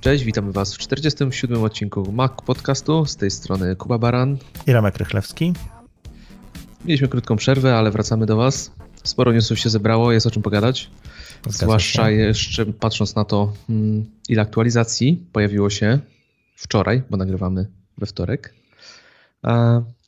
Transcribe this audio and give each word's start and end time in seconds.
Cześć, 0.00 0.24
witamy 0.24 0.52
Was 0.52 0.74
w 0.74 0.78
47 0.78 1.64
odcinku 1.64 2.12
Mac 2.12 2.32
Podcastu. 2.46 3.06
Z 3.06 3.16
tej 3.16 3.30
strony 3.30 3.76
Kuba 3.76 3.98
Baran 3.98 4.38
i 4.66 4.72
Ramek 4.72 4.96
Rychlewski. 4.96 5.52
Mieliśmy 6.84 7.08
krótką 7.08 7.36
przerwę, 7.36 7.76
ale 7.76 7.90
wracamy 7.90 8.26
do 8.26 8.36
Was. 8.36 8.72
Sporo 9.04 9.32
newsów 9.32 9.58
się 9.58 9.70
zebrało, 9.70 10.12
jest 10.12 10.26
o 10.26 10.30
czym 10.30 10.42
pogadać. 10.42 10.90
Zgadza 11.42 11.58
Zwłaszcza 11.58 12.06
się. 12.06 12.12
jeszcze 12.12 12.66
patrząc 12.66 13.14
na 13.14 13.24
to, 13.24 13.52
mm, 13.70 14.04
ile 14.28 14.42
aktualizacji 14.42 15.26
pojawiło 15.32 15.70
się 15.70 15.98
wczoraj, 16.56 17.02
bo 17.10 17.16
nagrywamy 17.16 17.66
we 17.98 18.06
wtorek. 18.06 18.54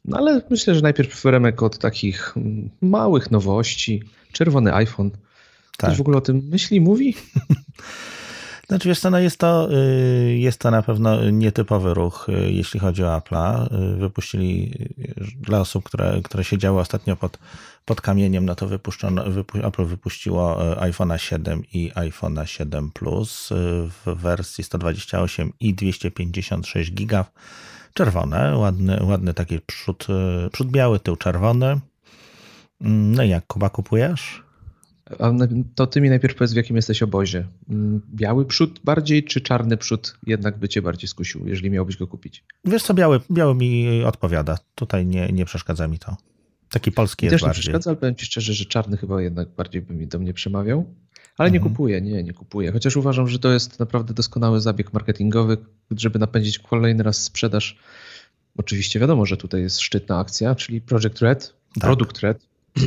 No 0.05 0.19
ale 0.19 0.43
myślę, 0.51 0.75
że 0.75 0.81
najpierw 0.81 1.25
Remek 1.25 1.63
od 1.63 1.79
takich 1.79 2.37
mm, 2.37 2.71
małych 2.81 3.31
nowości. 3.31 4.03
Czerwony 4.33 4.75
iPhone. 4.75 5.11
Ktoś 5.73 5.91
tak. 5.91 5.97
w 5.97 6.01
ogóle 6.01 6.17
o 6.17 6.21
tym 6.21 6.43
myśli, 6.51 6.81
mówi? 6.81 7.15
Znaczy 8.71 8.89
wiesz 8.89 9.01
co, 9.01 9.11
no 9.11 9.19
jest 9.19 9.39
to, 9.39 9.69
y, 9.73 10.37
jest 10.39 10.59
to 10.59 10.71
na 10.71 10.83
pewno 10.83 11.31
nietypowy 11.31 11.95
ruch, 11.95 12.29
y, 12.29 12.53
jeśli 12.53 12.81
chodzi 12.81 13.05
o 13.05 13.19
Apple'a. 13.19 13.75
Y, 13.95 13.97
wypuścili 13.97 14.73
dla 15.41 15.61
osób, 15.61 15.85
które, 15.85 16.21
które 16.25 16.45
siedziały 16.45 16.81
ostatnio 16.81 17.17
pod, 17.17 17.39
pod 17.85 18.01
kamieniem, 18.01 18.47
no 18.47 18.55
to 18.55 18.67
wypuszczono, 18.67 19.25
wypu, 19.25 19.59
Apple 19.59 19.85
wypuściło 19.85 20.59
iPhone'a 20.77 21.17
7 21.17 21.63
i 21.73 21.93
iPhone'a 21.95 22.45
7 22.45 22.91
Plus 22.91 23.49
w 24.05 24.15
wersji 24.17 24.65
128 24.65 25.53
i 25.61 25.75
256 25.75 26.93
giga. 26.93 27.25
Czerwone, 27.95 28.57
ładny, 28.59 28.99
ładny 29.05 29.35
taki 29.35 29.61
przód, 29.61 30.07
przód 30.53 30.71
biały, 30.71 31.01
tył 31.01 31.17
czerwony. 31.17 31.81
Mm, 32.81 33.15
no 33.15 33.23
i 33.23 33.29
jak 33.29 33.47
Kuba 33.47 33.71
kupujesz? 33.71 34.50
To 35.75 35.87
ty 35.87 36.01
mi 36.01 36.09
najpierw 36.09 36.35
powiedz, 36.35 36.53
w 36.53 36.57
jakim 36.57 36.77
jesteś 36.77 37.03
obozie. 37.03 37.47
Mm, 37.71 38.01
biały 38.15 38.45
przód 38.45 38.81
bardziej, 38.85 39.25
czy 39.25 39.41
czarny 39.41 39.77
przód 39.77 40.19
jednak 40.27 40.59
by 40.59 40.69
cię 40.69 40.83
bardziej 40.83 41.09
skusił, 41.09 41.49
jeżeli 41.49 41.71
miałbyś 41.71 41.97
go 41.97 42.07
kupić? 42.07 42.45
Wiesz 42.65 42.83
co, 42.83 42.95
biały, 42.95 43.21
biały 43.31 43.55
mi 43.55 44.03
odpowiada. 44.05 44.59
Tutaj 44.75 45.07
nie, 45.07 45.29
nie 45.29 45.45
przeszkadza 45.45 45.89
mi 45.89 45.99
to. 45.99 46.17
Taki 46.71 46.93
polski 46.93 47.27
mi 47.27 47.27
jest 47.27 47.35
też 47.35 47.43
bardziej. 47.43 47.59
nie 47.59 47.63
przeszkadza, 47.63 47.91
ale 47.91 47.97
powiem 47.97 48.15
ci 48.15 48.27
szczerze, 48.27 48.53
że 48.53 48.65
czarny 48.65 48.97
chyba 48.97 49.23
jednak 49.23 49.49
bardziej 49.49 49.83
by 49.83 49.95
mi 49.95 50.07
do 50.07 50.19
mnie 50.19 50.35
przemawiał. 50.35 50.95
Ale 51.39 51.49
mhm. 51.49 51.53
nie 51.53 51.71
kupuję, 51.71 52.01
nie, 52.01 52.23
nie 52.23 52.33
kupuję. 52.33 52.73
Chociaż 52.73 52.97
uważam, 52.97 53.29
że 53.29 53.39
to 53.39 53.53
jest 53.53 53.79
naprawdę 53.79 54.15
doskonały 54.15 54.61
zabieg 54.61 54.93
marketingowy, 54.93 55.57
żeby 55.91 56.19
napędzić 56.19 56.59
kolejny 56.59 57.03
raz 57.03 57.23
sprzedaż. 57.23 57.79
Oczywiście 58.57 59.01
wiadomo, 59.01 59.27
że 59.27 59.37
tutaj 59.37 59.63
jest 59.63 59.81
szczytna 59.81 60.19
akcja, 60.19 60.55
czyli 60.55 60.81
Project 60.81 61.19
Red, 61.19 61.55
tak. 61.75 61.85
Product 61.85 62.21
Red. 62.21 62.47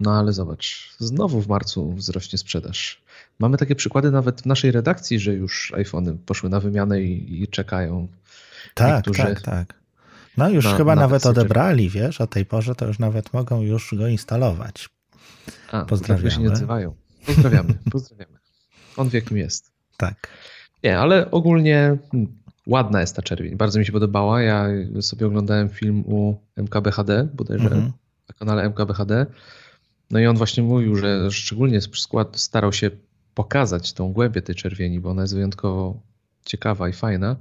No 0.00 0.18
ale 0.18 0.32
zobacz, 0.32 0.94
znowu 0.98 1.40
w 1.40 1.48
marcu 1.48 1.92
wzrośnie 1.92 2.38
sprzedaż. 2.38 3.02
Mamy 3.38 3.56
takie 3.56 3.74
przykłady 3.74 4.10
nawet 4.10 4.42
w 4.42 4.46
naszej 4.46 4.72
redakcji, 4.72 5.18
że 5.18 5.34
już 5.34 5.72
iPhony 5.76 6.18
poszły 6.26 6.50
na 6.50 6.60
wymianę 6.60 7.02
i, 7.02 7.42
i 7.42 7.48
czekają. 7.48 8.08
Tak, 8.74 8.96
Niektórzy 8.96 9.22
tak, 9.22 9.40
tak. 9.40 9.74
No 10.36 10.48
już 10.48 10.64
na, 10.64 10.76
chyba 10.76 10.94
na 10.94 11.00
nawet 11.00 11.26
odebrali, 11.26 11.90
wiesz, 11.90 12.20
o 12.20 12.26
tej 12.26 12.46
porze 12.46 12.74
to 12.74 12.86
już 12.86 12.98
nawet 12.98 13.32
mogą 13.32 13.62
już 13.62 13.94
go 13.94 14.08
instalować. 14.08 14.88
A, 15.72 15.84
Pozdrawiamy. 15.84 16.30
się 16.30 16.40
nie 16.40 16.48
odzywają. 16.48 16.94
Pozdrawiamy, 17.26 17.74
pozdrawiamy. 17.92 18.38
On 18.96 19.08
wie, 19.08 19.22
kim 19.22 19.36
jest. 19.36 19.70
Tak. 19.96 20.28
Nie, 20.84 20.98
ale 20.98 21.30
ogólnie 21.30 21.96
hmm, 22.10 22.32
ładna 22.66 23.00
jest 23.00 23.16
ta 23.16 23.22
czerwień. 23.22 23.56
Bardzo 23.56 23.78
mi 23.78 23.86
się 23.86 23.92
podobała. 23.92 24.42
Ja 24.42 24.66
sobie 25.00 25.26
oglądałem 25.26 25.68
film 25.68 26.04
u 26.06 26.34
MKBHD, 26.56 27.28
bodajże 27.34 27.64
mhm. 27.64 27.92
na 28.28 28.34
kanale 28.38 28.62
MKBHD 28.62 29.26
no 30.10 30.18
i 30.20 30.26
on 30.26 30.36
właśnie 30.36 30.62
mówił, 30.62 30.96
że 30.96 31.30
szczególnie 31.30 31.80
skład 31.80 32.40
starał 32.40 32.72
się 32.72 32.90
pokazać 33.34 33.92
tą 33.92 34.12
głębię 34.12 34.42
tej 34.42 34.54
czerwieni, 34.54 35.00
bo 35.00 35.10
ona 35.10 35.22
jest 35.22 35.34
wyjątkowo 35.34 36.00
ciekawa 36.44 36.88
i 36.88 36.92
fajna. 36.92 37.36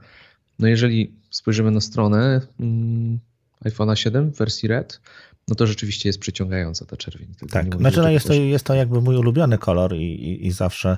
No 0.59 0.67
jeżeli 0.67 1.13
spojrzymy 1.29 1.71
na 1.71 1.81
stronę 1.81 2.41
mm, 2.59 3.19
iPhone'a 3.65 3.95
7 3.95 4.31
w 4.31 4.37
wersji 4.37 4.69
Red, 4.69 5.01
no 5.47 5.55
to 5.55 5.67
rzeczywiście 5.67 6.09
jest 6.09 6.19
przyciągająca 6.19 6.85
ta 6.85 6.97
czerwień. 6.97 7.35
tak, 7.51 7.77
znaczy 7.77 7.99
no 7.99 8.09
jest, 8.09 8.27
to, 8.27 8.33
jest 8.33 8.65
to 8.65 8.73
jakby 8.73 9.01
mój 9.01 9.15
ulubiony 9.15 9.57
kolor 9.57 9.95
i, 9.95 10.03
i, 10.03 10.47
i 10.47 10.51
zawsze 10.51 10.97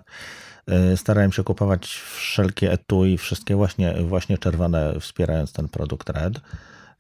y, 0.94 0.98
starałem 0.98 1.32
się 1.32 1.44
kupować 1.44 1.88
wszelkie 2.18 2.72
etui, 2.72 3.18
wszystkie 3.18 3.56
właśnie, 3.56 3.94
właśnie 3.94 4.38
czerwone, 4.38 5.00
wspierając 5.00 5.54
ten 5.54 5.70
produkt 5.70 6.10
Red. 6.10 6.40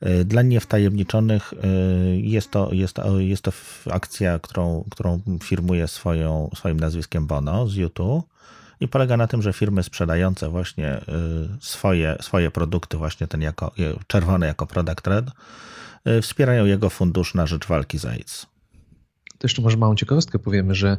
E, 0.01 0.25
dla 0.25 0.41
niewtajemniczonych 0.41 1.53
e, 1.53 1.67
jest 2.15 2.51
to, 2.51 2.73
jest 2.73 2.93
to, 2.93 3.19
jest 3.19 3.43
to 3.43 3.51
akcja, 3.91 4.39
którą, 4.39 4.83
którą 4.91 5.21
firmuje 5.43 5.87
swoją, 5.87 6.49
swoim 6.55 6.79
nazwiskiem 6.79 7.27
Bono 7.27 7.67
z 7.67 7.75
YouTube 7.75 8.25
i 8.79 8.87
polega 8.87 9.17
na 9.17 9.27
tym, 9.27 9.41
że 9.41 9.53
firmy 9.53 9.83
sprzedające 9.83 10.49
właśnie 10.49 10.87
e, 10.87 11.01
swoje, 11.59 12.17
swoje 12.21 12.51
produkty, 12.51 12.97
właśnie 12.97 13.27
ten 13.27 13.41
jako, 13.41 13.71
czerwony 14.07 14.45
jako 14.45 14.67
product 14.67 15.07
red, 15.07 15.25
wspierają 16.21 16.65
jego 16.65 16.89
fundusz 16.89 17.35
na 17.35 17.47
rzecz 17.47 17.67
walki 17.67 17.97
z 17.97 18.05
AIDS. 18.05 18.45
To 19.37 19.43
jeszcze 19.43 19.61
może 19.61 19.77
małą 19.77 19.95
ciekawostkę 19.95 20.39
powiemy, 20.39 20.75
że 20.75 20.97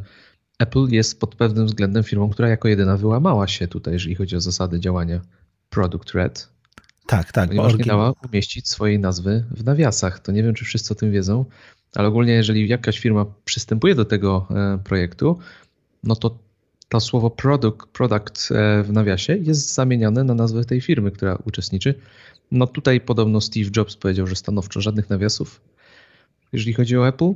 Apple 0.59 0.87
jest 0.89 1.21
pod 1.21 1.35
pewnym 1.35 1.67
względem 1.67 2.05
firmą, 2.05 2.31
która 2.31 2.49
jako 2.49 2.69
jedyna 2.69 2.97
wyłamała 2.97 3.49
się 3.49 3.69
tutaj, 3.69 3.93
jeżeli 3.93 4.15
chodzi 4.15 4.37
o 4.37 4.41
zasady 4.41 4.81
działania 4.81 5.21
Product 5.71 6.11
Red 6.11 6.58
tak, 7.09 7.33
tak. 7.33 7.49
Ponieważ 7.49 7.79
nie 7.79 7.85
dała 7.85 8.13
umieścić 8.31 8.69
swojej 8.69 8.99
nazwy 8.99 9.45
w 9.51 9.65
nawiasach. 9.65 10.21
To 10.21 10.33
nie 10.33 10.43
wiem, 10.43 10.55
czy 10.55 10.65
wszyscy 10.65 10.93
o 10.93 10.97
tym 10.97 11.13
wiedzą, 11.13 11.45
ale 11.95 12.09
ogólnie 12.09 12.33
jeżeli 12.33 12.69
jakaś 12.69 12.99
firma 12.99 13.27
przystępuje 13.45 13.95
do 13.95 14.05
tego 14.05 14.49
e, 14.51 14.79
projektu, 14.85 15.39
no 16.05 16.17
to 16.17 16.39
to 16.89 17.01
słowo 17.01 17.31
product, 17.31 17.87
product 17.93 18.53
e, 18.53 18.83
w 18.83 18.93
nawiasie 18.93 19.37
jest 19.37 19.75
zamieniane 19.75 20.25
na 20.25 20.35
nazwę 20.35 20.65
tej 20.65 20.81
firmy, 20.81 21.11
która 21.11 21.39
uczestniczy. 21.45 21.95
No 22.51 22.67
tutaj 22.67 23.01
podobno 23.01 23.41
Steve 23.41 23.71
Jobs 23.77 23.97
powiedział, 23.97 24.27
że 24.27 24.37
stanowczo 24.37 24.81
żadnych 24.81 25.11
nawiasów, 25.11 25.61
jeżeli 26.53 26.73
chodzi 26.73 26.97
o 26.97 27.09
Apple. 27.09 27.33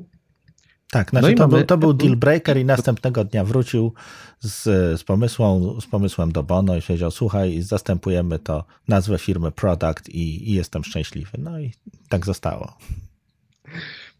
Tak, 0.92 1.10
znaczy 1.10 1.30
no 1.30 1.36
to, 1.36 1.48
był, 1.48 1.64
to 1.64 1.78
był 1.78 1.92
deal 1.92 2.16
breaker 2.16 2.58
i 2.58 2.64
następnego 2.64 3.24
dnia 3.24 3.44
wrócił 3.44 3.92
z, 4.40 4.62
z, 5.00 5.04
pomysłem, 5.04 5.80
z 5.80 5.86
pomysłem 5.86 6.32
do 6.32 6.42
Bono 6.42 6.76
i 6.76 6.82
powiedział, 6.82 7.10
słuchaj, 7.10 7.62
zastępujemy 7.62 8.38
to 8.38 8.64
nazwę 8.88 9.18
firmy 9.18 9.52
Product 9.52 10.08
i, 10.08 10.50
i 10.50 10.54
jestem 10.54 10.84
szczęśliwy. 10.84 11.38
No 11.38 11.60
i 11.60 11.72
tak 12.08 12.26
zostało. 12.26 12.76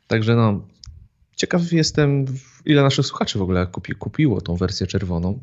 Także 0.06 0.36
no, 0.36 0.60
ciekaw 1.36 1.72
jestem, 1.72 2.24
ile 2.64 2.82
naszych 2.82 3.06
słuchaczy 3.06 3.38
w 3.38 3.42
ogóle 3.42 3.66
kupi, 3.66 3.94
kupiło 3.94 4.40
tą 4.40 4.56
wersję 4.56 4.86
czerwoną. 4.86 5.40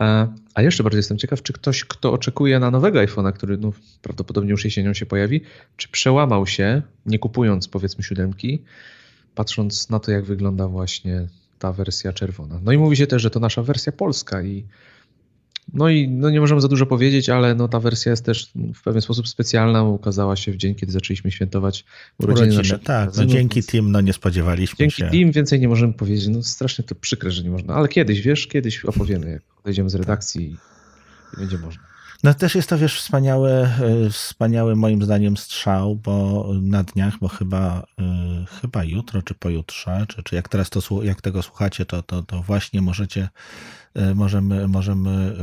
E, 0.00 0.34
a 0.54 0.62
jeszcze 0.62 0.82
bardziej 0.82 0.98
jestem 0.98 1.18
ciekaw, 1.18 1.42
czy 1.42 1.52
ktoś, 1.52 1.84
kto 1.84 2.12
oczekuje 2.12 2.58
na 2.58 2.70
nowego 2.70 2.98
iPhone'a, 2.98 3.32
który 3.32 3.58
no, 3.58 3.72
prawdopodobnie 4.02 4.50
już 4.50 4.64
jesienią 4.64 4.94
się 4.94 5.06
pojawi, 5.06 5.40
czy 5.76 5.88
przełamał 5.88 6.46
się, 6.46 6.82
nie 7.06 7.18
kupując 7.18 7.68
powiedzmy 7.68 8.04
siódemki, 8.04 8.62
patrząc 9.38 9.90
na 9.90 9.98
to, 10.00 10.10
jak 10.10 10.24
wygląda 10.24 10.68
właśnie 10.68 11.28
ta 11.58 11.72
wersja 11.72 12.12
czerwona. 12.12 12.60
No 12.64 12.72
i 12.72 12.78
mówi 12.78 12.96
się 12.96 13.06
też, 13.06 13.22
że 13.22 13.30
to 13.30 13.40
nasza 13.40 13.62
wersja 13.62 13.92
polska 13.92 14.42
i 14.42 14.64
no 15.74 15.88
i 15.88 16.08
no 16.08 16.30
nie 16.30 16.40
możemy 16.40 16.60
za 16.60 16.68
dużo 16.68 16.86
powiedzieć, 16.86 17.28
ale 17.28 17.54
no 17.54 17.68
ta 17.68 17.80
wersja 17.80 18.10
jest 18.10 18.24
też 18.24 18.52
w 18.74 18.82
pewien 18.82 19.02
sposób 19.02 19.28
specjalna. 19.28 19.82
Ukazała 19.82 20.36
się 20.36 20.52
w 20.52 20.56
dzień, 20.56 20.74
kiedy 20.74 20.92
zaczęliśmy 20.92 21.30
świętować 21.30 21.84
urodziny, 22.18 22.54
urodziny 22.54 22.78
Tak, 22.78 23.16
no 23.16 23.26
dzięki 23.26 23.62
Team 23.62 23.92
no 23.92 24.00
nie 24.00 24.12
spodziewaliśmy 24.12 24.76
dzięki 24.78 24.96
się. 24.96 25.02
Dzięki 25.02 25.18
Team 25.18 25.32
więcej 25.32 25.60
nie 25.60 25.68
możemy 25.68 25.92
powiedzieć. 25.92 26.28
No 26.28 26.42
strasznie 26.42 26.84
to 26.84 26.94
przykre, 26.94 27.30
że 27.30 27.42
nie 27.42 27.50
można. 27.50 27.74
Ale 27.74 27.88
kiedyś, 27.88 28.20
wiesz, 28.20 28.46
kiedyś 28.46 28.84
opowiemy, 28.84 29.30
jak 29.30 29.42
odejdziemy 29.60 29.90
z 29.90 29.94
redakcji 29.94 30.56
i 31.34 31.40
będzie 31.40 31.58
można. 31.58 31.87
No 32.22 32.34
też 32.34 32.54
jest 32.54 32.68
to, 32.68 32.78
wiesz, 32.78 33.00
wspaniały, 33.00 33.50
e, 33.50 34.10
wspaniały 34.10 34.76
moim 34.76 35.02
zdaniem 35.02 35.36
strzał, 35.36 35.96
bo 35.96 36.46
na 36.62 36.82
dniach, 36.82 37.18
bo 37.18 37.28
chyba, 37.28 37.86
e, 38.00 38.44
chyba 38.60 38.84
jutro, 38.84 39.22
czy 39.22 39.34
pojutrze, 39.34 40.06
czy, 40.08 40.22
czy 40.22 40.34
jak 40.34 40.48
teraz 40.48 40.70
to, 40.70 41.02
jak 41.02 41.22
tego 41.22 41.42
słuchacie, 41.42 41.86
to, 41.86 42.02
to, 42.02 42.22
to 42.22 42.42
właśnie 42.42 42.82
możecie, 42.82 43.28
e, 43.94 44.14
możemy, 44.14 44.68
możemy 44.68 45.36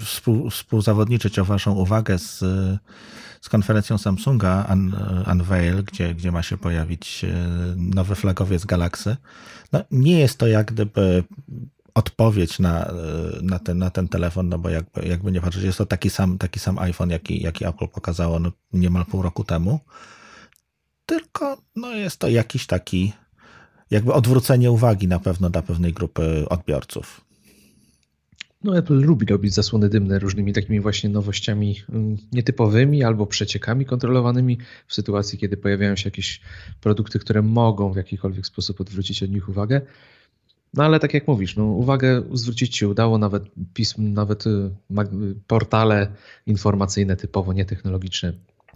współ, 0.00 0.50
współzawodniczyć 0.50 1.38
o 1.38 1.44
waszą 1.44 1.72
uwagę 1.72 2.18
z, 2.18 2.38
z 3.40 3.48
konferencją 3.48 3.98
Samsunga 3.98 4.66
Un, 4.72 4.94
Unveil, 5.32 5.84
gdzie, 5.84 6.14
gdzie 6.14 6.32
ma 6.32 6.42
się 6.42 6.58
pojawić 6.58 7.24
nowy 7.76 8.14
flagowiec 8.14 8.64
Galaxy. 8.64 9.16
No, 9.72 9.84
nie 9.90 10.18
jest 10.18 10.38
to 10.38 10.46
jak 10.46 10.72
gdyby 10.72 11.24
odpowiedź 11.94 12.58
na, 12.58 12.92
na, 13.42 13.58
ten, 13.58 13.78
na 13.78 13.90
ten 13.90 14.08
telefon, 14.08 14.48
no 14.48 14.58
bo 14.58 14.68
jakby, 14.68 15.06
jakby 15.06 15.32
nie 15.32 15.40
patrzeć, 15.40 15.62
jest 15.62 15.78
to 15.78 15.86
taki 15.86 16.10
sam, 16.10 16.38
taki 16.38 16.58
sam 16.60 16.78
iPhone, 16.78 17.10
jaki, 17.10 17.42
jaki 17.42 17.66
Apple 17.66 17.88
pokazało 17.88 18.38
no, 18.38 18.52
niemal 18.72 19.04
pół 19.04 19.22
roku 19.22 19.44
temu. 19.44 19.80
Tylko 21.06 21.58
no, 21.76 21.94
jest 21.94 22.16
to 22.16 22.28
jakiś 22.28 22.66
taki 22.66 23.12
jakby 23.90 24.12
odwrócenie 24.12 24.70
uwagi 24.70 25.08
na 25.08 25.18
pewno 25.18 25.50
dla 25.50 25.62
pewnej 25.62 25.92
grupy 25.92 26.44
odbiorców. 26.48 27.20
No, 28.64 28.78
Apple 28.78 28.94
lubi 28.94 29.26
robić 29.26 29.54
zasłony 29.54 29.88
dymne 29.88 30.18
różnymi 30.18 30.52
takimi 30.52 30.80
właśnie 30.80 31.10
nowościami 31.10 31.76
mm, 31.88 32.16
nietypowymi 32.32 33.04
albo 33.04 33.26
przeciekami 33.26 33.86
kontrolowanymi 33.86 34.58
w 34.86 34.94
sytuacji, 34.94 35.38
kiedy 35.38 35.56
pojawiają 35.56 35.96
się 35.96 36.06
jakieś 36.06 36.40
produkty, 36.80 37.18
które 37.18 37.42
mogą 37.42 37.92
w 37.92 37.96
jakikolwiek 37.96 38.46
sposób 38.46 38.80
odwrócić 38.80 39.22
od 39.22 39.30
nich 39.30 39.48
uwagę. 39.48 39.80
No 40.74 40.84
ale 40.84 41.00
tak 41.00 41.14
jak 41.14 41.28
mówisz, 41.28 41.56
no, 41.56 41.64
uwagę 41.64 42.22
zwrócić 42.32 42.76
się 42.76 42.88
udało, 42.88 43.18
nawet 43.18 43.44
pism, 43.74 44.12
nawet 44.12 44.46
y, 44.46 44.70
portale 45.46 46.12
informacyjne 46.46 47.16
typowo 47.16 47.52
nietechnologiczne 47.52 48.32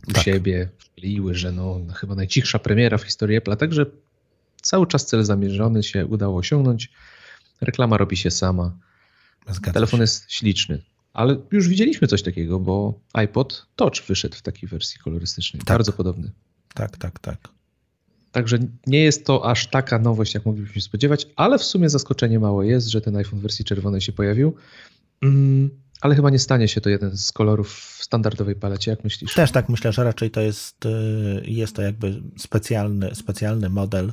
u 0.09 0.13
tak. 0.13 0.25
siebie 0.25 0.69
chwaliły, 0.79 1.35
że 1.35 1.53
no, 1.53 1.81
chyba 1.95 2.15
najcichsza 2.15 2.59
premiera 2.59 2.99
w 2.99 3.03
historii 3.03 3.37
Apple, 3.37 3.57
także 3.57 3.87
cały 4.63 4.87
czas 4.87 5.07
cel 5.07 5.25
zamierzony 5.25 5.83
się 5.83 6.07
udało 6.07 6.39
osiągnąć. 6.39 6.93
Reklama 7.61 7.97
robi 7.97 8.17
się 8.17 8.31
sama. 8.31 8.79
Zgadza 9.49 9.73
Telefon 9.73 9.99
się. 9.99 10.03
jest 10.03 10.33
śliczny. 10.33 10.83
Ale 11.13 11.37
już 11.53 11.69
widzieliśmy 11.69 12.09
coś 12.09 12.23
takiego, 12.23 12.61
bo 12.61 13.01
iPod 13.13 13.67
Touch 13.77 14.03
wyszedł 14.09 14.37
w 14.37 14.43
takiej 14.43 14.69
wersji 14.69 15.01
kolorystycznej. 15.01 15.61
Tak. 15.61 15.69
Bardzo 15.69 15.93
podobny. 15.93 16.31
Tak, 16.75 16.97
tak, 16.97 17.19
tak. 17.19 17.56
Także 18.37 18.59
nie 18.87 18.99
jest 18.99 19.27
to 19.27 19.51
aż 19.51 19.67
taka 19.67 19.99
nowość, 19.99 20.35
jak 20.35 20.47
moglibyśmy 20.47 20.75
się 20.75 20.81
spodziewać, 20.81 21.27
ale 21.37 21.59
w 21.59 21.65
sumie 21.65 21.89
zaskoczenie 21.91 22.41
małe 22.41 22.67
jest, 22.67 22.89
że 22.89 23.01
ten 23.01 23.17
iPhone 23.17 23.39
w 23.39 23.43
wersji 23.43 23.65
czerwonej 23.65 24.01
się 24.01 24.13
pojawił. 24.13 24.55
Mm, 25.23 25.71
ale 26.01 26.15
chyba 26.15 26.31
nie 26.31 26.39
stanie 26.39 26.69
się 26.69 26.81
to 26.81 26.89
jeden 26.89 27.17
z 27.17 27.33
kolorów 27.33 27.75
w 27.75 28.05
standardowej 28.05 28.55
palecie, 28.55 28.91
jak 28.91 29.05
myślisz? 29.05 29.35
Też 29.35 29.53
tak 29.53 29.69
myślę, 29.69 29.93
że 29.93 30.05
raczej 30.05 30.31
to 30.31 30.41
jest, 30.41 30.87
y, 30.87 31.43
jest 31.45 31.77
to 31.77 31.83
jakby 31.83 32.23
specjalny, 32.39 33.15
specjalny 33.15 33.69
model 33.69 34.13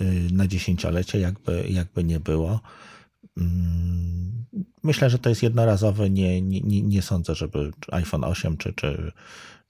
y, 0.00 0.04
na 0.32 0.46
dziesięciolecie, 0.46 1.20
jakby, 1.20 1.64
jakby 1.68 2.04
nie 2.04 2.20
było. 2.20 2.60
Mm, 3.36 4.44
myślę, 4.82 5.10
że 5.10 5.18
to 5.18 5.28
jest 5.28 5.42
jednorazowy. 5.42 6.10
Nie, 6.10 6.42
nie, 6.42 6.82
nie 6.82 7.02
sądzę, 7.02 7.34
żeby 7.34 7.70
iPhone 7.88 8.24
8 8.24 8.56
czy, 8.56 8.72
czy 8.72 9.12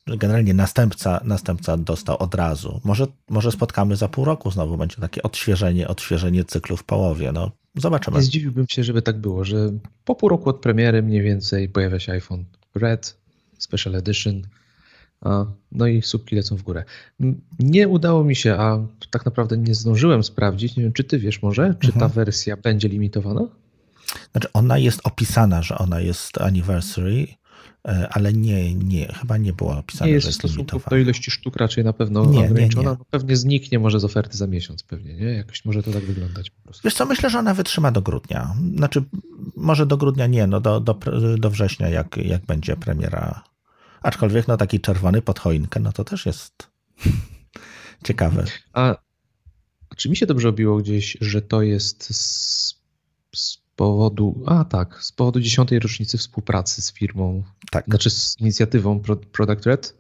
generalnie 0.07 0.55
następca, 0.55 1.21
następca 1.25 1.77
dostał 1.77 2.17
od 2.19 2.35
razu. 2.35 2.81
Może, 2.85 3.07
może 3.31 3.53
spotkamy 3.53 3.97
za 3.97 4.09
pół 4.09 4.25
roku 4.25 4.51
znowu, 4.51 4.77
będzie 4.77 4.97
takie 4.97 5.23
odświeżenie, 5.23 5.89
odświeżenie 5.89 6.45
cyklu 6.45 6.77
w 6.77 6.85
połowie. 6.85 7.33
No, 7.33 7.51
zobaczymy. 7.75 8.17
Nie 8.17 8.23
zdziwiłbym 8.23 8.67
się, 8.69 8.85
żeby 8.85 9.03
tak 9.03 9.19
było, 9.19 9.45
że 9.45 9.73
po 10.05 10.15
pół 10.15 10.29
roku 10.29 10.51
od 10.51 10.61
premiery 10.61 11.03
mniej 11.03 11.23
więcej 11.23 11.69
pojawia 11.69 12.01
się 12.01 12.13
iPhone 12.13 12.45
Red, 12.75 13.17
Special 13.59 13.95
Edition, 13.95 14.43
no 15.73 15.87
i 15.87 16.03
słupki 16.03 16.37
lecą 16.37 16.57
w 16.57 16.63
górę. 16.63 16.85
Nie 17.59 17.89
udało 17.89 18.25
mi 18.25 18.37
się, 18.37 18.55
a 18.55 18.79
tak 19.11 19.25
naprawdę 19.25 19.59
nie 19.59 19.75
zdążyłem 19.75 20.25
sprawdzić, 20.25 20.77
nie 20.77 20.83
wiem, 20.83 20.93
czy 20.93 21.05
ty 21.05 21.19
wiesz 21.19 21.43
może, 21.43 21.75
czy 21.81 21.87
mhm. 21.87 22.01
ta 22.01 22.15
wersja 22.15 22.57
będzie 22.57 22.89
limitowana? 22.89 23.49
Znaczy 24.33 24.49
ona 24.53 24.79
jest 24.79 25.01
opisana, 25.05 25.63
że 25.63 25.79
ona 25.79 26.01
jest 26.01 26.41
anniversary, 26.41 27.27
ale 28.11 28.33
nie, 28.33 28.75
nie, 28.75 29.07
chyba 29.07 29.37
nie 29.37 29.53
była 29.53 29.79
opisana, 29.79 30.07
nie 30.07 30.13
jest 30.13 30.43
że 30.43 30.49
jest 30.49 30.89
do 30.91 30.97
ilości 30.97 31.31
sztuk 31.31 31.57
raczej 31.57 31.85
na 31.85 31.93
pewno 31.93 32.27
nie, 32.27 32.41
ograniczona. 32.41 32.91
Nie, 32.91 32.97
nie. 32.97 33.05
Pewnie 33.11 33.37
zniknie 33.37 33.79
może 33.79 34.01
z 34.01 34.05
oferty 34.05 34.37
za 34.37 34.47
miesiąc 34.47 34.83
pewnie, 34.83 35.15
nie? 35.15 35.27
Jakoś 35.27 35.65
może 35.65 35.83
to 35.83 35.93
tak 35.93 36.05
wyglądać 36.05 36.51
po 36.51 36.63
prostu. 36.63 36.83
Wiesz 36.85 36.95
co, 36.95 37.07
myślę, 37.07 37.31
że 37.31 37.39
ona 37.39 37.55
wytrzyma 37.55 37.93
do 37.93 38.03
grudnia. 38.03 38.55
Znaczy, 38.77 39.03
może 39.57 39.87
do 39.87 39.97
grudnia 39.97 40.27
nie, 40.27 40.47
no 40.47 40.61
do, 40.61 40.81
do, 40.81 40.99
do 41.39 41.51
września, 41.51 41.89
jak, 41.89 42.17
jak 42.17 42.47
będzie 42.47 42.77
premiera 42.77 43.43
Aczkolwiek 44.03 44.49
no 44.49 44.57
taki 44.57 44.81
czerwony 44.81 45.23
pod 45.23 45.39
choinkę, 45.39 45.81
no 45.81 45.93
to 45.93 46.05
też 46.05 46.27
jest 46.27 46.71
ciekawe. 48.07 48.45
A 48.73 48.97
czy 49.97 50.11
mi 50.11 50.17
się 50.17 50.27
dobrze 50.27 50.49
obiło 50.49 50.77
gdzieś, 50.77 51.17
że 51.21 51.43
to 51.43 51.63
jest 51.63 52.17
z, 52.17 52.75
z 53.37 53.62
powodu, 53.83 54.43
a 54.47 54.65
tak, 54.65 54.99
z 55.05 55.13
powodu 55.13 55.41
dziesiątej 55.41 55.79
rocznicy 55.79 56.19
współpracy 56.19 56.83
z 56.83 56.93
firmą, 56.93 57.43
tak. 57.71 57.85
znaczy 57.85 58.11
z 58.11 58.37
inicjatywą 58.41 59.01
Product 59.33 59.67
Red? 59.67 59.95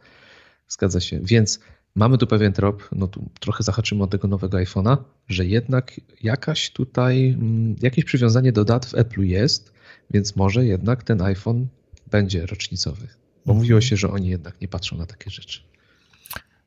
Zgadza 0.69 1.00
się. 1.00 1.20
Więc 1.23 1.61
mamy 1.94 2.19
tu 2.19 2.26
pewien 2.26 2.52
trop, 2.52 2.88
no 2.93 3.08
tu 3.08 3.31
trochę 3.40 3.64
zahaczymy 3.64 4.02
od 4.02 4.11
tego 4.11 4.29
nowego 4.29 4.58
iPhone'a, 4.58 4.96
że 5.29 5.46
jednak 5.46 6.00
jakaś 6.23 6.70
tutaj, 6.70 7.29
mm, 7.29 7.76
jakieś 7.81 8.05
przywiązanie 8.05 8.52
do 8.52 8.64
dat 8.64 8.87
w 8.87 8.94
Apple 8.94 9.23
jest, 9.23 9.73
więc 10.11 10.37
może 10.37 10.64
jednak 10.64 11.02
ten 11.02 11.23
iPhone 11.23 11.67
będzie 12.11 12.46
rocznicowy. 12.46 13.08
Bo 13.46 13.55
mówiło 13.55 13.81
się, 13.81 13.96
że 13.96 14.11
oni 14.11 14.29
jednak 14.29 14.61
nie 14.61 14.69
patrzą 14.69 14.96
na 14.96 15.06
takie 15.06 15.31
rzeczy. 15.31 15.61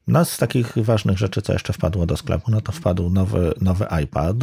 No 0.08 0.26
z 0.26 0.38
takich 0.38 0.78
ważnych 0.78 1.18
rzeczy, 1.18 1.42
co 1.42 1.54
jeszcze 1.54 1.74
wpadło 1.74 2.06
do 2.06 2.18
sklepu, 2.18 2.52
no 2.52 2.62
to 2.62 2.72
wpadł 2.72 3.10
nowy, 3.10 3.54
nowy 3.62 3.86
iPad, 4.04 4.38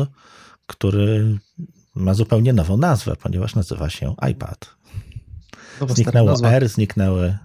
który 0.67 1.39
ma 1.95 2.15
zupełnie 2.15 2.53
nową 2.53 2.77
nazwę, 2.77 3.17
ponieważ 3.17 3.55
nazywa 3.55 3.91
się 3.91 4.15
iPad. 4.31 4.77
Nowa 5.81 5.95
Zniknęło 5.95 6.37
R, 6.45 6.69
zniknęły. 6.69 7.39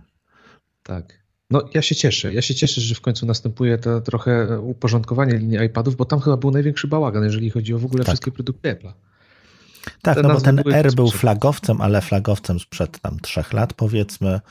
Tak. 0.84 1.28
No 1.50 1.70
ja 1.74 1.82
się 1.82 1.96
cieszę. 1.96 2.34
Ja 2.34 2.42
się 2.42 2.56
cieszę, 2.56 2.82
że 2.82 2.96
w 2.96 3.02
końcu 3.02 3.26
następuje 3.26 3.78
to 3.78 4.02
trochę 4.02 4.60
uporządkowanie 4.60 5.38
linii 5.38 5.66
iPadów, 5.66 5.96
bo 5.96 6.06
tam 6.06 6.20
chyba 6.20 6.38
był 6.38 6.52
największy 6.52 6.88
bałagan, 6.88 7.24
jeżeli 7.24 7.50
chodzi 7.50 7.74
o 7.74 7.80
w 7.80 7.86
ogóle 7.86 8.04
tak. 8.04 8.08
wszystkie 8.08 8.32
produkty 8.32 8.74
Apple'a. 8.74 8.94
Tak, 10.02 10.16
Te 10.16 10.22
no 10.22 10.34
bo 10.34 10.42
ten 10.42 10.64
R 10.74 10.94
był 10.94 11.12
flagowcem, 11.12 11.82
ale 11.82 12.02
flagowcem 12.02 12.60
sprzed 12.60 13.00
tam 13.00 13.20
trzech 13.20 13.54
lat 13.54 13.74
powiedzmy, 13.74 14.42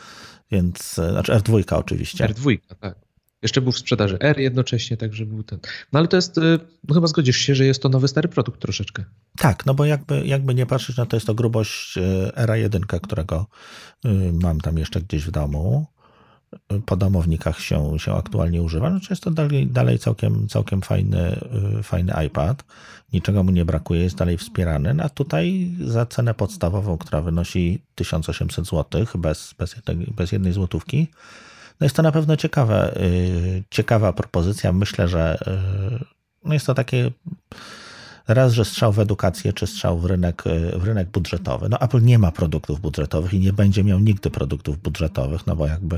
więc, 0.50 0.94
znaczy 0.94 1.32
R2 1.32 1.74
oczywiście. 1.74 2.28
R2, 2.28 2.58
tak. 2.80 3.05
Jeszcze 3.46 3.60
był 3.60 3.72
w 3.72 3.78
sprzedaży 3.78 4.18
R 4.20 4.38
jednocześnie, 4.38 4.96
także 4.96 5.26
był 5.26 5.42
ten. 5.42 5.58
No 5.92 5.98
ale 5.98 6.08
to 6.08 6.16
jest, 6.16 6.38
e, 6.38 6.58
no 6.88 6.94
chyba 6.94 7.06
zgodzisz 7.06 7.36
się, 7.36 7.54
że 7.54 7.64
jest 7.64 7.82
to 7.82 7.88
nowy 7.88 8.08
stary 8.08 8.28
produkt 8.28 8.60
troszeczkę. 8.60 9.04
Tak, 9.38 9.66
no 9.66 9.74
bo 9.74 9.84
jakby, 9.84 10.26
jakby 10.26 10.54
nie 10.54 10.66
patrzeć, 10.66 10.96
no 10.96 11.06
to 11.06 11.16
jest 11.16 11.26
to 11.26 11.34
grubość 11.34 11.98
e, 11.98 12.32
R1, 12.46 13.00
którego 13.00 13.46
mam 14.32 14.60
tam 14.60 14.78
jeszcze 14.78 15.00
gdzieś 15.00 15.24
w 15.24 15.30
domu 15.30 15.86
po 16.86 16.96
domownikach 16.96 17.60
się, 17.60 17.98
się 17.98 18.14
aktualnie 18.14 18.62
używa, 18.62 18.90
no 18.90 19.00
jest 19.10 19.22
to 19.22 19.30
dalej, 19.30 19.66
dalej 19.66 19.98
całkiem, 19.98 20.48
całkiem 20.48 20.82
fajny, 20.82 21.40
y, 21.78 21.82
fajny 21.82 22.12
iPad. 22.26 22.64
Niczego 23.12 23.42
mu 23.42 23.50
nie 23.50 23.64
brakuje, 23.64 24.00
jest 24.00 24.16
dalej 24.16 24.38
wspierany. 24.38 24.94
No 24.94 25.04
a 25.04 25.08
tutaj 25.08 25.70
za 25.84 26.06
cenę 26.06 26.34
podstawową, 26.34 26.98
która 26.98 27.20
wynosi 27.20 27.82
1800 27.94 28.66
zł 28.66 29.06
bez, 29.14 29.54
bez, 29.58 29.76
jednej, 29.76 30.12
bez 30.16 30.32
jednej 30.32 30.52
złotówki, 30.52 31.08
no 31.80 31.84
jest 31.84 31.96
to 31.96 32.02
na 32.02 32.12
pewno 32.12 32.36
ciekawe, 32.36 33.00
y, 33.00 33.64
ciekawa 33.70 34.12
propozycja. 34.12 34.72
Myślę, 34.72 35.08
że 35.08 35.38
y, 36.02 36.04
no 36.44 36.54
jest 36.54 36.66
to 36.66 36.74
takie 36.74 37.10
raz, 38.28 38.52
że 38.52 38.64
strzał 38.64 38.92
w 38.92 38.98
edukację, 38.98 39.52
czy 39.52 39.66
strzał 39.66 39.98
w 39.98 40.04
rynek, 40.04 40.42
w 40.76 40.84
rynek 40.84 41.08
budżetowy. 41.08 41.68
No 41.68 41.80
Apple 41.80 42.02
nie 42.02 42.18
ma 42.18 42.32
produktów 42.32 42.80
budżetowych 42.80 43.34
i 43.34 43.40
nie 43.40 43.52
będzie 43.52 43.84
miał 43.84 43.98
nigdy 43.98 44.30
produktów 44.30 44.78
budżetowych, 44.78 45.46
no 45.46 45.56
bo 45.56 45.66
jakby 45.66 45.96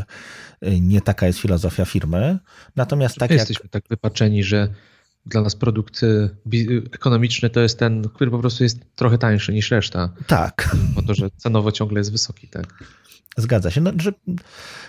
y, 0.63 0.81
nie 0.81 1.01
taka 1.01 1.27
jest 1.27 1.39
filozofia 1.39 1.85
firmy. 1.85 2.39
Natomiast 2.77 3.17
tak 3.17 3.31
jak... 3.31 3.39
Jesteśmy 3.39 3.69
tak 3.69 3.85
wypaczeni, 3.89 4.45
że 4.45 4.69
dla 5.29 5.43
nas 5.43 5.57
produkt 5.57 6.03
y, 6.03 6.31
ekonomiczny 6.93 7.51
to 7.51 7.61
jest 7.61 7.79
ten, 7.79 8.09
który 8.09 8.31
po 8.31 8.39
prostu 8.39 8.63
jest 8.63 8.81
trochę 8.97 9.19
tańszy 9.19 9.53
niż 9.53 9.71
reszta. 9.71 10.09
Tak. 10.27 10.77
Po 10.95 11.03
to, 11.03 11.15
że 11.15 11.31
cenowo 11.37 11.73
ciągle 11.73 12.01
jest 12.01 12.13
wysoki, 12.13 12.49
tak. 12.49 12.85
Zgadza 13.37 13.71
się. 13.71 13.81
No, 13.81 13.91
że 13.99 14.13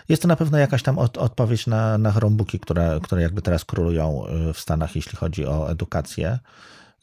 jest 0.10 0.22
to 0.22 0.27
na 0.27 0.36
pewno 0.36 0.58
jakaś 0.58 0.84
tam 0.84 0.98
od, 0.98 1.17
odpowiedź 1.17 1.67
na, 1.67 1.98
na 1.98 2.12
Chromebooki, 2.12 2.60
które, 2.60 3.00
które 3.03 3.22
jakby 3.22 3.41
teraz 3.41 3.65
królują 3.65 4.24
y, 4.50 4.53
w 4.53 4.60
Stanach, 4.60 4.96
jeśli 4.96 5.17
chodzi 5.17 5.46
o 5.46 5.72
edukację. 5.72 6.39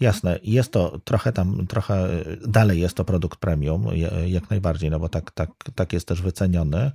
Jasne, 0.01 0.39
jest 0.43 0.73
to 0.73 1.01
trochę 1.05 1.33
tam, 1.33 1.67
trochę 1.67 2.09
dalej 2.47 2.81
jest 2.81 2.97
to 2.97 3.05
produkt 3.05 3.39
premium, 3.39 3.87
jak 4.27 4.51
najbardziej, 4.51 4.91
no 4.91 5.01
bo 5.01 5.09
tak, 5.09 5.31
tak, 5.31 5.51
tak 5.75 5.93
jest 5.93 6.09
też 6.09 6.23
wyceniony. 6.23 6.93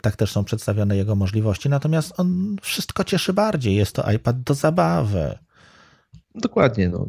Tak 0.00 0.16
też 0.16 0.32
są 0.32 0.44
przedstawione 0.44 0.96
jego 0.96 1.14
możliwości, 1.14 1.68
natomiast 1.68 2.20
on 2.20 2.56
wszystko 2.62 3.04
cieszy 3.04 3.32
bardziej. 3.32 3.76
Jest 3.76 3.94
to 3.94 4.12
iPad 4.12 4.42
do 4.42 4.54
zabawy. 4.54 5.38
Dokładnie. 6.34 6.88
No. 6.88 7.06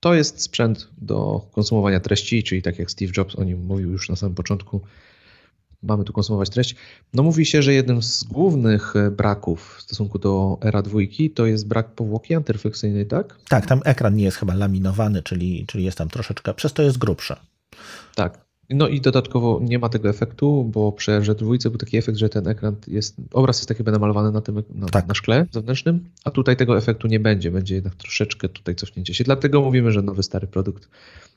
To 0.00 0.14
jest 0.14 0.42
sprzęt 0.42 0.88
do 0.98 1.46
konsumowania 1.52 2.00
treści, 2.00 2.42
czyli 2.42 2.62
tak 2.62 2.78
jak 2.78 2.90
Steve 2.90 3.12
Jobs 3.16 3.36
o 3.36 3.44
nim 3.44 3.64
mówił 3.64 3.90
już 3.90 4.08
na 4.08 4.16
samym 4.16 4.34
początku, 4.34 4.80
mamy 5.82 6.04
tu 6.04 6.12
konsumować 6.12 6.50
treść. 6.50 6.76
No 7.14 7.22
mówi 7.22 7.46
się, 7.46 7.62
że 7.62 7.72
jednym 7.72 8.02
z 8.02 8.24
głównych 8.24 8.96
e, 8.96 9.10
braków 9.10 9.76
w 9.78 9.82
stosunku 9.82 10.18
do 10.18 10.58
Era 10.62 10.82
2 10.82 10.98
to 11.34 11.46
jest 11.46 11.68
brak 11.68 11.88
powłoki 11.88 12.34
antyrefleksyjnej, 12.34 13.06
tak? 13.06 13.36
Tak, 13.48 13.66
tam 13.66 13.80
ekran 13.84 14.16
nie 14.16 14.24
jest 14.24 14.36
chyba 14.36 14.54
laminowany, 14.54 15.22
czyli, 15.22 15.64
czyli 15.66 15.84
jest 15.84 15.98
tam 15.98 16.08
troszeczkę, 16.08 16.54
przez 16.54 16.72
to 16.72 16.82
jest 16.82 16.98
grubsze. 16.98 17.36
Tak. 18.14 18.43
No 18.70 18.88
i 18.88 19.00
dodatkowo 19.00 19.60
nie 19.62 19.78
ma 19.78 19.88
tego 19.88 20.08
efektu, 20.08 20.64
bo 20.64 20.92
przy 20.92 21.12
Erze 21.12 21.34
2 21.34 21.46
był 21.64 21.78
taki 21.78 21.96
efekt, 21.96 22.18
że 22.18 22.28
ten 22.28 22.48
ekran 22.48 22.76
jest, 22.86 23.16
obraz 23.32 23.58
jest 23.58 23.68
taki 23.68 23.82
namalowany 23.82 24.32
na 24.32 24.40
tym 24.40 24.62
na, 24.74 24.86
tak. 24.86 25.08
na 25.08 25.14
szkle 25.14 25.46
zewnętrznym, 25.50 26.04
a 26.24 26.30
tutaj 26.30 26.56
tego 26.56 26.78
efektu 26.78 27.08
nie 27.08 27.20
będzie, 27.20 27.50
będzie 27.50 27.74
jednak 27.74 27.94
troszeczkę 27.94 28.48
tutaj 28.48 28.74
cofnięcie 28.74 29.14
się. 29.14 29.24
Dlatego 29.24 29.60
mówimy, 29.60 29.92
że 29.92 30.02
nowy 30.02 30.22
stary 30.22 30.46
produkt 30.46 30.88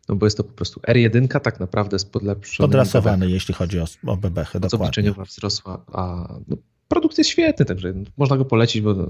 no 0.09 0.15
bo 0.15 0.25
jest 0.25 0.37
to 0.37 0.43
po 0.43 0.53
prostu 0.53 0.79
R1 0.79 1.41
tak 1.41 1.59
naprawdę 1.59 1.99
z 1.99 2.05
podlepszonymi 2.05 2.71
Podrasowany, 2.71 3.29
jeśli 3.29 3.53
chodzi 3.53 3.79
o, 3.79 3.85
o 4.05 4.17
bebechy, 4.17 4.59
dokładnie. 4.59 4.85
Obliczeniowa 4.85 5.25
wzrosła, 5.25 5.85
a 5.93 6.33
no, 6.47 6.57
produkt 6.87 7.17
jest 7.17 7.29
świetny, 7.29 7.65
także 7.65 7.93
można 8.17 8.37
go 8.37 8.45
polecić, 8.45 8.81
bo 8.81 8.93
no, 8.93 9.07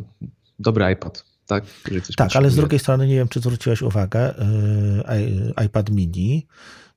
dobry 0.59 0.91
iPad. 0.93 1.25
Tak, 1.47 1.63
tak 2.17 2.35
ale 2.35 2.49
z 2.49 2.55
drugiej 2.55 2.79
strony 2.79 3.07
nie 3.07 3.15
wiem, 3.15 3.27
czy 3.27 3.39
zwróciłeś 3.39 3.81
uwagę, 3.81 4.33
yy, 5.57 5.65
iPad 5.65 5.89
mini 5.89 6.47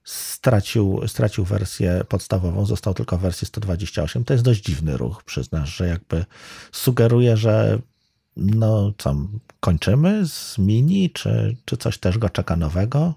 stracił, 0.04 1.00
stracił 1.06 1.44
wersję 1.44 2.04
podstawową, 2.08 2.66
został 2.66 2.94
tylko 2.94 3.18
w 3.18 3.20
wersji 3.20 3.46
128. 3.46 4.24
To 4.24 4.34
jest 4.34 4.44
dość 4.44 4.62
dziwny 4.62 4.96
ruch, 4.96 5.22
przyznasz, 5.24 5.76
że 5.76 5.86
jakby 5.86 6.24
sugeruje, 6.72 7.36
że 7.36 7.78
no 8.36 8.92
co, 8.98 9.16
kończymy 9.60 10.28
z 10.28 10.58
mini, 10.58 11.10
czy, 11.10 11.56
czy 11.64 11.76
coś 11.76 11.98
też 11.98 12.18
go 12.18 12.28
czeka 12.28 12.56
nowego? 12.56 13.14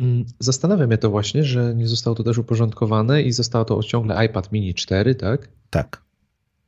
Mm, 0.00 0.24
zastanawiam 0.38 0.88
mnie 0.88 0.98
to 0.98 1.10
właśnie, 1.10 1.44
że 1.44 1.74
nie 1.74 1.88
zostało 1.88 2.16
to 2.16 2.22
też 2.22 2.38
uporządkowane 2.38 3.22
i 3.22 3.32
zostało 3.32 3.64
to 3.64 3.82
ciągle 3.82 4.26
iPad 4.26 4.52
mini 4.52 4.74
4, 4.74 5.14
tak? 5.14 5.48
Tak. 5.70 6.04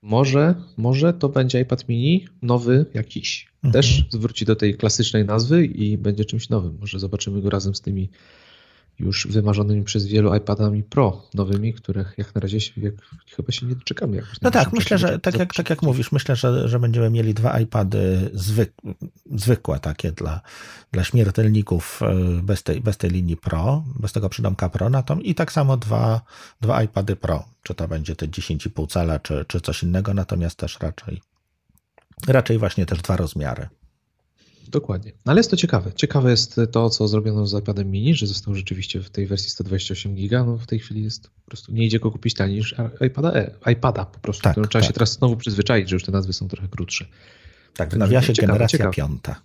Może, 0.02 0.54
może 0.76 1.12
to 1.12 1.28
będzie 1.28 1.60
iPad 1.60 1.88
mini 1.88 2.26
nowy 2.42 2.86
jakiś. 2.94 3.48
Mhm. 3.54 3.72
Też 3.72 4.04
zwróci 4.10 4.44
do 4.44 4.56
tej 4.56 4.76
klasycznej 4.76 5.24
nazwy 5.24 5.64
i 5.64 5.98
będzie 5.98 6.24
czymś 6.24 6.48
nowym. 6.48 6.76
Może 6.80 6.98
zobaczymy 6.98 7.42
go 7.42 7.50
razem 7.50 7.74
z 7.74 7.80
tymi 7.80 8.10
już 8.98 9.26
wymarzonymi 9.26 9.84
przez 9.84 10.06
wielu 10.06 10.34
iPadami 10.34 10.82
Pro 10.82 11.22
nowymi, 11.34 11.72
których 11.72 12.14
jak 12.18 12.34
na 12.34 12.40
razie 12.40 12.58
jak, 12.76 12.94
chyba 13.36 13.52
się 13.52 13.66
nie 13.66 13.74
doczekamy. 13.74 14.22
No 14.42 14.50
tak, 14.50 14.72
myślę, 14.72 14.98
że 14.98 15.18
tak 15.18 15.38
jak, 15.38 15.54
tak 15.54 15.70
jak 15.70 15.82
mówisz, 15.82 16.12
myślę, 16.12 16.36
że, 16.36 16.68
że 16.68 16.78
będziemy 16.78 17.10
mieli 17.10 17.34
dwa 17.34 17.60
iPady 17.60 18.30
zwyk, 18.34 18.72
zwykłe 19.34 19.78
takie 19.78 20.12
dla, 20.12 20.40
dla 20.92 21.04
śmiertelników 21.04 22.00
e, 22.02 22.42
bez 22.42 22.62
tej, 22.62 22.80
bez 22.80 22.96
tej 22.96 23.10
linii 23.10 23.36
Pro, 23.36 23.84
bez 23.98 24.12
tego 24.12 24.28
przydomka 24.28 24.68
Pro, 24.68 24.90
na 24.90 25.02
to, 25.02 25.14
i 25.14 25.34
tak 25.34 25.52
samo 25.52 25.76
dwa, 25.76 26.20
dwa 26.60 26.82
iPady 26.82 27.16
Pro, 27.16 27.44
czy 27.62 27.74
to 27.74 27.88
będzie 27.88 28.16
te 28.16 28.28
10,5 28.28 28.88
cala, 28.88 29.18
czy, 29.18 29.44
czy 29.48 29.60
coś 29.60 29.82
innego, 29.82 30.14
natomiast 30.14 30.58
też 30.58 30.78
raczej 30.80 31.20
raczej 32.28 32.58
właśnie 32.58 32.86
też 32.86 33.02
dwa 33.02 33.16
rozmiary. 33.16 33.68
Dokładnie. 34.70 35.12
No 35.26 35.32
ale 35.32 35.38
jest 35.38 35.50
to 35.50 35.56
ciekawe. 35.56 35.92
Ciekawe 35.92 36.30
jest 36.30 36.60
to, 36.72 36.90
co 36.90 37.08
zrobiono 37.08 37.46
z 37.46 37.54
iPadem 37.54 37.90
mini, 37.90 38.14
że 38.14 38.26
został 38.26 38.54
rzeczywiście 38.54 39.00
w 39.00 39.10
tej 39.10 39.26
wersji 39.26 39.50
128 39.50 40.14
giga. 40.14 40.44
No 40.44 40.58
w 40.58 40.66
tej 40.66 40.78
chwili 40.78 41.04
jest 41.04 41.30
po 41.30 41.46
prostu 41.46 41.72
nie 41.72 41.86
idzie 41.86 41.98
go 41.98 42.10
kupić 42.10 42.34
taniej 42.34 42.56
niż 42.56 42.74
iPada, 43.06 43.32
e, 43.32 43.50
iPada 43.72 44.04
po 44.04 44.18
prostu. 44.18 44.42
Tak, 44.42 44.54
trzeba 44.54 44.68
tak. 44.68 44.84
się 44.84 44.92
teraz 44.92 45.12
znowu 45.12 45.36
przyzwyczaić, 45.36 45.88
że 45.88 45.96
już 45.96 46.04
te 46.04 46.12
nazwy 46.12 46.32
są 46.32 46.48
trochę 46.48 46.68
krótsze. 46.68 47.06
Tak, 47.76 47.94
w 47.94 47.96
nawiasie 47.96 48.32
ciekawe, 48.32 48.52
generacja 48.52 48.78
ciekawe. 48.78 48.94
piąta 48.94 49.40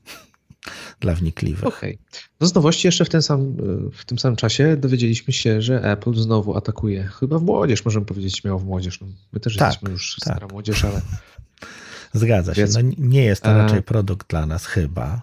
dla 1.01 1.15
wnikliwych. 1.15 1.67
Okej. 1.67 1.93
Okay. 1.93 2.21
No 2.39 2.47
z 2.47 2.53
nowości 2.53 2.87
jeszcze 2.87 3.05
w, 3.05 3.09
ten 3.09 3.21
sam, 3.21 3.55
w 3.93 4.05
tym 4.05 4.19
samym 4.19 4.35
czasie 4.35 4.77
dowiedzieliśmy 4.77 5.33
się, 5.33 5.61
że 5.61 5.83
Apple 5.83 6.13
znowu 6.13 6.57
atakuje. 6.57 7.03
Chyba 7.03 7.39
w 7.39 7.43
młodzież, 7.43 7.85
możemy 7.85 8.05
powiedzieć 8.05 8.37
śmiało 8.37 8.59
w 8.59 8.65
młodzież. 8.65 9.01
No, 9.01 9.07
my 9.33 9.39
też 9.39 9.55
tak, 9.55 9.67
jesteśmy 9.67 9.91
już 9.91 10.15
tak. 10.15 10.35
stara 10.35 10.47
młodzież, 10.47 10.85
ale 10.85 11.01
Zgadza 12.13 12.53
się. 12.53 12.65
No, 12.74 12.89
nie 12.98 13.24
jest 13.24 13.44
to 13.44 13.50
e, 13.50 13.58
raczej 13.58 13.84
produkt 13.84 14.30
dla 14.30 14.46
nas 14.46 14.65
chyba. 14.65 15.22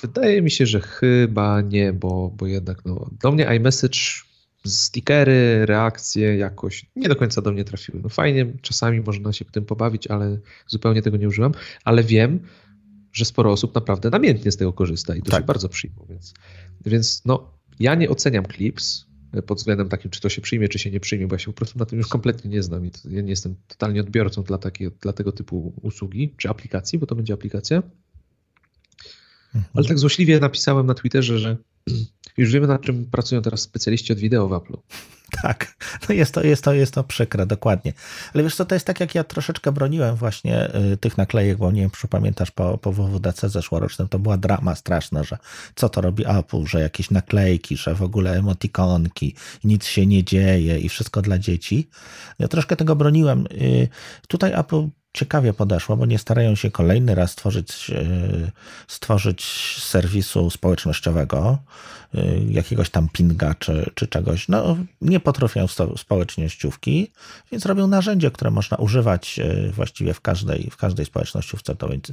Wydaje 0.00 0.42
mi 0.42 0.50
się, 0.50 0.66
że 0.66 0.80
chyba 0.80 1.60
nie, 1.60 1.92
bo, 1.92 2.30
bo 2.36 2.46
jednak 2.46 2.84
no, 2.84 3.10
do 3.20 3.32
mnie 3.32 3.56
iMessage, 3.56 3.98
stickery, 4.66 5.66
reakcje 5.66 6.36
jakoś 6.36 6.86
nie 6.96 7.08
do 7.08 7.16
końca 7.16 7.42
do 7.42 7.52
mnie 7.52 7.64
trafiły. 7.64 8.00
No 8.02 8.08
fajnie, 8.08 8.52
czasami 8.62 9.00
można 9.00 9.32
się 9.32 9.44
tym 9.44 9.64
pobawić, 9.64 10.06
ale 10.06 10.38
zupełnie 10.66 11.02
tego 11.02 11.16
nie 11.16 11.28
używam, 11.28 11.52
ale 11.84 12.04
wiem, 12.04 12.40
że 13.12 13.24
sporo 13.24 13.52
osób 13.52 13.74
naprawdę 13.74 14.10
namiętnie 14.10 14.52
z 14.52 14.56
tego 14.56 14.72
korzysta 14.72 15.16
i 15.16 15.22
to 15.22 15.30
tak. 15.30 15.40
się 15.40 15.46
bardzo 15.46 15.68
przyjmą, 15.68 16.06
więc, 16.08 16.34
więc 16.86 17.22
no, 17.24 17.50
ja 17.78 17.94
nie 17.94 18.10
oceniam 18.10 18.44
Clips, 18.44 19.06
pod 19.42 19.58
względem 19.58 19.88
takim, 19.88 20.10
czy 20.10 20.20
to 20.20 20.28
się 20.28 20.42
przyjmie, 20.42 20.68
czy 20.68 20.78
się 20.78 20.90
nie 20.90 21.00
przyjmie, 21.00 21.26
bo 21.26 21.34
ja 21.34 21.38
się 21.38 21.46
po 21.46 21.52
prostu 21.52 21.78
na 21.78 21.86
tym 21.86 21.98
już 21.98 22.08
kompletnie 22.08 22.50
nie 22.50 22.62
znam 22.62 22.86
i 22.86 22.90
ja 23.10 23.22
nie 23.22 23.30
jestem 23.30 23.56
totalnie 23.68 24.00
odbiorcą 24.00 24.42
dla, 24.42 24.58
takie, 24.58 24.90
dla 24.90 25.12
tego 25.12 25.32
typu 25.32 25.72
usługi 25.82 26.34
czy 26.36 26.48
aplikacji, 26.48 26.98
bo 26.98 27.06
to 27.06 27.14
będzie 27.14 27.34
aplikacja. 27.34 27.82
Mhm. 29.54 29.64
Ale 29.74 29.86
tak 29.86 29.98
złośliwie 29.98 30.40
napisałem 30.40 30.86
na 30.86 30.94
Twitterze, 30.94 31.38
że 31.38 31.56
już 32.36 32.52
wiemy, 32.52 32.66
nad 32.66 32.82
czym 32.82 33.06
pracują 33.06 33.42
teraz 33.42 33.60
specjaliści 33.60 34.12
od 34.12 34.18
wideo 34.18 34.48
w 34.48 34.52
Apple. 34.52 34.76
Tak, 35.42 35.76
no 36.08 36.14
jest 36.14 36.34
to, 36.34 36.42
jest 36.42 36.64
to, 36.64 36.72
jest 36.72 36.94
to 36.94 37.04
przykre, 37.04 37.46
dokładnie. 37.46 37.92
Ale 38.34 38.42
wiesz 38.42 38.54
co, 38.54 38.64
to 38.64 38.74
jest 38.74 38.86
tak, 38.86 39.00
jak 39.00 39.14
ja 39.14 39.24
troszeczkę 39.24 39.72
broniłem 39.72 40.16
właśnie 40.16 40.74
y, 40.92 40.96
tych 40.96 41.18
naklejek, 41.18 41.58
bo 41.58 41.72
nie 41.72 41.80
wiem, 41.80 41.90
czy 41.90 42.08
pamiętasz 42.08 42.50
po, 42.50 42.78
po 42.78 42.92
WWDC 42.92 43.48
zeszłorocznym, 43.48 44.08
to 44.08 44.18
była 44.18 44.36
drama 44.36 44.74
straszna, 44.74 45.22
że 45.22 45.38
co 45.74 45.88
to 45.88 46.00
robi 46.00 46.24
Apple, 46.26 46.66
że 46.66 46.80
jakieś 46.80 47.10
naklejki, 47.10 47.76
że 47.76 47.94
w 47.94 48.02
ogóle 48.02 48.38
emotikonki, 48.38 49.34
nic 49.64 49.84
się 49.84 50.06
nie 50.06 50.24
dzieje 50.24 50.78
i 50.78 50.88
wszystko 50.88 51.22
dla 51.22 51.38
dzieci. 51.38 51.88
Ja 52.38 52.48
troszkę 52.48 52.76
tego 52.76 52.96
broniłem. 52.96 53.46
Y, 53.52 53.88
tutaj 54.28 54.52
Apple 54.52 54.88
ciekawie 55.16 55.52
podeszło, 55.52 55.96
bo 55.96 56.06
nie 56.06 56.18
starają 56.18 56.54
się 56.54 56.70
kolejny 56.70 57.14
raz 57.14 57.30
stworzyć, 57.30 57.90
e, 57.90 58.04
stworzyć 58.88 59.44
serwisu 59.80 60.50
społecznościowego, 60.50 61.58
e, 62.14 62.38
jakiegoś 62.50 62.90
tam 62.90 63.08
pinga 63.08 63.54
czy, 63.54 63.90
czy 63.94 64.06
czegoś. 64.06 64.48
No, 64.48 64.76
nie 65.00 65.20
potrafią 65.20 65.66
społecznościówki, 65.96 67.12
więc 67.52 67.66
robią 67.66 67.86
narzędzie, 67.86 68.30
które 68.30 68.50
można 68.50 68.76
używać 68.76 69.38
e, 69.38 69.70
właściwie 69.70 70.14
w 70.14 70.20
każdej, 70.20 70.68
w 70.70 70.76
każdej 70.76 71.06
społecznościówce. 71.06 71.76
To 71.76 71.88
więc 71.88 72.12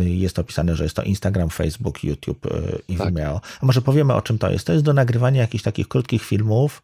jest 0.00 0.38
opisane, 0.38 0.76
że 0.76 0.84
jest 0.84 0.96
to 0.96 1.02
Instagram, 1.02 1.50
Facebook, 1.50 2.04
YouTube 2.04 2.46
i 2.88 2.96
tak. 2.96 3.08
Vimeo. 3.08 3.40
A 3.60 3.66
może 3.66 3.82
powiemy 3.82 4.14
o 4.14 4.22
czym 4.22 4.38
to 4.38 4.50
jest? 4.50 4.66
To 4.66 4.72
jest 4.72 4.84
do 4.84 4.92
nagrywania 4.92 5.40
jakichś 5.40 5.64
takich 5.64 5.88
krótkich 5.88 6.24
filmów, 6.24 6.82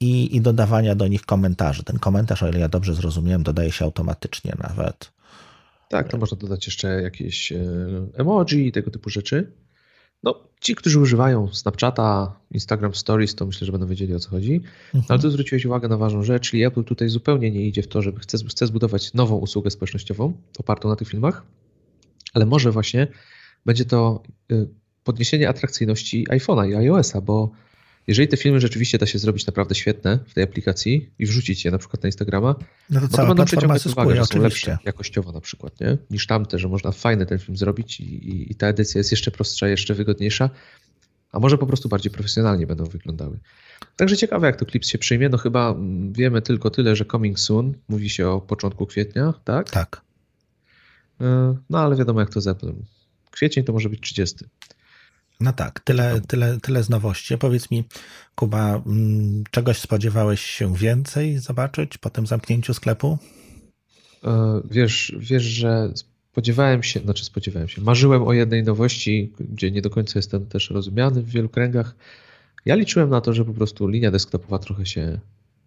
i, 0.00 0.36
i 0.36 0.40
dodawania 0.40 0.94
do 0.94 1.08
nich 1.08 1.22
komentarzy. 1.22 1.84
Ten 1.84 1.98
komentarz, 1.98 2.42
o 2.42 2.48
ile 2.48 2.60
ja 2.60 2.68
dobrze 2.68 2.94
zrozumiałem, 2.94 3.42
dodaje 3.42 3.72
się 3.72 3.84
automatycznie 3.84 4.54
nawet. 4.62 5.12
Tak, 5.88 6.08
to 6.08 6.18
można 6.18 6.36
dodać 6.36 6.66
jeszcze 6.66 7.02
jakieś 7.02 7.52
e, 7.52 7.58
emoji 8.14 8.66
i 8.66 8.72
tego 8.72 8.90
typu 8.90 9.10
rzeczy. 9.10 9.52
No, 10.22 10.34
ci, 10.60 10.74
którzy 10.74 11.00
używają 11.00 11.54
Snapchata, 11.54 12.40
Instagram 12.50 12.94
Stories, 12.94 13.34
to 13.34 13.46
myślę, 13.46 13.64
że 13.64 13.72
będą 13.72 13.86
wiedzieli 13.86 14.14
o 14.14 14.18
co 14.18 14.30
chodzi. 14.30 14.54
Mhm. 14.94 15.04
Ale 15.08 15.18
tu 15.18 15.30
zwróciłeś 15.30 15.64
uwagę 15.64 15.88
na 15.88 15.96
ważną 15.96 16.22
rzecz, 16.22 16.50
czyli 16.50 16.64
Apple 16.64 16.84
tutaj 16.84 17.08
zupełnie 17.08 17.50
nie 17.50 17.66
idzie 17.66 17.82
w 17.82 17.88
to, 17.88 18.02
żeby 18.02 18.20
chce, 18.20 18.38
chce 18.38 18.66
zbudować 18.66 19.14
nową 19.14 19.36
usługę 19.36 19.70
społecznościową 19.70 20.32
opartą 20.58 20.88
na 20.88 20.96
tych 20.96 21.08
filmach, 21.08 21.42
ale 22.34 22.46
może 22.46 22.70
właśnie 22.72 23.06
będzie 23.66 23.84
to 23.84 24.22
e, 24.52 24.66
podniesienie 25.04 25.48
atrakcyjności 25.48 26.26
iPhone'a 26.30 26.70
i 26.70 26.74
iOSa, 26.74 27.20
bo 27.20 27.50
jeżeli 28.06 28.28
te 28.28 28.36
filmy 28.36 28.60
rzeczywiście 28.60 28.98
da 28.98 29.06
się 29.06 29.18
zrobić 29.18 29.46
naprawdę 29.46 29.74
świetne 29.74 30.18
w 30.26 30.34
tej 30.34 30.44
aplikacji 30.44 31.10
i 31.18 31.26
wrzucić 31.26 31.64
je 31.64 31.70
na 31.70 31.78
przykład 31.78 32.02
na 32.02 32.08
Instagrama, 32.08 32.54
no 32.90 33.00
to, 33.00 33.08
to 33.08 33.26
będą 33.26 33.44
przyciągać 33.44 33.86
uwagę, 33.86 34.16
że 34.16 34.26
są 34.26 34.42
lepsze 34.42 34.78
jakościowo 34.84 35.32
na 35.32 35.40
przykład, 35.40 35.80
nie? 35.80 35.98
niż 36.10 36.26
tamte, 36.26 36.58
że 36.58 36.68
można 36.68 36.92
fajny 36.92 37.26
ten 37.26 37.38
film 37.38 37.56
zrobić 37.56 38.00
i, 38.00 38.04
i, 38.04 38.52
i 38.52 38.54
ta 38.54 38.66
edycja 38.66 38.98
jest 38.98 39.10
jeszcze 39.10 39.30
prostsza, 39.30 39.68
jeszcze 39.68 39.94
wygodniejsza, 39.94 40.50
a 41.32 41.38
może 41.38 41.58
po 41.58 41.66
prostu 41.66 41.88
bardziej 41.88 42.12
profesjonalnie 42.12 42.66
będą 42.66 42.84
wyglądały. 42.84 43.38
Także 43.96 44.16
ciekawe, 44.16 44.46
jak 44.46 44.56
to 44.56 44.66
Clips 44.66 44.88
się 44.88 44.98
przyjmie. 44.98 45.28
No 45.28 45.38
chyba 45.38 45.74
wiemy 46.12 46.42
tylko 46.42 46.70
tyle, 46.70 46.96
że 46.96 47.04
coming 47.04 47.40
soon. 47.40 47.74
Mówi 47.88 48.10
się 48.10 48.28
o 48.28 48.40
początku 48.40 48.86
kwietnia, 48.86 49.34
tak? 49.44 49.70
Tak. 49.70 50.00
E, 51.20 51.56
no 51.70 51.78
ale 51.78 51.96
wiadomo, 51.96 52.20
jak 52.20 52.30
to 52.30 52.40
z 52.40 52.46
Apple. 52.46 52.72
Kwiecień 53.30 53.64
to 53.64 53.72
może 53.72 53.88
być 53.88 54.00
30. 54.00 54.44
No 55.40 55.52
tak, 55.52 55.80
tyle, 55.80 56.20
tyle, 56.28 56.58
tyle 56.60 56.82
z 56.82 56.88
nowości. 56.88 57.38
Powiedz 57.38 57.70
mi, 57.70 57.84
Kuba, 58.34 58.82
mm, 58.86 59.44
czegoś 59.50 59.78
spodziewałeś 59.78 60.40
się 60.40 60.74
więcej 60.74 61.38
zobaczyć 61.38 61.98
po 61.98 62.10
tym 62.10 62.26
zamknięciu 62.26 62.74
sklepu? 62.74 63.18
E, 64.24 64.60
wiesz, 64.70 65.16
wiesz, 65.18 65.42
że 65.42 65.92
spodziewałem 66.32 66.82
się, 66.82 67.00
znaczy 67.00 67.24
spodziewałem 67.24 67.68
się, 67.68 67.82
marzyłem 67.82 68.22
o 68.22 68.32
jednej 68.32 68.62
nowości, 68.62 69.32
gdzie 69.40 69.70
nie 69.70 69.82
do 69.82 69.90
końca 69.90 70.18
jestem 70.18 70.46
też 70.46 70.70
rozumiany 70.70 71.22
w 71.22 71.28
wielu 71.28 71.48
kręgach. 71.48 71.96
Ja 72.64 72.74
liczyłem 72.74 73.10
na 73.10 73.20
to, 73.20 73.32
że 73.32 73.44
po 73.44 73.52
prostu 73.52 73.88
linia 73.88 74.10
desktopowa 74.10 74.58
trochę 74.58 74.86
się 74.86 75.20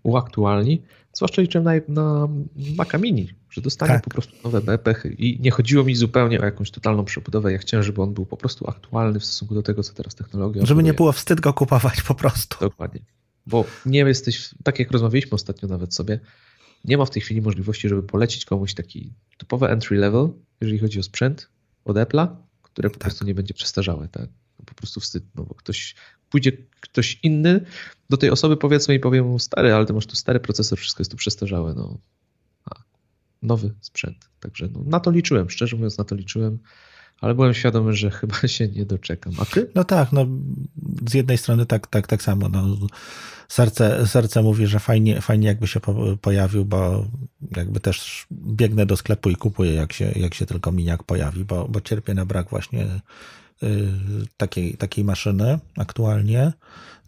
uaktualni, 0.03 0.81
zwłaszcza 1.13 1.41
liczyłem 1.41 1.65
na, 1.65 1.73
na 1.87 2.27
Maca 2.75 2.97
Mini, 2.97 3.29
że 3.49 3.61
dostanie 3.61 3.93
tak. 3.93 4.03
po 4.03 4.09
prostu 4.09 4.35
nowe 4.43 4.61
bepechy 4.61 5.09
i 5.09 5.39
nie 5.39 5.51
chodziło 5.51 5.83
mi 5.83 5.95
zupełnie 5.95 6.41
o 6.41 6.45
jakąś 6.45 6.71
totalną 6.71 7.05
przebudowę. 7.05 7.51
Ja 7.51 7.57
chciałem, 7.57 7.83
żeby 7.83 8.01
on 8.01 8.13
był 8.13 8.25
po 8.25 8.37
prostu 8.37 8.69
aktualny 8.69 9.19
w 9.19 9.25
stosunku 9.25 9.55
do 9.55 9.63
tego, 9.63 9.83
co 9.83 9.93
teraz 9.93 10.15
technologia 10.15 10.65
Żeby 10.65 10.83
nie 10.83 10.93
było 10.93 11.11
wstyd 11.11 11.41
go 11.41 11.53
kupować 11.53 12.01
po 12.01 12.15
prostu. 12.15 12.57
Dokładnie. 12.59 13.01
Bo 13.47 13.65
nie 13.85 13.99
jesteś, 13.99 14.49
tak 14.63 14.79
jak 14.79 14.91
rozmawialiśmy 14.91 15.31
ostatnio 15.31 15.69
nawet 15.69 15.95
sobie, 15.95 16.19
nie 16.85 16.97
ma 16.97 17.05
w 17.05 17.09
tej 17.09 17.21
chwili 17.21 17.41
możliwości, 17.41 17.89
żeby 17.89 18.03
polecić 18.03 18.45
komuś 18.45 18.73
taki 18.73 19.13
typowy 19.37 19.67
entry 19.67 19.97
level, 19.97 20.29
jeżeli 20.61 20.79
chodzi 20.79 20.99
o 20.99 21.03
sprzęt 21.03 21.49
od 21.85 21.95
Apple'a, 21.95 22.27
które 22.61 22.89
po 22.89 22.95
tak. 22.95 23.03
prostu 23.03 23.25
nie 23.25 23.35
będzie 23.35 23.53
przestarzałe. 23.53 24.07
Tak? 24.07 24.29
Po 24.65 24.75
prostu 24.75 24.99
wstyd, 24.99 25.23
no 25.35 25.43
bo 25.43 25.55
ktoś 25.55 25.95
pójdzie 26.29 26.51
ktoś 26.81 27.19
inny 27.23 27.65
do 28.09 28.17
tej 28.17 28.29
osoby 28.29 28.57
powiedzmy 28.57 28.95
i 28.95 28.99
powie 28.99 29.23
mu 29.23 29.39
stary, 29.39 29.73
ale 29.73 29.85
ty 29.85 29.93
masz 29.93 30.05
tu 30.05 30.15
stary 30.15 30.39
procesor, 30.39 30.79
wszystko 30.79 31.01
jest 31.01 31.11
tu 31.11 31.17
przestarzałe, 31.17 31.73
no. 31.73 31.97
A, 32.65 32.75
nowy 33.41 33.73
sprzęt. 33.81 34.29
Także 34.39 34.69
no, 34.73 34.79
na 34.85 34.99
to 34.99 35.11
liczyłem, 35.11 35.49
szczerze 35.49 35.75
mówiąc 35.75 35.97
na 35.97 36.03
to 36.03 36.15
liczyłem, 36.15 36.59
ale 37.21 37.35
byłem 37.35 37.53
świadomy, 37.53 37.93
że 37.93 38.11
chyba 38.11 38.35
się 38.47 38.67
nie 38.67 38.85
doczekam. 38.85 39.33
A 39.39 39.45
ty? 39.45 39.71
No 39.75 39.83
tak, 39.83 40.11
no 40.11 40.27
z 41.09 41.13
jednej 41.13 41.37
strony 41.37 41.65
tak, 41.65 41.87
tak, 41.87 42.07
tak 42.07 42.23
samo. 42.23 42.49
No, 42.49 42.77
serce, 43.47 44.07
serce 44.07 44.41
mówi, 44.41 44.67
że 44.67 44.79
fajnie, 44.79 45.21
fajnie 45.21 45.47
jakby 45.47 45.67
się 45.67 45.79
po, 45.79 46.17
pojawił, 46.21 46.65
bo 46.65 47.05
jakby 47.55 47.79
też 47.79 48.27
biegnę 48.31 48.85
do 48.85 48.97
sklepu 48.97 49.29
i 49.29 49.35
kupuję, 49.35 49.73
jak 49.73 49.93
się, 49.93 50.11
jak 50.15 50.33
się 50.33 50.45
tylko 50.45 50.71
miniak 50.71 51.03
pojawi, 51.03 51.45
bo, 51.45 51.67
bo 51.67 51.81
cierpię 51.81 52.13
na 52.13 52.25
brak 52.25 52.49
właśnie 52.49 52.87
takiej, 54.37 54.73
takiej 54.73 55.03
maszyny 55.03 55.59
aktualnie. 55.77 56.53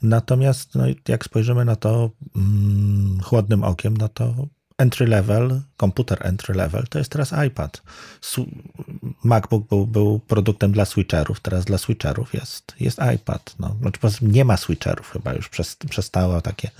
Natomiast 0.04 0.76
no, 0.76 0.84
jak 1.08 1.26
spojrzymy 1.26 1.66
na 1.66 1.76
to 1.76 2.10
mm, 2.36 3.20
chłodnym 3.24 3.64
okiem, 3.64 3.98
no 3.98 4.10
to 4.10 4.48
entry 4.78 5.08
level, 5.08 5.62
komputer 5.78 6.28
entry 6.28 6.54
level 6.56 6.84
to 6.90 7.00
jest 7.00 7.12
teraz 7.12 7.34
iPad. 7.48 7.82
MacBook 9.24 9.68
był, 9.68 9.88
był 9.88 10.20
produktem 10.20 10.72
dla 10.72 10.86
switcherów, 10.86 11.40
teraz 11.40 11.66
dla 11.66 11.78
switcherów 11.78 12.34
jest, 12.34 12.76
jest 12.80 13.00
iPad. 13.16 13.56
No. 13.60 13.76
Znaczy, 13.82 14.00
nie 14.22 14.46
ma 14.46 14.58
switcherów 14.58 15.12
chyba 15.12 15.34
już, 15.34 15.50
przestało 15.90 16.42
takie, 16.42 16.72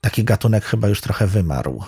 taki 0.00 0.24
gatunek 0.24 0.64
chyba 0.64 0.88
już 0.88 1.00
trochę 1.00 1.26
wymarł. 1.26 1.82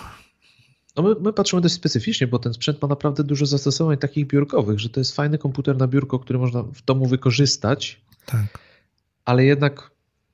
No 0.99 1.03
my, 1.03 1.15
my, 1.19 1.33
patrzymy 1.33 1.61
dość 1.61 1.75
specyficznie, 1.75 2.27
bo 2.27 2.39
ten 2.39 2.53
sprzęt 2.53 2.81
ma 2.81 2.87
naprawdę 2.87 3.23
dużo 3.23 3.45
zastosowań 3.45 3.97
takich 3.97 4.27
biurkowych, 4.27 4.79
że 4.79 4.89
to 4.89 4.99
jest 4.99 5.15
fajny 5.15 5.37
komputer 5.37 5.77
na 5.77 5.87
biurko, 5.87 6.19
który 6.19 6.39
można 6.39 6.63
w 6.63 6.81
domu 6.85 7.05
wykorzystać. 7.05 8.01
Tak. 8.25 8.59
Ale 9.25 9.45
jednak 9.45 9.91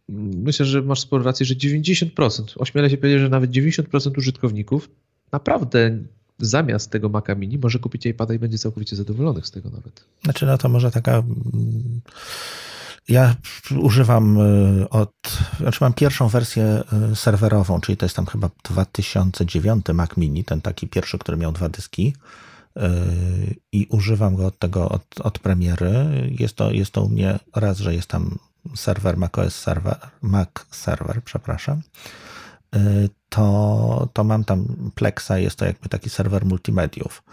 myślę, 0.10 0.66
że 0.66 0.82
masz 0.82 1.00
sporo 1.00 1.24
racji, 1.24 1.46
że 1.46 1.56
90%, 1.56 2.44
ośmielę 2.56 2.90
się 2.90 2.98
powiedzieć, 2.98 3.22
że 3.22 3.30
nawet 3.30 3.52
90% 3.52 4.18
użytkowników 4.18 4.90
naprawdę 5.32 5.98
zamiast 6.40 6.92
tego 6.92 7.10
Maca 7.10 7.36
Mini 7.36 7.58
może 7.58 7.80
kupić 7.80 8.06
iPada 8.06 8.34
i 8.34 8.40
będzie 8.40 8.58
całkowicie 8.58 8.96
zadowolonych 8.96 9.48
z 9.48 9.52
tego 9.52 9.70
nawet. 9.70 10.06
Znaczy, 10.24 10.46
no 10.46 10.58
to 10.58 10.70
może 10.70 10.92
taka. 10.92 11.24
Ja 13.10 13.36
używam 13.80 14.38
y, 14.82 14.90
od. 14.90 15.14
Znaczy, 15.60 15.78
mam 15.82 15.94
pierwszą 15.94 16.28
wersję 16.28 16.84
y, 17.12 17.16
serwerową, 17.16 17.82
czyli 17.82 17.98
to 17.98 18.06
jest 18.06 18.16
tam 18.16 18.26
chyba 18.26 18.50
2009 18.64 19.86
Mac 19.94 20.18
Mini, 20.18 20.44
ten 20.44 20.62
taki 20.62 20.88
pierwszy, 20.88 21.18
który 21.18 21.38
miał 21.38 21.52
dwa 21.52 21.70
dyski. 21.70 22.14
Y, 22.78 22.82
I 23.72 23.88
używam 23.90 24.36
go 24.36 24.46
od 24.46 24.60
tego, 24.60 24.90
od, 24.90 25.06
od 25.24 25.40
premiery. 25.40 26.06
Jest 26.40 26.56
to, 26.56 26.72
jest 26.72 26.92
to 26.92 27.02
u 27.02 27.10
mnie 27.10 27.40
raz, 27.56 27.78
że 27.78 27.96
jest 27.96 28.08
tam 28.08 28.38
serwer 28.76 29.18
macOS 29.18 29.56
server, 29.56 29.98
Mac 30.22 30.50
server, 30.72 31.22
przepraszam, 31.24 31.82
to, 33.30 34.10
to 34.14 34.24
mam 34.24 34.44
tam 34.44 34.92
Plexa, 34.96 35.32
jest 35.38 35.56
to 35.56 35.66
jakby 35.66 35.90
taki 35.90 36.10
serwer 36.10 36.46
multimediów. 36.46 37.24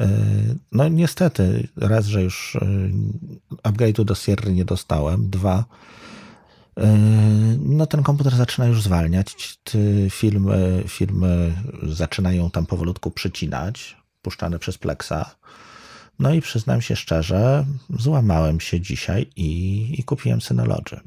Y, 0.00 0.58
no 0.72 0.88
niestety, 0.88 1.68
raz, 1.76 2.06
że 2.06 2.22
już 2.22 2.54
y, 2.54 2.90
upgrade'u 3.62 4.04
do 4.04 4.14
Sierra 4.14 4.50
nie 4.50 4.64
dostałem, 4.64 5.30
dwa, 5.30 5.64
no 7.58 7.86
ten 7.86 8.02
komputer 8.02 8.36
zaczyna 8.36 8.66
już 8.66 8.82
zwalniać, 8.82 9.58
filmy, 10.10 10.84
filmy 10.88 11.52
zaczynają 11.82 12.50
tam 12.50 12.66
powolutku 12.66 13.10
przycinać, 13.10 13.96
puszczane 14.22 14.58
przez 14.58 14.78
Plexa. 14.78 15.36
No 16.18 16.34
i 16.34 16.40
przyznam 16.40 16.82
się 16.82 16.96
szczerze, 16.96 17.66
złamałem 17.98 18.60
się 18.60 18.80
dzisiaj 18.80 19.26
i, 19.36 19.94
i 19.98 20.04
kupiłem 20.04 20.40
Synology. 20.40 21.00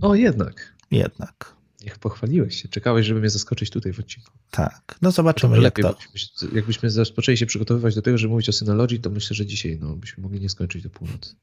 O, 0.00 0.14
jednak. 0.14 0.74
Jednak. 0.90 1.57
Niech 1.84 1.98
pochwaliłeś 1.98 2.62
się. 2.62 2.68
Czekałeś, 2.68 3.06
żeby 3.06 3.20
mnie 3.20 3.30
zaskoczyć 3.30 3.70
tutaj 3.70 3.92
w 3.92 4.00
odcinku. 4.00 4.32
Tak. 4.50 4.98
No 5.02 5.10
zobaczymy, 5.10 5.54
jak 5.54 5.62
lepiej, 5.62 5.84
to... 5.84 5.96
Jakbyśmy, 6.00 6.48
jakbyśmy 6.54 6.90
zaczęli 6.90 7.36
się 7.36 7.46
przygotowywać 7.46 7.94
do 7.94 8.02
tego, 8.02 8.18
żeby 8.18 8.30
mówić 8.30 8.48
o 8.48 8.52
Synology, 8.52 8.98
to 8.98 9.10
myślę, 9.10 9.34
że 9.34 9.46
dzisiaj 9.46 9.78
no, 9.80 9.96
byśmy 9.96 10.22
mogli 10.22 10.40
nie 10.40 10.48
skończyć 10.48 10.82
do 10.82 10.90
północy. 10.90 11.34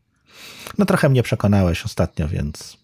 No 0.78 0.86
trochę 0.86 1.10
mnie 1.10 1.24
przekonałeś 1.24 1.86
ostatnio, 1.86 2.28
więc... 2.28 2.78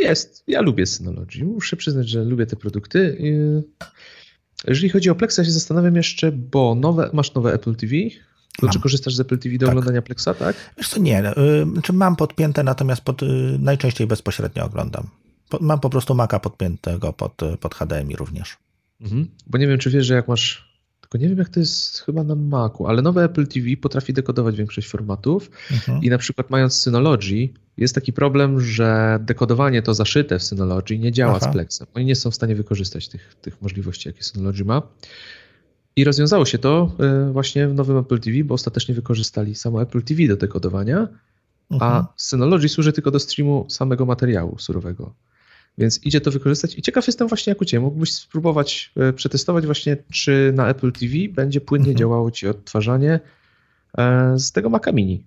Jest. 0.00 0.44
Ja 0.46 0.60
lubię 0.60 0.86
Synology. 0.86 1.44
Muszę 1.44 1.76
przyznać, 1.76 2.08
że 2.08 2.24
lubię 2.24 2.46
te 2.46 2.56
produkty. 2.56 3.18
Jeżeli 4.66 4.88
chodzi 4.88 5.10
o 5.10 5.14
Plexa, 5.14 5.44
się 5.44 5.50
zastanawiam 5.50 5.96
jeszcze, 5.96 6.32
bo 6.32 6.74
nowe, 6.74 7.10
masz 7.12 7.34
nowe 7.34 7.52
Apple 7.52 7.74
TV, 7.74 7.94
to 8.60 8.68
czy 8.68 8.80
korzystasz 8.80 9.14
z 9.14 9.20
Apple 9.20 9.38
TV 9.38 9.58
do 9.58 9.66
tak. 9.66 9.68
oglądania 9.68 10.02
Plexa, 10.02 10.28
tak? 10.38 10.56
Wiesz 10.78 10.88
co, 10.88 11.00
nie. 11.00 11.30
Y, 11.30 11.66
znaczy 11.72 11.92
mam 11.92 12.16
podpięte, 12.16 12.62
natomiast 12.62 13.02
pod, 13.02 13.22
y, 13.22 13.26
najczęściej 13.58 14.06
bezpośrednio 14.06 14.64
oglądam. 14.64 15.08
Mam 15.60 15.80
po 15.80 15.90
prostu 15.90 16.14
Maca 16.14 16.40
podpiętego 16.40 17.12
pod, 17.12 17.42
y, 17.42 17.56
pod 17.56 17.74
HDMI 17.74 18.16
również. 18.16 18.56
Mhm. 19.00 19.28
Bo 19.46 19.58
nie 19.58 19.66
wiem, 19.66 19.78
czy 19.78 19.90
wiesz, 19.90 20.06
że 20.06 20.14
jak 20.14 20.28
masz 20.28 20.74
tylko 21.00 21.18
nie 21.18 21.28
wiem, 21.28 21.38
jak 21.38 21.48
to 21.48 21.60
jest 21.60 21.98
chyba 21.98 22.24
na 22.24 22.34
Macu, 22.34 22.86
ale 22.86 23.02
nowe 23.02 23.24
Apple 23.24 23.46
TV 23.46 23.76
potrafi 23.76 24.12
dekodować 24.12 24.56
większość 24.56 24.88
formatów 24.88 25.50
mhm. 25.72 26.02
i 26.02 26.10
na 26.10 26.18
przykład 26.18 26.50
mając 26.50 26.74
Synology, 26.74 27.48
jest 27.76 27.94
taki 27.94 28.12
problem, 28.12 28.60
że 28.60 29.18
dekodowanie 29.22 29.82
to 29.82 29.94
zaszyte 29.94 30.38
w 30.38 30.42
Synology 30.42 30.98
nie 30.98 31.12
działa 31.12 31.36
Aha. 31.36 31.50
z 31.50 31.52
Plexem. 31.52 31.86
Oni 31.94 32.06
nie 32.06 32.16
są 32.16 32.30
w 32.30 32.34
stanie 32.34 32.54
wykorzystać 32.54 33.08
tych, 33.08 33.34
tych 33.34 33.62
możliwości, 33.62 34.08
jakie 34.08 34.22
Synology 34.22 34.64
ma. 34.64 34.82
I 35.96 36.04
rozwiązało 36.04 36.44
się 36.44 36.58
to 36.58 36.92
e, 37.00 37.32
właśnie 37.32 37.68
w 37.68 37.74
nowym 37.74 37.96
Apple 37.96 38.20
TV, 38.20 38.44
bo 38.44 38.54
ostatecznie 38.54 38.94
wykorzystali 38.94 39.54
samo 39.54 39.82
Apple 39.82 40.02
TV 40.02 40.28
do 40.28 40.36
dekodowania, 40.36 41.08
mhm. 41.70 41.92
a 41.92 42.12
Synology 42.16 42.68
służy 42.68 42.92
tylko 42.92 43.10
do 43.10 43.18
streamu 43.18 43.66
samego 43.68 44.06
materiału 44.06 44.58
surowego. 44.58 45.14
Więc 45.78 46.00
idzie 46.04 46.20
to 46.20 46.30
wykorzystać 46.30 46.78
i 46.78 46.82
ciekaw 46.82 47.06
jestem 47.06 47.28
właśnie 47.28 47.50
jak 47.50 47.60
u 47.60 47.64
Ciebie. 47.64 47.80
Mógłbyś 47.80 48.12
spróbować 48.12 48.92
e, 48.96 49.12
przetestować 49.12 49.66
właśnie, 49.66 49.96
czy 50.12 50.52
na 50.54 50.68
Apple 50.68 50.92
TV 50.92 51.12
będzie 51.30 51.60
płynnie 51.60 51.90
mhm. 51.90 51.98
działało 51.98 52.30
Ci 52.30 52.48
odtwarzanie 52.48 53.20
e, 53.98 54.38
z 54.38 54.52
tego 54.52 54.70
Maca 54.70 54.92
Mini 54.92 55.24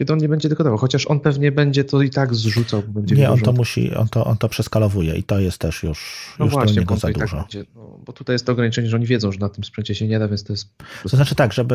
kiedy 0.00 0.12
on 0.12 0.18
nie 0.18 0.28
będzie 0.28 0.48
dekodował, 0.48 0.78
chociaż 0.78 1.06
on 1.06 1.20
pewnie 1.20 1.52
będzie 1.52 1.84
to 1.84 2.02
i 2.02 2.10
tak 2.10 2.34
zrzucał. 2.34 2.82
Będzie 2.88 3.16
nie, 3.16 3.30
on 3.30 3.40
to 3.40 3.52
musi, 3.52 3.94
on 3.94 4.08
to, 4.08 4.24
on 4.24 4.36
to 4.36 4.48
przeskalowuje 4.48 5.14
i 5.14 5.22
to 5.22 5.40
jest 5.40 5.58
też 5.58 5.82
już, 5.82 6.28
no 6.38 6.44
już 6.44 6.54
właśnie, 6.54 6.74
do 6.74 6.80
niego 6.80 6.96
za 6.96 7.08
tak 7.08 7.18
dużo. 7.18 7.36
Tak 7.36 7.46
będzie, 7.46 7.64
no, 7.74 8.00
bo 8.06 8.12
tutaj 8.12 8.34
jest 8.34 8.46
to 8.46 8.52
ograniczenie, 8.52 8.88
że 8.88 8.96
oni 8.96 9.06
wiedzą, 9.06 9.32
że 9.32 9.38
na 9.38 9.48
tym 9.48 9.64
sprzęcie 9.64 9.94
się 9.94 10.08
nie 10.08 10.18
da, 10.18 10.28
więc 10.28 10.44
to 10.44 10.52
jest... 10.52 10.68
To 11.02 11.08
znaczy 11.08 11.34
tak, 11.34 11.52
żeby, 11.52 11.74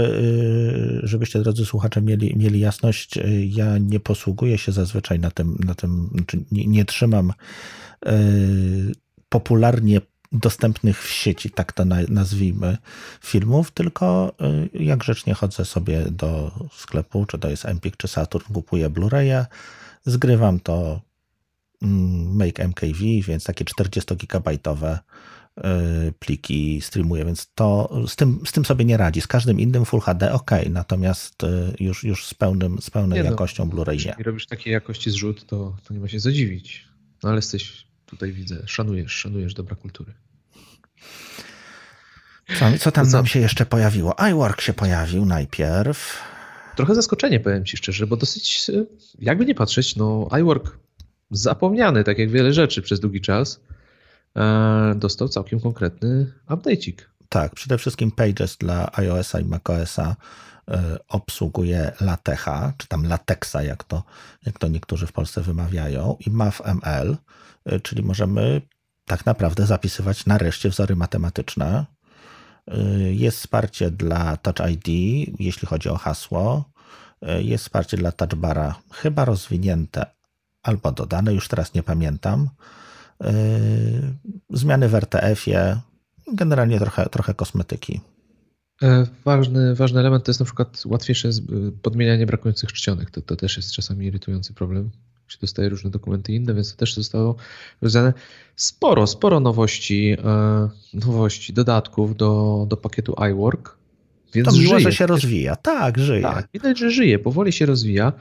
y, 1.04 1.08
żebyście 1.08 1.40
drodzy 1.40 1.66
słuchacze 1.66 2.02
mieli, 2.02 2.36
mieli 2.38 2.60
jasność, 2.60 3.18
y, 3.18 3.46
ja 3.46 3.78
nie 3.78 4.00
posługuję 4.00 4.58
się 4.58 4.72
zazwyczaj 4.72 5.20
na 5.20 5.32
tym, 5.32 5.58
na 5.66 5.76
tym 5.76 6.10
znaczy 6.14 6.44
nie, 6.52 6.68
nie 6.68 6.86
trzymam 6.86 7.34
y, 8.08 8.12
popularnie 9.30 10.02
dostępnych 10.40 11.04
w 11.04 11.10
sieci, 11.10 11.50
tak 11.50 11.74
to 11.74 11.86
nazwijmy, 12.10 12.78
filmów, 13.24 13.72
tylko 13.72 14.36
y, 14.74 14.84
jak 14.84 15.00
grzecznie 15.00 15.34
chodzę 15.34 15.66
sobie 15.66 16.06
do 16.12 16.52
sklepu, 16.78 17.26
czy 17.26 17.38
to 17.40 17.50
jest 17.50 17.66
Empik, 17.66 17.98
czy 17.98 18.08
Saturn, 18.08 18.54
kupuję 18.54 18.90
Blu-raya, 18.90 19.46
zgrywam 20.06 20.60
to 20.60 21.02
mm, 21.82 22.36
Make 22.36 22.60
MKV, 22.60 23.00
więc 23.28 23.44
takie 23.44 23.66
40-gigabajtowe 23.66 24.98
y, 25.58 26.14
pliki 26.20 26.82
streamuję, 26.82 27.26
więc 27.26 27.52
to 27.56 28.02
z 28.08 28.16
tym, 28.16 28.40
z 28.46 28.52
tym 28.52 28.66
sobie 28.66 28.86
nie 28.86 28.98
radzi. 28.98 29.22
Z 29.22 29.28
każdym 29.28 29.60
innym 29.60 29.86
Full 29.86 30.00
HD 30.02 30.34
ok, 30.34 30.52
natomiast 30.70 31.44
y, 31.44 31.76
już, 31.80 32.04
już 32.04 32.26
z, 32.26 32.34
pełnym, 32.34 32.82
z 32.82 32.90
pełną 32.90 33.16
no, 33.16 33.24
jakością 33.24 33.70
Blu-ray 33.70 33.98
nie. 33.98 34.06
Jeśli 34.08 34.24
robisz 34.24 34.48
takiej 34.48 34.74
jakości 34.74 35.12
zrzut, 35.12 35.46
to, 35.46 35.78
to 35.84 35.94
nie 35.94 36.00
ma 36.00 36.08
się 36.08 36.20
zadziwić. 36.20 36.88
No 37.24 37.30
ale 37.30 37.38
jesteś, 37.38 37.88
tutaj 38.06 38.34
widzę, 38.34 38.64
szanujesz, 38.66 39.12
szanujesz 39.12 39.54
dobra 39.54 39.76
kultury. 39.76 40.14
Co, 42.60 42.66
co 42.80 42.92
tam 42.92 43.06
co? 43.06 43.18
nam 43.18 43.26
się 43.26 43.40
jeszcze 43.40 43.66
pojawiło? 43.66 44.16
iWork 44.32 44.62
się 44.62 44.74
pojawił 44.74 45.26
najpierw. 45.26 46.20
Trochę 46.76 46.96
zaskoczenie, 46.96 47.40
powiem 47.40 47.66
Ci 47.66 47.78
szczerze, 47.78 48.08
bo 48.08 48.18
dosyć, 48.18 48.72
jakby 49.20 49.46
nie 49.46 49.56
patrzeć, 49.56 49.96
no 49.96 50.30
iWork 50.40 50.78
zapomniany, 51.32 52.04
tak 52.04 52.20
jak 52.20 52.30
wiele 52.30 52.54
rzeczy 52.54 52.82
przez 52.82 53.00
długi 53.00 53.22
czas, 53.22 53.62
e, 54.36 54.96
dostał 54.96 55.30
całkiem 55.30 55.60
konkretny 55.60 56.34
update'ik. 56.48 56.96
Tak, 57.30 57.56
przede 57.56 57.78
wszystkim 57.78 58.12
Pages 58.12 58.58
dla 58.58 58.90
iOS-a 58.94 59.40
i 59.40 59.46
macOS-a 59.46 60.16
e, 60.68 60.98
obsługuje 61.08 61.92
LaTexa, 62.02 62.74
czy 62.78 62.88
tam 62.88 63.06
LaTexa, 63.06 63.56
jak 63.64 63.84
to, 63.84 64.04
jak 64.46 64.60
to 64.60 64.68
niektórzy 64.68 65.08
w 65.08 65.12
Polsce 65.12 65.42
wymawiają, 65.42 66.18
i 66.28 66.30
MAVML, 66.30 67.18
e, 67.66 67.80
czyli 67.80 68.04
możemy 68.04 68.62
tak 69.06 69.26
naprawdę 69.26 69.66
zapisywać 69.66 70.26
nareszcie 70.26 70.70
wzory 70.70 70.96
matematyczne. 70.96 71.86
Y, 72.74 73.14
jest 73.14 73.38
wsparcie 73.38 73.92
dla 73.92 74.38
Touch 74.38 74.70
ID, 74.72 74.88
jeśli 75.40 75.68
chodzi 75.68 75.90
o 75.90 75.98
hasło. 75.98 76.72
Y, 77.24 77.44
jest 77.44 77.64
wsparcie 77.64 77.98
dla 77.98 78.12
Touchbara, 78.12 78.76
chyba 78.92 79.26
rozwinięte 79.26 80.06
albo 80.64 80.92
dodane, 80.92 81.34
już 81.34 81.48
teraz 81.48 81.74
nie 81.74 81.84
pamiętam. 81.84 82.50
Y, 83.24 84.14
zmiany 84.50 84.90
w 84.90 84.96
RTF-ie, 84.96 85.80
generalnie 86.34 86.80
trochę, 86.80 87.06
trochę 87.10 87.34
kosmetyki. 87.34 88.02
E, 88.82 89.08
ważny, 89.26 89.76
ważny 89.76 90.00
element 90.00 90.24
to 90.26 90.30
jest 90.30 90.40
na 90.40 90.46
przykład 90.46 90.84
łatwiejsze 90.86 91.30
podmienianie 91.82 92.26
brakujących 92.26 92.74
czcionek. 92.74 93.12
To, 93.12 93.22
to 93.22 93.36
też 93.36 93.58
jest 93.58 93.72
czasami 93.72 94.06
irytujący 94.06 94.54
problem 94.54 94.92
się 95.28 95.38
dostaje 95.42 95.70
różne 95.70 95.90
dokumenty 95.90 96.34
inne, 96.34 96.54
więc 96.54 96.72
to 96.72 96.78
też 96.78 96.96
zostało 96.96 97.36
rozwiązane. 97.82 98.14
Sporo, 98.56 99.08
sporo 99.08 99.40
nowości, 99.40 100.18
e, 100.24 100.70
nowości, 100.94 101.54
dodatków 101.54 102.18
do, 102.18 102.66
do 102.70 102.78
pakietu 102.78 103.16
iWork. 103.32 103.78
Więc 104.34 104.48
to 104.48 104.54
miło, 104.54 104.80
żyje. 104.80 104.80
że 104.80 104.92
się 104.92 105.08
rozwija. 105.08 105.56
Tak, 105.56 106.00
żyje. 106.00 106.22
Tak, 106.22 106.48
widać, 106.54 106.80
że 106.80 106.92
żyje, 106.92 107.20
powoli 107.20 107.52
się 107.54 107.66
rozwija. 107.66 108.14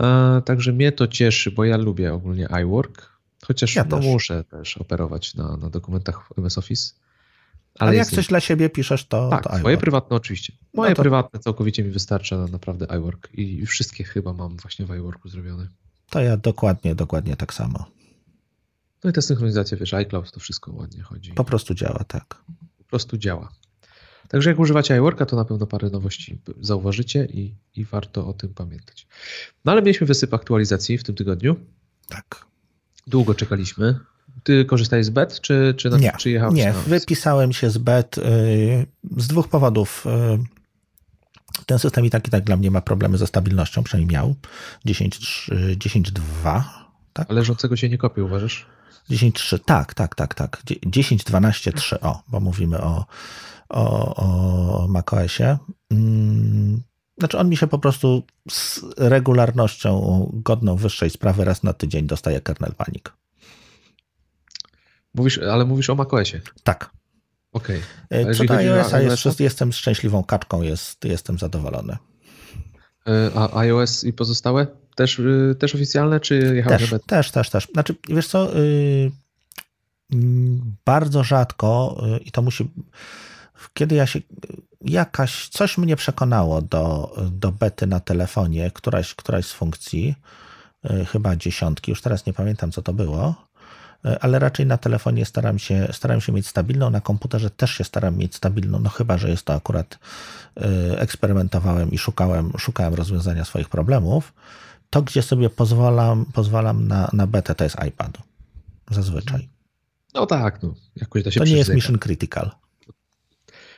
E, 0.00 0.42
także 0.44 0.72
mnie 0.72 0.92
to 0.92 1.06
cieszy, 1.06 1.50
bo 1.50 1.64
ja 1.64 1.76
lubię 1.76 2.14
ogólnie 2.14 2.48
iWork, 2.62 3.12
chociaż 3.46 3.76
ja 3.76 3.84
no, 3.84 3.96
też. 3.96 4.06
muszę 4.06 4.44
też 4.44 4.78
operować 4.78 5.34
na, 5.34 5.56
na 5.56 5.70
dokumentach 5.70 6.28
MS 6.38 6.58
Office. 6.58 6.92
Ale, 7.78 7.88
Ale 7.88 7.96
jak 7.96 8.08
coś 8.08 8.26
dla 8.26 8.40
siebie 8.40 8.70
piszesz, 8.70 9.06
to. 9.06 9.28
Tak, 9.28 9.42
to 9.42 9.58
swoje 9.58 9.76
prywatne 9.76 10.16
oczywiście. 10.16 10.52
Moje 10.74 10.90
no 10.90 10.96
to... 10.96 11.02
prywatne 11.02 11.40
całkowicie 11.40 11.84
mi 11.84 11.90
wystarcza 11.90 12.46
naprawdę 12.46 12.86
iWork 12.96 13.28
i 13.34 13.66
wszystkie 13.66 14.04
chyba 14.04 14.32
mam 14.32 14.56
właśnie 14.56 14.86
w 14.86 14.96
iWorku 14.96 15.28
zrobione. 15.28 15.68
To 16.10 16.20
ja 16.20 16.36
dokładnie, 16.36 16.94
dokładnie 16.94 17.36
tak 17.36 17.54
samo. 17.54 17.86
No 19.04 19.10
i 19.10 19.12
ta 19.12 19.22
synchronizacja, 19.22 19.76
wiesz, 19.76 19.94
iCloud 19.94 20.32
to 20.32 20.40
wszystko 20.40 20.72
ładnie 20.72 21.02
chodzi. 21.02 21.32
Po 21.32 21.44
prostu 21.44 21.74
działa, 21.74 22.04
tak. 22.08 22.42
prostu 22.88 23.18
działa. 23.18 23.48
Także 24.28 24.50
jak 24.50 24.58
używacie 24.58 24.96
iWorka, 24.96 25.26
to 25.26 25.36
na 25.36 25.44
pewno 25.44 25.66
parę 25.66 25.90
nowości 25.90 26.40
zauważycie 26.60 27.24
i, 27.24 27.54
i 27.76 27.84
warto 27.84 28.26
o 28.26 28.32
tym 28.32 28.54
pamiętać. 28.54 29.06
No 29.64 29.72
ale 29.72 29.82
mieliśmy 29.82 30.06
wysyp 30.06 30.34
aktualizacji 30.34 30.98
w 30.98 31.04
tym 31.04 31.14
tygodniu. 31.14 31.56
Tak. 32.08 32.46
Długo 33.06 33.34
czekaliśmy. 33.34 33.98
Ty 34.42 34.64
korzystałeś 34.64 35.06
z 35.06 35.10
BET, 35.10 35.40
czy, 35.40 35.74
czy, 35.76 35.90
nie, 35.90 36.12
czy 36.18 36.30
jechałeś 36.30 36.54
Nie, 36.54 36.72
na... 36.72 36.80
wypisałem 36.82 37.52
się 37.52 37.70
z 37.70 37.78
BET 37.78 38.16
yy, 38.16 38.86
z 39.16 39.26
dwóch 39.26 39.48
powodów. 39.48 40.04
Yy, 40.06 40.38
ten 41.68 41.78
system 41.78 42.04
i 42.04 42.10
tak 42.10 42.28
i 42.28 42.30
tak 42.30 42.44
dla 42.44 42.56
mnie 42.56 42.70
ma 42.70 42.80
problemy 42.80 43.18
ze 43.18 43.26
stabilnością, 43.26 43.82
przynajmniej 43.82 44.14
miał. 44.14 44.34
10.2, 44.86 46.62
tak? 47.12 47.30
A 47.30 47.34
leżącego 47.34 47.76
się 47.76 47.88
nie 47.88 47.98
kopie, 47.98 48.24
uważasz? 48.24 48.66
10.3, 49.10 49.58
tak, 49.64 49.94
tak, 49.94 50.14
tak, 50.14 50.34
tak. 50.34 50.62
10.12.3, 50.66 51.96
o, 52.00 52.22
bo 52.28 52.40
mówimy 52.40 52.80
o, 52.80 53.06
o, 53.68 54.14
o 54.16 54.88
macOSie. 54.88 55.58
Mm, 55.90 56.82
znaczy 57.18 57.38
on 57.38 57.48
mi 57.48 57.56
się 57.56 57.66
po 57.66 57.78
prostu 57.78 58.22
z 58.50 58.80
regularnością 58.96 60.30
godną 60.34 60.76
wyższej 60.76 61.10
sprawy 61.10 61.44
raz 61.44 61.62
na 61.62 61.72
tydzień 61.72 62.06
dostaje 62.06 62.40
kernel 62.40 62.74
panic. 62.74 63.04
Mówisz, 65.14 65.38
ale 65.38 65.64
mówisz 65.64 65.90
o 65.90 65.94
macOSie? 65.94 66.40
Tak. 66.62 66.97
Okej. 67.52 67.80
Okay. 68.10 68.34
Co 68.34 68.44
do 68.44 68.54
iOS-a 68.54 69.00
jest, 69.00 69.40
jestem 69.40 69.72
szczęśliwą 69.72 70.24
kaczką, 70.24 70.62
jest, 70.62 71.04
jestem 71.04 71.38
zadowolony. 71.38 71.96
E, 73.06 73.30
a 73.34 73.58
iOS 73.58 74.04
i 74.04 74.12
pozostałe? 74.12 74.66
Też, 74.94 75.18
y, 75.18 75.56
też 75.58 75.74
oficjalne, 75.74 76.20
czy 76.20 76.34
jechałeś 76.56 76.90
też, 76.90 77.00
też, 77.06 77.30
też, 77.30 77.50
też. 77.50 77.68
Znaczy, 77.72 77.94
wiesz 78.08 78.26
co, 78.26 78.54
yy, 78.54 79.10
bardzo 80.84 81.24
rzadko 81.24 82.02
yy, 82.02 82.18
i 82.18 82.30
to 82.30 82.42
musi... 82.42 82.70
Kiedy 83.74 83.94
ja 83.94 84.06
się... 84.06 84.20
Jakaś, 84.80 85.48
coś 85.48 85.78
mnie 85.78 85.96
przekonało 85.96 86.62
do, 86.62 87.16
do 87.30 87.52
bety 87.52 87.86
na 87.86 88.00
telefonie, 88.00 88.70
któraś, 88.74 89.14
któraś 89.14 89.46
z 89.46 89.52
funkcji, 89.52 90.14
yy, 90.84 91.04
chyba 91.04 91.36
dziesiątki, 91.36 91.90
już 91.90 92.02
teraz 92.02 92.26
nie 92.26 92.32
pamiętam, 92.32 92.72
co 92.72 92.82
to 92.82 92.92
było, 92.92 93.47
ale 94.20 94.38
raczej 94.38 94.66
na 94.66 94.78
telefonie 94.78 95.24
staram 95.24 95.58
się, 95.58 95.88
staram 95.92 96.20
się 96.20 96.32
mieć 96.32 96.46
stabilną, 96.46 96.90
na 96.90 97.00
komputerze 97.00 97.50
też 97.50 97.70
się 97.70 97.84
staram 97.84 98.16
mieć 98.16 98.34
stabilną, 98.34 98.80
no 98.80 98.88
chyba, 98.88 99.18
że 99.18 99.30
jest 99.30 99.42
to 99.42 99.54
akurat 99.54 99.98
eksperymentowałem 100.96 101.90
i 101.90 101.98
szukałem, 101.98 102.52
szukałem 102.58 102.94
rozwiązania 102.94 103.44
swoich 103.44 103.68
problemów, 103.68 104.32
to, 104.90 105.02
gdzie 105.02 105.22
sobie 105.22 105.50
pozwalam, 105.50 106.26
pozwalam 106.32 106.88
na, 106.88 107.10
na 107.12 107.26
betę, 107.26 107.54
to 107.54 107.64
jest 107.64 107.76
iPad. 107.88 108.18
Zazwyczaj. 108.90 109.48
No 110.14 110.26
tak, 110.26 110.62
no. 110.62 110.74
Jakoś 110.96 111.22
da 111.22 111.30
się 111.30 111.40
to 111.40 111.46
nie 111.46 111.56
jest 111.56 111.74
mission 111.74 111.98
critical. 111.98 112.50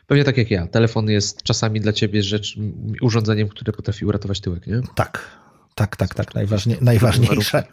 Pewnie 0.07 0.25
tak 0.25 0.37
jak 0.37 0.51
ja. 0.51 0.67
Telefon 0.67 1.09
jest 1.09 1.43
czasami 1.43 1.81
dla 1.81 1.93
ciebie 1.93 2.23
rzecz, 2.23 2.57
urządzeniem, 3.03 3.49
które 3.49 3.73
potrafi 3.73 4.05
uratować 4.05 4.41
tyłek, 4.41 4.67
nie? 4.67 4.81
Tak, 4.95 5.31
tak, 5.75 5.97
tak, 5.97 6.15
tak. 6.15 6.35
Najważnie, 6.35 6.77
najważniejsze. 6.81 7.65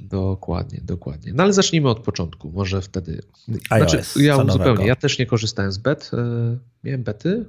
Dokładnie, 0.00 0.80
dokładnie. 0.84 1.32
No 1.34 1.42
ale 1.42 1.52
zacznijmy 1.52 1.88
od 1.88 2.00
początku. 2.00 2.50
Może 2.50 2.82
wtedy. 2.82 3.22
Znaczy, 3.68 3.96
iOS, 3.96 4.16
ja 4.16 4.44
zupełnie. 4.48 4.86
Ja 4.86 4.96
też 4.96 5.18
nie 5.18 5.26
korzystałem 5.26 5.72
z 5.72 5.78
bet. 5.78 6.10
E, 6.14 6.58
miałem 6.84 7.02
bety 7.02 7.44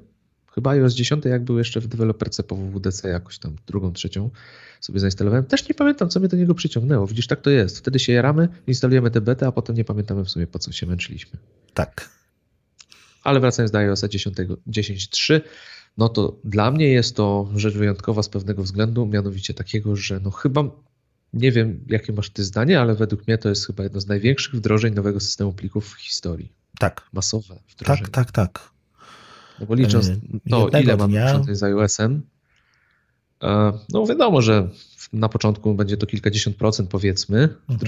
chyba 0.59 0.71
iOS 0.71 0.93
10, 0.93 1.25
jak 1.25 1.43
był 1.43 1.57
jeszcze 1.57 1.79
w 1.79 1.88
deweloperce 1.88 2.43
po 2.43 2.55
WWDC, 2.55 3.09
jakoś 3.09 3.39
tam 3.39 3.55
drugą, 3.67 3.93
trzecią 3.93 4.29
sobie 4.81 4.99
zainstalowałem. 4.99 5.45
Też 5.45 5.69
nie 5.69 5.75
pamiętam, 5.75 6.09
co 6.09 6.19
mnie 6.19 6.29
do 6.29 6.38
niego 6.38 6.55
przyciągnęło. 6.55 7.07
Widzisz, 7.07 7.27
tak 7.27 7.41
to 7.41 7.49
jest. 7.49 7.77
Wtedy 7.77 7.99
się 7.99 8.13
jaramy, 8.13 8.47
instalujemy 8.67 9.12
te 9.12 9.21
bety, 9.21 9.45
a 9.45 9.51
potem 9.51 9.75
nie 9.75 9.85
pamiętamy 9.85 10.25
w 10.25 10.29
sumie, 10.29 10.47
po 10.47 10.59
co 10.59 10.71
się 10.71 10.85
męczyliśmy. 10.85 11.39
Tak. 11.73 12.09
Ale 13.23 13.39
wracając 13.39 13.71
do 13.71 13.77
iOS 13.77 14.03
10.3, 14.03 15.41
no 15.97 16.09
to 16.09 16.39
dla 16.43 16.71
mnie 16.71 16.89
jest 16.89 17.15
to 17.15 17.49
rzecz 17.55 17.73
wyjątkowa 17.73 18.23
z 18.23 18.29
pewnego 18.29 18.63
względu, 18.63 19.05
mianowicie 19.05 19.53
takiego, 19.53 19.95
że 19.95 20.19
no 20.19 20.31
chyba 20.31 20.63
nie 21.33 21.51
wiem, 21.51 21.85
jakie 21.87 22.13
masz 22.13 22.29
ty 22.29 22.43
zdanie, 22.43 22.81
ale 22.81 22.95
według 22.95 23.27
mnie 23.27 23.37
to 23.37 23.49
jest 23.49 23.67
chyba 23.67 23.83
jedno 23.83 24.01
z 24.01 24.07
największych 24.07 24.55
wdrożeń 24.55 24.93
nowego 24.93 25.19
systemu 25.19 25.53
plików 25.53 25.89
w 25.89 25.97
historii. 25.97 26.53
Tak. 26.79 27.09
Masowe 27.13 27.59
wdrożenie. 27.69 28.01
Tak, 28.01 28.09
tak, 28.09 28.31
tak. 28.31 28.69
No 29.59 29.65
bo 29.65 29.75
licząc 29.75 30.11
to, 30.49 30.69
ile 30.79 30.97
mam 30.97 31.13
urządzeń 31.13 31.55
z 31.55 31.63
iOS-em, 31.63 32.21
e, 33.43 33.73
no 33.89 34.05
wiadomo, 34.05 34.41
że 34.41 34.69
na 35.13 35.29
początku 35.29 35.75
będzie 35.75 35.97
to 35.97 36.05
kilkadziesiąt 36.05 36.55
procent 36.55 36.89
powiedzmy 36.89 37.41
mhm. 37.69 37.79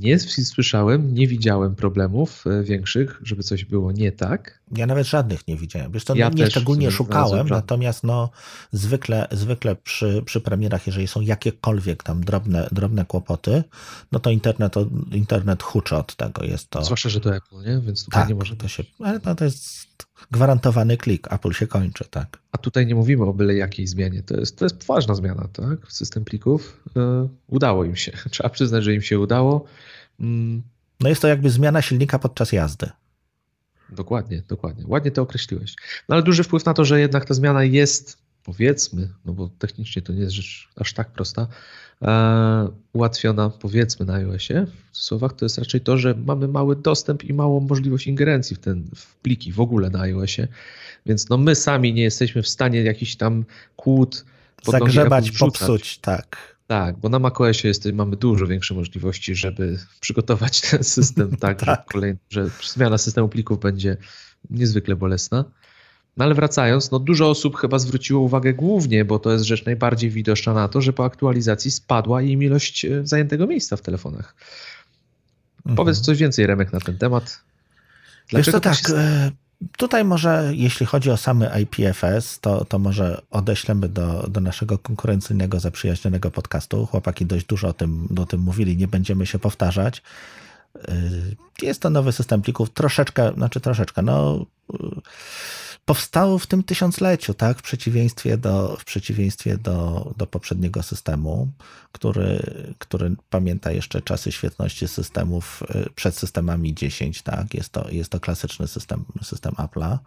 Nie 0.00 0.18
słyszałem, 0.18 1.14
nie 1.14 1.26
widziałem 1.26 1.74
problemów 1.74 2.44
e, 2.46 2.62
większych, 2.62 3.20
żeby 3.24 3.42
coś 3.42 3.64
było 3.64 3.92
nie 3.92 4.12
tak. 4.12 4.60
Ja 4.76 4.86
nawet 4.86 5.06
żadnych 5.06 5.48
nie 5.48 5.56
widziałem. 5.56 5.92
Wiesz, 5.92 6.04
to 6.04 6.14
ja 6.14 6.28
nie 6.28 6.50
szczególnie 6.50 6.90
szukałem, 6.90 7.48
natomiast 7.48 8.04
no, 8.04 8.30
zwykle, 8.72 9.28
zwykle 9.30 9.76
przy, 9.76 10.22
przy 10.24 10.40
premierach, 10.40 10.86
jeżeli 10.86 11.06
są 11.06 11.20
jakiekolwiek 11.20 12.02
tam 12.02 12.24
drobne, 12.24 12.68
drobne 12.72 13.04
kłopoty, 13.04 13.64
no 14.12 14.20
to 14.20 14.30
internet, 14.30 14.74
internet 15.12 15.62
huczy 15.62 15.96
od 15.96 16.16
tego. 16.16 16.44
Jest 16.44 16.70
to... 16.70 16.84
Zwłaszcza, 16.84 17.08
że 17.08 17.20
to 17.20 17.36
Apple, 17.36 17.56
nie? 17.56 17.80
Więc 17.80 18.04
tutaj 18.04 18.20
tak, 18.20 18.28
nie 18.28 18.34
może... 18.34 18.56
To 18.56 18.68
się, 18.68 18.84
ale 19.00 19.20
no, 19.24 19.34
to 19.34 19.44
jest 19.44 19.95
gwarantowany 20.30 20.96
klik. 20.96 21.32
Apple 21.32 21.52
się 21.52 21.66
kończy, 21.66 22.04
tak. 22.10 22.38
A 22.52 22.58
tutaj 22.58 22.86
nie 22.86 22.94
mówimy 22.94 23.24
o 23.24 23.32
byle 23.32 23.54
jakiej 23.54 23.86
zmianie. 23.86 24.22
To 24.22 24.36
jest, 24.36 24.58
to 24.58 24.64
jest 24.64 24.86
poważna 24.86 25.14
zmiana, 25.14 25.48
tak? 25.52 25.92
System 25.92 26.24
plików. 26.24 26.82
Yy, 26.96 27.28
udało 27.46 27.84
im 27.84 27.96
się. 27.96 28.12
Trzeba 28.30 28.48
przyznać, 28.48 28.84
że 28.84 28.94
im 28.94 29.02
się 29.02 29.20
udało. 29.20 29.64
Mm. 30.20 30.62
No 31.00 31.08
jest 31.08 31.22
to 31.22 31.28
jakby 31.28 31.50
zmiana 31.50 31.82
silnika 31.82 32.18
podczas 32.18 32.52
jazdy. 32.52 32.90
Dokładnie, 33.90 34.42
dokładnie. 34.48 34.84
Ładnie 34.86 35.10
to 35.10 35.22
określiłeś. 35.22 35.74
No 36.08 36.14
ale 36.14 36.22
duży 36.22 36.44
wpływ 36.44 36.64
na 36.64 36.74
to, 36.74 36.84
że 36.84 37.00
jednak 37.00 37.24
ta 37.24 37.34
zmiana 37.34 37.64
jest, 37.64 38.18
powiedzmy, 38.46 39.08
no 39.24 39.32
bo 39.32 39.50
technicznie 39.58 40.02
to 40.02 40.12
nie 40.12 40.20
jest 40.20 40.32
rzecz 40.32 40.68
aż 40.76 40.92
tak 40.92 41.10
prosta, 41.10 41.46
e, 42.02 42.68
ułatwiona, 42.92 43.50
powiedzmy, 43.50 44.06
na 44.06 44.14
iOSie. 44.14 44.66
W 44.92 44.98
słowach 44.98 45.32
to 45.32 45.44
jest 45.44 45.58
raczej 45.58 45.80
to, 45.80 45.98
że 45.98 46.14
mamy 46.26 46.48
mały 46.48 46.76
dostęp 46.76 47.24
i 47.24 47.34
małą 47.34 47.60
możliwość 47.60 48.06
ingerencji 48.06 48.56
w 48.56 48.58
ten 48.58 48.84
w 48.94 49.16
pliki 49.16 49.52
w 49.52 49.60
ogóle 49.60 49.90
na 49.90 50.00
iOSie. 50.00 50.48
Więc 51.06 51.28
no 51.28 51.38
my 51.38 51.54
sami 51.54 51.94
nie 51.94 52.02
jesteśmy 52.02 52.42
w 52.42 52.48
stanie 52.48 52.82
jakiś 52.82 53.16
tam 53.16 53.44
kłód 53.76 54.24
zagrzebać, 54.64 55.30
popsuć, 55.30 55.98
tak. 55.98 56.56
Tak, 56.66 56.98
bo 56.98 57.08
na 57.08 57.18
macOSie 57.18 57.68
jest, 57.68 57.92
mamy 57.92 58.16
dużo 58.16 58.46
większe 58.46 58.74
możliwości, 58.74 59.34
żeby 59.34 59.78
przygotować 60.00 60.60
ten 60.60 60.84
system 60.84 61.36
tak, 61.36 61.60
tak. 61.64 61.78
Że, 61.78 61.84
kolejny, 61.92 62.18
że 62.30 62.50
zmiana 62.64 62.98
systemu 62.98 63.28
plików 63.28 63.60
będzie 63.60 63.96
niezwykle 64.50 64.96
bolesna. 64.96 65.44
No 66.16 66.24
ale 66.24 66.34
wracając, 66.34 66.90
no 66.90 66.98
dużo 66.98 67.30
osób 67.30 67.56
chyba 67.56 67.78
zwróciło 67.78 68.20
uwagę 68.20 68.54
głównie, 68.54 69.04
bo 69.04 69.18
to 69.18 69.32
jest 69.32 69.44
rzecz 69.44 69.64
najbardziej 69.64 70.10
widoczna 70.10 70.54
na 70.54 70.68
to, 70.68 70.80
że 70.80 70.92
po 70.92 71.04
aktualizacji 71.04 71.70
spadła 71.70 72.22
im 72.22 72.42
ilość 72.42 72.84
e, 72.84 73.06
zajętego 73.06 73.46
miejsca 73.46 73.76
w 73.76 73.80
telefonach. 73.80 74.34
Mhm. 75.56 75.76
Powiedz 75.76 76.00
coś 76.00 76.18
więcej, 76.18 76.46
Remek, 76.46 76.72
na 76.72 76.80
ten 76.80 76.98
temat. 76.98 77.40
Dlaczego 78.28 78.58
Wiesz 78.58 78.80
to 78.82 78.90
tak, 78.90 78.98
e, 78.98 79.30
Tutaj 79.76 80.04
może, 80.04 80.52
jeśli 80.54 80.86
chodzi 80.86 81.10
o 81.10 81.16
samy 81.16 81.50
IPFS, 81.62 82.40
to, 82.40 82.64
to 82.64 82.78
może 82.78 83.22
odeślemy 83.30 83.88
do, 83.88 84.26
do 84.28 84.40
naszego 84.40 84.78
konkurencyjnego, 84.78 85.60
zaprzyjaźnionego 85.60 86.30
podcastu. 86.30 86.86
Chłopaki 86.86 87.26
dość 87.26 87.46
dużo 87.46 87.68
o 87.68 87.72
tym, 87.72 88.08
o 88.18 88.26
tym 88.26 88.40
mówili, 88.40 88.76
nie 88.76 88.88
będziemy 88.88 89.26
się 89.26 89.38
powtarzać. 89.38 90.02
Y, 90.76 91.36
jest 91.62 91.82
to 91.82 91.90
nowy 91.90 92.12
system 92.12 92.42
plików, 92.42 92.70
troszeczkę, 92.70 93.32
znaczy 93.32 93.60
troszeczkę, 93.60 94.02
no 94.02 94.46
powstało 95.86 96.38
w 96.38 96.46
tym 96.46 96.62
tysiącleciu, 96.62 97.34
tak? 97.34 97.58
W 97.58 97.62
przeciwieństwie 97.62 98.38
do, 98.38 98.76
w 98.80 98.84
przeciwieństwie 98.84 99.58
do, 99.58 100.10
do 100.16 100.26
poprzedniego 100.26 100.82
systemu, 100.82 101.48
który, 101.92 102.42
który 102.78 103.16
pamięta 103.30 103.72
jeszcze 103.72 104.02
czasy 104.02 104.32
świetności 104.32 104.88
systemów 104.88 105.62
y, 105.74 105.90
przed 105.94 106.16
systemami 106.16 106.74
10, 106.74 107.22
tak? 107.22 107.54
Jest 107.54 107.72
to, 107.72 107.90
jest 107.90 108.10
to 108.10 108.20
klasyczny 108.20 108.68
system, 108.68 109.04
system 109.22 109.54
Apple'a. 109.54 109.98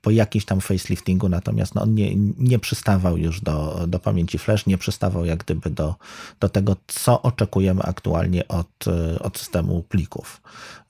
Po 0.00 0.10
jakimś 0.10 0.44
tam 0.44 0.60
faceliftingu, 0.60 1.28
natomiast 1.28 1.74
no, 1.74 1.82
on 1.82 1.94
nie, 1.94 2.16
nie 2.38 2.58
przystawał 2.58 3.16
już 3.16 3.40
do, 3.40 3.84
do 3.88 3.98
pamięci 3.98 4.38
flash, 4.38 4.66
nie 4.66 4.78
przystawał 4.78 5.24
jak 5.24 5.44
gdyby 5.44 5.70
do, 5.70 5.94
do 6.40 6.48
tego, 6.48 6.76
co 6.86 7.22
oczekujemy 7.22 7.82
aktualnie 7.82 8.48
od, 8.48 8.86
y, 8.86 9.18
od 9.18 9.38
systemu 9.38 9.82
plików. 9.82 10.40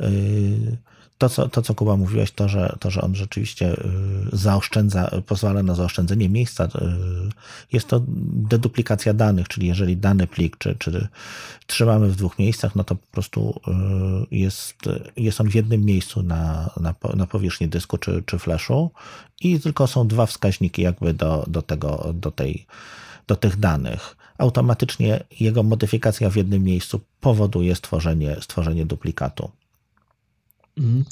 Yy, 0.00 0.08
to, 1.18 1.28
co, 1.28 1.48
to, 1.48 1.62
co 1.62 1.74
Kuba 1.74 1.96
mówiłeś, 1.96 2.30
to 2.30 2.48
że, 2.48 2.76
to, 2.80 2.90
że 2.90 3.00
on 3.00 3.14
rzeczywiście 3.14 3.72
y, 3.72 3.76
zaoszczędza, 4.32 5.10
pozwala 5.26 5.62
na 5.62 5.74
zaoszczędzenie 5.74 6.28
miejsca, 6.28 6.64
y, 6.64 6.68
jest 7.72 7.88
to 7.88 8.02
deduplikacja 8.32 9.14
danych, 9.14 9.48
czyli 9.48 9.66
jeżeli 9.66 9.96
dany 9.96 10.26
plik, 10.26 10.56
czy, 10.58 10.76
czy 10.78 11.08
trzymamy 11.66 12.08
w 12.08 12.16
dwóch 12.16 12.38
miejscach, 12.38 12.74
no 12.76 12.84
to 12.84 12.94
po 12.94 13.06
prostu 13.12 13.60
y, 14.30 14.36
jest, 14.36 14.76
jest 15.16 15.40
on 15.40 15.50
w 15.50 15.54
jednym 15.54 15.84
miejscu 15.84 16.22
na, 16.22 16.70
na, 16.80 16.94
na 17.14 17.26
powierzchni 17.26 17.68
dysku 17.68 17.98
czy, 17.98 18.22
czy 18.26 18.38
flashu 18.38 18.90
i 19.40 19.60
tylko 19.60 19.86
są 19.86 20.08
dwa 20.08 20.26
wskaźniki 20.26 20.82
jakby 20.82 21.14
do, 21.14 21.44
do 21.48 21.62
tego, 21.62 22.10
do 22.14 22.30
tej, 22.30 22.66
do 23.26 23.36
tych 23.36 23.56
danych. 23.56 24.16
Automatycznie 24.38 25.24
jego 25.40 25.62
modyfikacja 25.62 26.30
w 26.30 26.36
jednym 26.36 26.62
miejscu 26.62 27.00
powoduje 27.20 27.74
stworzenie, 27.74 28.36
stworzenie 28.40 28.86
duplikatu. 28.86 29.50
Mhm. 30.78 31.04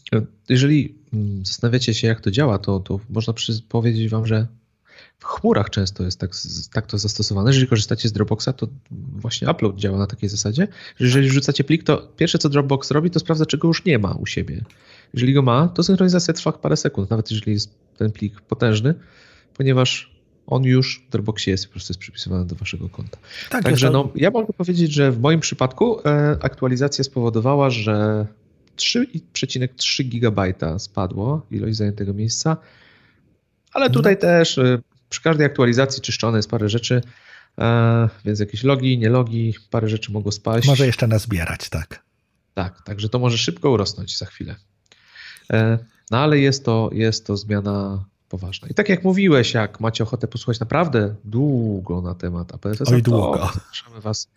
Jeżeli 0.48 0.94
mm, 1.12 1.46
zastanawiacie 1.46 1.94
się, 1.94 2.08
jak 2.08 2.20
to 2.20 2.30
działa, 2.30 2.58
to, 2.58 2.80
to 2.80 3.00
można 3.10 3.34
powiedzieć 3.68 4.10
Wam, 4.10 4.26
że 4.26 4.46
w 5.18 5.24
chmurach 5.24 5.70
często 5.70 6.04
jest 6.04 6.20
tak, 6.20 6.30
tak 6.72 6.86
to 6.86 6.98
zastosowane. 6.98 7.50
Jeżeli 7.50 7.66
korzystacie 7.66 8.08
z 8.08 8.12
Dropboxa, 8.12 8.48
to 8.56 8.68
właśnie 8.90 9.50
upload 9.50 9.76
działa 9.76 9.98
na 9.98 10.06
takiej 10.06 10.28
zasadzie, 10.28 10.68
że 11.00 11.06
jeżeli 11.06 11.28
wrzucacie 11.28 11.64
plik, 11.64 11.84
to 11.84 12.12
pierwsze 12.16 12.38
co 12.38 12.48
Dropbox 12.48 12.90
robi, 12.90 13.10
to 13.10 13.20
sprawdza, 13.20 13.46
czego 13.46 13.68
już 13.68 13.84
nie 13.84 13.98
ma 13.98 14.12
u 14.12 14.26
siebie. 14.26 14.64
Jeżeli 15.14 15.34
go 15.34 15.42
ma, 15.42 15.68
to 15.68 15.82
synchronizacja 15.82 16.34
trwa 16.34 16.52
parę 16.52 16.76
sekund, 16.76 17.10
nawet 17.10 17.30
jeżeli 17.30 17.52
jest 17.52 17.74
ten 17.96 18.12
plik 18.12 18.40
potężny, 18.40 18.94
ponieważ 19.56 20.16
on 20.46 20.64
już 20.64 21.04
w 21.08 21.12
Dropboxie 21.12 21.50
jest, 21.50 21.66
po 21.66 21.72
prostu 21.72 21.90
jest 21.90 22.00
przypisywany 22.00 22.46
do 22.46 22.54
waszego 22.54 22.88
konta. 22.88 23.18
Tak, 23.50 23.64
Także 23.64 23.90
no, 23.90 24.08
ja 24.14 24.30
mogę 24.30 24.52
powiedzieć, 24.52 24.92
że 24.92 25.12
w 25.12 25.20
moim 25.20 25.40
przypadku 25.40 26.00
e, 26.00 26.36
aktualizacja 26.40 27.04
spowodowała, 27.04 27.70
że 27.70 28.26
3,3 28.76 30.08
GB 30.08 30.54
spadło 30.78 31.46
ilość 31.50 31.76
zajętego 31.76 32.14
miejsca, 32.14 32.56
ale 33.72 33.90
tutaj 33.90 34.14
no. 34.14 34.20
też 34.20 34.58
e, 34.58 34.78
przy 35.08 35.22
każdej 35.22 35.46
aktualizacji 35.46 36.02
czyszczone 36.02 36.38
jest 36.38 36.50
parę 36.50 36.68
rzeczy, 36.68 37.02
e, 37.58 38.08
więc 38.24 38.40
jakieś 38.40 38.64
logi, 38.64 38.98
nie 38.98 39.08
logi, 39.08 39.54
parę 39.70 39.88
rzeczy 39.88 40.12
mogło 40.12 40.32
spaść. 40.32 40.66
Może 40.66 40.86
jeszcze 40.86 41.06
nazbierać, 41.06 41.68
tak. 41.68 42.02
Tak, 42.54 42.82
także 42.82 43.08
to 43.08 43.18
może 43.18 43.38
szybko 43.38 43.70
urosnąć 43.70 44.18
za 44.18 44.26
chwilę. 44.26 44.56
E, 45.52 45.78
no 46.10 46.18
ale 46.18 46.38
jest 46.38 46.64
to, 46.64 46.90
jest 46.92 47.26
to 47.26 47.36
zmiana 47.36 48.04
poważna. 48.28 48.68
I 48.68 48.74
tak 48.74 48.88
jak 48.88 49.04
mówiłeś, 49.04 49.54
jak 49.54 49.80
macie 49.80 50.04
ochotę 50.04 50.28
posłuchać 50.28 50.60
naprawdę 50.60 51.14
długo 51.24 52.02
na 52.02 52.14
temat 52.14 52.54
APFS, 52.54 52.88
Oj, 52.92 53.02
długo. 53.02 53.38
to 53.38 53.52
zapraszamy 53.54 54.00
Was 54.00 54.28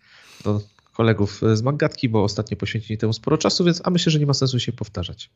do 0.44 0.60
kolegów 1.00 1.40
z 1.54 1.62
Maggatki, 1.62 2.08
bo 2.08 2.24
ostatnio 2.24 2.56
poświęcili 2.56 2.98
temu 2.98 3.12
sporo 3.12 3.38
czasu, 3.38 3.64
więc 3.64 3.80
a 3.84 3.90
myślę, 3.90 4.12
że 4.12 4.18
nie 4.18 4.26
ma 4.26 4.34
sensu 4.34 4.60
się 4.60 4.72
powtarzać. 4.72 5.30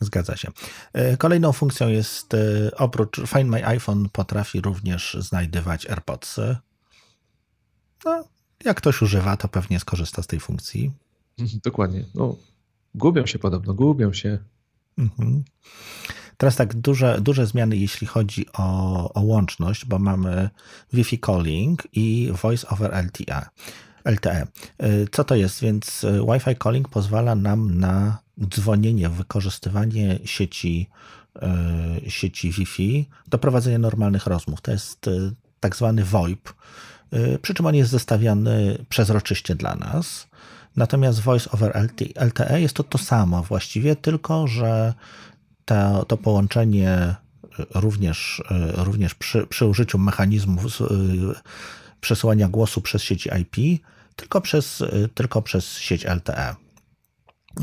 Zgadza 0.00 0.36
się. 0.36 0.48
E, 0.92 1.16
kolejną 1.16 1.52
funkcją 1.52 1.88
jest, 1.88 2.34
e, 2.34 2.38
oprócz 2.76 3.16
Find 3.16 3.50
My 3.50 3.66
iPhone 3.66 4.08
potrafi 4.08 4.60
również 4.60 5.16
znajdywać 5.20 5.86
AirPods. 5.86 6.40
No, 8.04 8.24
jak 8.64 8.76
ktoś 8.76 9.02
używa, 9.02 9.36
to 9.36 9.48
pewnie 9.48 9.80
skorzysta 9.80 10.22
z 10.22 10.26
tej 10.26 10.40
funkcji. 10.40 10.92
Dokładnie. 11.68 12.04
No, 12.14 12.36
gubią 12.94 13.26
się 13.26 13.38
podobno, 13.38 13.74
gubią 13.74 14.12
się. 14.12 14.38
Mhm. 14.98 15.44
Teraz 16.36 16.56
tak, 16.56 16.74
duże, 16.74 17.18
duże 17.20 17.46
zmiany, 17.46 17.76
jeśli 17.76 18.06
chodzi 18.06 18.46
o, 18.52 19.12
o 19.12 19.20
łączność, 19.20 19.84
bo 19.84 19.98
mamy 19.98 20.50
Wi-Fi 20.92 21.18
calling 21.26 21.88
i 21.92 22.32
Voice 22.42 22.68
over 22.68 23.04
LTE. 23.06 23.46
LTE. 24.04 24.46
Co 25.12 25.24
to 25.24 25.34
jest? 25.34 25.60
Więc 25.60 26.04
e, 26.04 26.26
Wi-Fi 26.32 26.56
calling 26.62 26.88
pozwala 26.88 27.34
nam 27.34 27.78
na 27.78 28.18
dzwonienie, 28.48 29.08
wykorzystywanie 29.08 30.18
sieci, 30.24 30.88
e, 31.42 32.10
sieci 32.10 32.50
Wi-Fi 32.50 33.08
do 33.28 33.38
prowadzenia 33.38 33.78
normalnych 33.78 34.26
rozmów. 34.26 34.60
To 34.60 34.70
jest 34.70 35.10
tak 35.60 35.76
zwany 35.76 36.04
VoIP, 36.04 36.52
przy 37.42 37.54
czym 37.54 37.66
on 37.66 37.74
jest 37.74 37.90
zestawiany 37.90 38.84
przezroczyście 38.88 39.54
dla 39.54 39.74
nas. 39.74 40.26
Natomiast 40.76 41.20
Voice 41.20 41.50
over 41.50 41.90
LTE 42.20 42.60
jest 42.60 42.74
to 42.74 42.82
to 42.82 42.98
samo 42.98 43.42
właściwie, 43.42 43.96
tylko 43.96 44.46
że 44.46 44.94
to, 45.64 46.04
to 46.04 46.16
połączenie 46.16 47.14
również, 47.74 48.42
również 48.74 49.14
przy, 49.14 49.46
przy 49.46 49.66
użyciu 49.66 49.98
mechanizmu 49.98 50.60
przesyłania 52.00 52.48
głosu 52.48 52.80
przez 52.80 53.02
sieć 53.02 53.28
IP, 53.40 53.82
tylko 54.16 54.40
przez, 54.40 54.82
tylko 55.14 55.42
przez 55.42 55.78
sieć 55.78 56.04
LTE. 56.04 56.54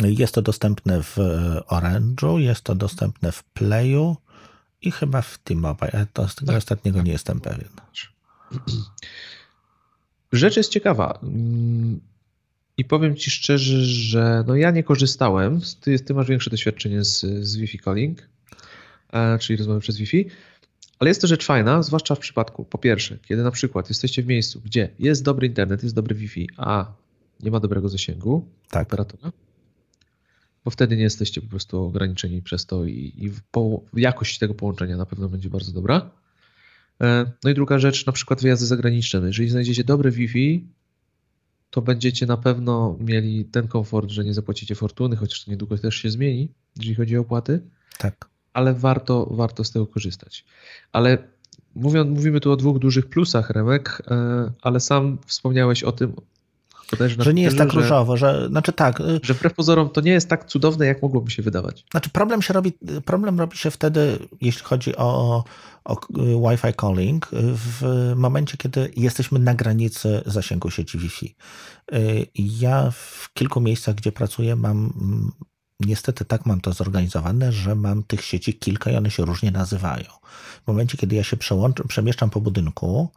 Jest 0.04 0.34
to 0.34 0.42
dostępne 0.42 1.04
w 1.04 1.18
Orange'u, 1.68 2.38
jest 2.38 2.62
to 2.62 2.76
dostępne 2.76 3.32
w 3.32 3.44
Playu 3.44 4.18
i 4.82 4.92
chyba 4.92 5.22
w 5.22 5.38
T-Mobile. 5.38 6.08
To 6.14 6.28
z 6.28 6.36
tego 6.36 6.52
tak, 6.52 6.58
ostatniego 6.58 6.98
tak. 6.98 7.06
nie 7.06 7.12
jestem 7.12 7.42
pewien. 7.42 7.70
Rzecz 10.32 10.58
jest 10.58 10.72
ciekawa. 10.72 11.20
I 12.78 12.86
powiem 12.86 13.16
Ci 13.16 13.32
szczerze, 13.32 13.86
że 13.86 14.44
no 14.48 14.56
ja 14.56 14.72
nie 14.72 14.84
korzystałem. 14.84 15.62
Ty, 15.82 16.00
ty 16.00 16.14
masz 16.14 16.28
większe 16.28 16.50
doświadczenie 16.50 17.04
z, 17.04 17.22
z 17.22 17.56
Wi-Fi 17.56 17.80
calling, 17.80 18.30
e, 19.14 19.40
czyli 19.40 19.58
rozmowy 19.58 19.80
przez 19.80 19.98
Wi-Fi. 19.98 20.30
Ale 21.00 21.10
jest 21.10 21.22
to 21.22 21.28
rzecz 21.28 21.46
fajna, 21.46 21.84
zwłaszcza 21.84 22.16
w 22.16 22.20
przypadku, 22.20 22.66
po 22.66 22.78
pierwsze, 22.78 23.18
kiedy 23.28 23.44
na 23.44 23.52
przykład 23.52 23.90
jesteście 23.90 24.24
w 24.24 24.28
miejscu, 24.28 24.62
gdzie 24.66 24.90
jest 25.00 25.24
dobry 25.24 25.48
internet, 25.48 25.84
jest 25.84 25.96
dobry 25.96 26.16
Wi-Fi, 26.16 26.50
a 26.58 26.94
nie 27.40 27.52
ma 27.52 27.60
dobrego 27.60 27.90
zasięgu 27.90 28.48
tak. 28.70 28.88
operatora, 28.88 29.32
bo 30.66 30.72
wtedy 30.72 30.98
nie 30.98 31.04
jesteście 31.04 31.42
po 31.42 31.48
prostu 31.48 31.84
ograniczeni 31.84 32.42
przez 32.42 32.66
to 32.66 32.86
i, 32.86 33.14
i 33.18 33.32
po, 33.52 33.82
jakość 33.94 34.40
tego 34.40 34.54
połączenia 34.54 34.98
na 34.98 35.06
pewno 35.06 35.30
będzie 35.30 35.50
bardzo 35.50 35.72
dobra. 35.72 36.12
E, 37.02 37.32
no 37.44 37.50
i 37.50 37.54
druga 37.54 37.80
rzecz, 37.80 38.06
na 38.06 38.14
przykład 38.14 38.42
wyjazdy 38.42 38.66
zagraniczne. 38.66 39.20
No 39.20 39.28
jeżeli 39.28 39.50
znajdziecie 39.50 39.84
dobre 39.84 40.12
Wi-Fi, 40.12 40.68
to 41.70 41.82
będziecie 41.82 42.26
na 42.26 42.38
pewno 42.38 42.98
mieli 43.00 43.46
ten 43.46 43.68
komfort, 43.68 44.10
że 44.10 44.24
nie 44.24 44.34
zapłacicie 44.34 44.76
fortuny, 44.76 45.16
chociaż 45.16 45.46
to 45.46 45.52
niedługo 45.52 45.78
też 45.78 45.96
się 45.96 46.10
zmieni, 46.10 46.50
jeżeli 46.78 46.96
chodzi 46.96 47.18
o 47.18 47.22
opłaty. 47.22 47.62
Tak. 47.98 48.35
Ale 48.56 48.74
warto, 48.74 49.28
warto 49.32 49.64
z 49.64 49.72
tego 49.72 49.88
korzystać. 49.88 50.46
Ale 50.92 51.18
mówiąc, 51.76 52.10
mówimy 52.10 52.40
tu 52.40 52.52
o 52.52 52.56
dwóch 52.56 52.80
dużych 52.80 53.10
plusach, 53.10 53.50
Remek, 53.50 54.02
e, 54.12 54.52
ale 54.62 54.80
sam 54.80 55.18
wspomniałeś 55.26 55.84
o 55.84 55.92
tym, 55.92 56.14
że 57.18 57.34
nie 57.34 57.44
jest 57.44 57.58
tak 57.58 57.72
że, 57.72 57.82
różowo, 57.82 58.18
że 58.18 58.48
znaczy 58.48 58.74
tak. 58.74 59.00
Y, 59.00 59.20
że 59.24 59.34
wbrew 59.34 59.54
pozorom 59.54 59.90
to 59.90 60.02
nie 60.02 60.12
jest 60.12 60.30
tak 60.30 60.46
cudowne, 60.46 60.86
jak 60.86 61.02
mogłoby 61.02 61.32
się 61.32 61.44
wydawać. 61.44 61.86
Znaczy 61.92 62.10
problem 62.10 62.42
się 62.42 62.54
robi, 62.54 62.74
problem 63.06 63.40
robi 63.40 63.58
się 63.58 63.72
wtedy, 63.72 64.20
jeśli 64.42 64.64
chodzi 64.64 64.96
o, 64.96 65.44
o 65.86 65.96
Wi-Fi 66.50 66.74
calling, 66.82 67.28
w 67.34 68.14
momencie, 68.16 68.58
kiedy 68.58 68.92
jesteśmy 68.98 69.40
na 69.40 69.54
granicy 69.54 70.22
zasięgu 70.26 70.70
sieci 70.70 70.98
Wi-Fi. 70.98 71.36
Y, 71.94 72.28
ja 72.36 72.92
w 72.92 73.30
kilku 73.34 73.62
miejscach, 73.62 73.96
gdzie 73.96 74.12
pracuję, 74.12 74.56
mam 74.56 74.94
niestety 75.80 76.26
tak 76.26 76.46
mam 76.46 76.62
to 76.62 76.74
zorganizowane, 76.74 77.52
że 77.52 77.76
mam 77.76 78.04
tych 78.04 78.22
sieci 78.26 78.54
kilka 78.54 78.92
i 78.92 78.96
one 78.96 79.12
się 79.12 79.26
różnie 79.26 79.52
nazywają. 79.52 80.06
W 80.64 80.68
momencie, 80.68 80.98
kiedy 80.98 81.16
ja 81.16 81.24
się 81.24 81.38
przemieszczam 81.88 82.30
po 82.30 82.42
budynku, 82.42 83.10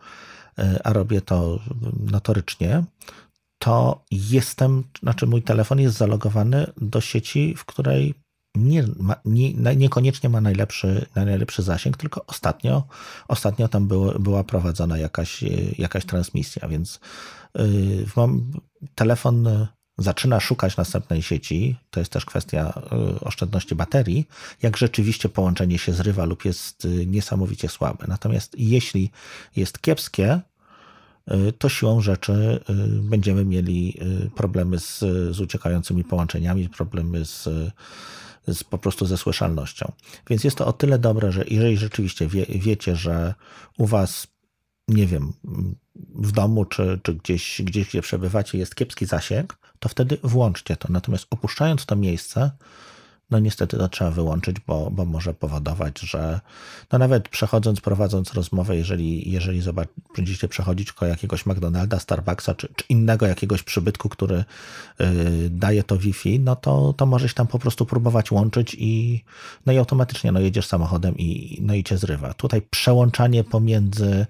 y, 0.59 0.83
a 0.85 0.93
robię 0.93 1.21
to 1.21 1.59
notorycznie, 2.01 2.85
to 3.59 4.05
jestem, 4.11 4.85
znaczy 5.03 5.27
mój 5.27 5.43
telefon 5.43 5.81
jest 5.81 5.97
zalogowany 5.97 6.73
do 6.77 7.01
sieci, 7.01 7.55
w 7.57 7.65
której 7.65 8.15
nie, 8.55 8.85
ma, 8.97 9.17
nie, 9.25 9.55
niekoniecznie 9.55 10.29
ma 10.29 10.41
najlepszy, 10.41 11.07
najlepszy 11.15 11.63
zasięg, 11.63 11.97
tylko 11.97 12.27
ostatnio, 12.27 12.83
ostatnio 13.29 13.69
tam 13.69 13.89
było, 13.89 14.19
była 14.19 14.45
prowadzona 14.45 14.99
jakaś, 14.99 15.45
jakaś 15.79 16.05
transmisja, 16.05 16.69
więc 16.69 17.01
yy, 17.55 18.07
mam, 18.17 18.53
telefon 18.95 19.69
zaczyna 19.99 20.41
szukać 20.41 20.77
następnej 20.77 21.23
sieci, 21.23 21.77
to 21.91 22.01
jest 22.01 22.13
też 22.13 22.25
kwestia 22.25 22.83
yy, 22.93 23.21
oszczędności 23.21 23.75
baterii, 23.75 24.29
jak 24.63 24.77
rzeczywiście 24.77 25.29
połączenie 25.29 25.79
się 25.79 25.93
zrywa 25.93 26.25
lub 26.25 26.45
jest 26.45 26.85
yy, 26.85 27.07
niesamowicie 27.07 27.69
słabe. 27.69 28.05
Natomiast 28.09 28.59
jeśli 28.59 29.11
jest 29.57 29.81
kiepskie, 29.81 30.41
Y, 31.31 31.53
to 31.53 31.69
siłą 31.69 32.01
rzeczy 32.01 32.61
y, 32.71 32.75
będziemy 33.03 33.45
mieli 33.45 33.99
y, 34.27 34.31
problemy 34.31 34.79
z, 34.79 34.99
z 35.37 35.41
uciekającymi 35.41 36.05
połączeniami, 36.05 36.69
problemy 36.69 37.25
z, 37.25 37.49
z, 38.47 38.65
po 38.65 38.79
prostu 38.79 39.07
ze 39.07 39.17
słyszalnością. 39.17 39.93
Więc 40.31 40.45
jest 40.45 40.57
to 40.57 40.67
o 40.67 40.73
tyle 40.73 40.99
dobre, 40.99 41.33
że 41.33 41.45
jeżeli 41.51 41.77
rzeczywiście 41.77 42.27
wie, 42.27 42.47
wiecie, 42.49 42.97
że 42.97 43.35
u 43.79 43.87
Was, 43.87 44.27
nie 44.89 45.07
wiem, 45.07 45.33
w 46.15 46.33
domu 46.33 46.65
czy, 46.65 47.01
czy 47.03 47.15
gdzieś, 47.15 47.63
gdzieś, 47.65 47.89
gdzie 47.89 48.03
przebywacie, 48.03 48.59
jest 48.59 48.75
kiepski 48.75 49.07
zasięg, 49.07 49.59
to 49.79 49.89
wtedy 49.89 50.19
włączcie 50.23 50.77
to. 50.77 50.89
Natomiast 50.93 51.27
opuszczając 51.31 51.87
to 51.87 51.97
miejsce, 51.97 52.51
no 53.31 53.39
niestety 53.39 53.77
to 53.77 53.89
trzeba 53.89 54.11
wyłączyć, 54.11 54.57
bo, 54.67 54.91
bo 54.91 55.05
może 55.05 55.35
powodować, 55.35 56.01
że 56.01 56.41
no 56.93 56.99
nawet 56.99 57.29
przechodząc, 57.29 57.81
prowadząc 57.81 58.35
rozmowę, 58.35 58.77
jeżeli, 58.77 59.31
jeżeli 59.31 59.61
zobacz, 59.61 59.89
będziecie 60.17 60.49
przechodzić 60.49 60.93
koło 60.93 61.09
jakiegoś 61.09 61.47
McDonalda, 61.47 61.99
Starbucksa 61.99 62.55
czy, 62.55 62.69
czy 62.77 62.85
innego 62.89 63.27
jakiegoś 63.27 63.63
przybytku, 63.63 64.09
który 64.09 64.45
yy, 64.99 65.07
daje 65.51 65.83
to 65.83 65.99
Wi-Fi, 65.99 66.41
no 66.41 66.57
to, 66.57 66.93
to 66.93 67.07
możesz 67.07 67.35
tam 67.35 67.47
po 67.47 67.59
prostu 67.59 67.87
próbować 67.87 68.31
łączyć 68.31 68.77
i 68.79 69.25
no 69.67 69.73
i 69.73 69.79
automatycznie 69.79 70.33
no 70.33 70.41
jedziesz 70.41 70.67
samochodem 70.67 71.17
i, 71.19 71.59
no 71.63 71.75
i 71.75 71.85
cię 71.85 71.99
zrywa. 71.99 72.35
Tutaj 72.35 72.63
przełączanie 72.63 73.45
pomiędzy, 73.45 74.27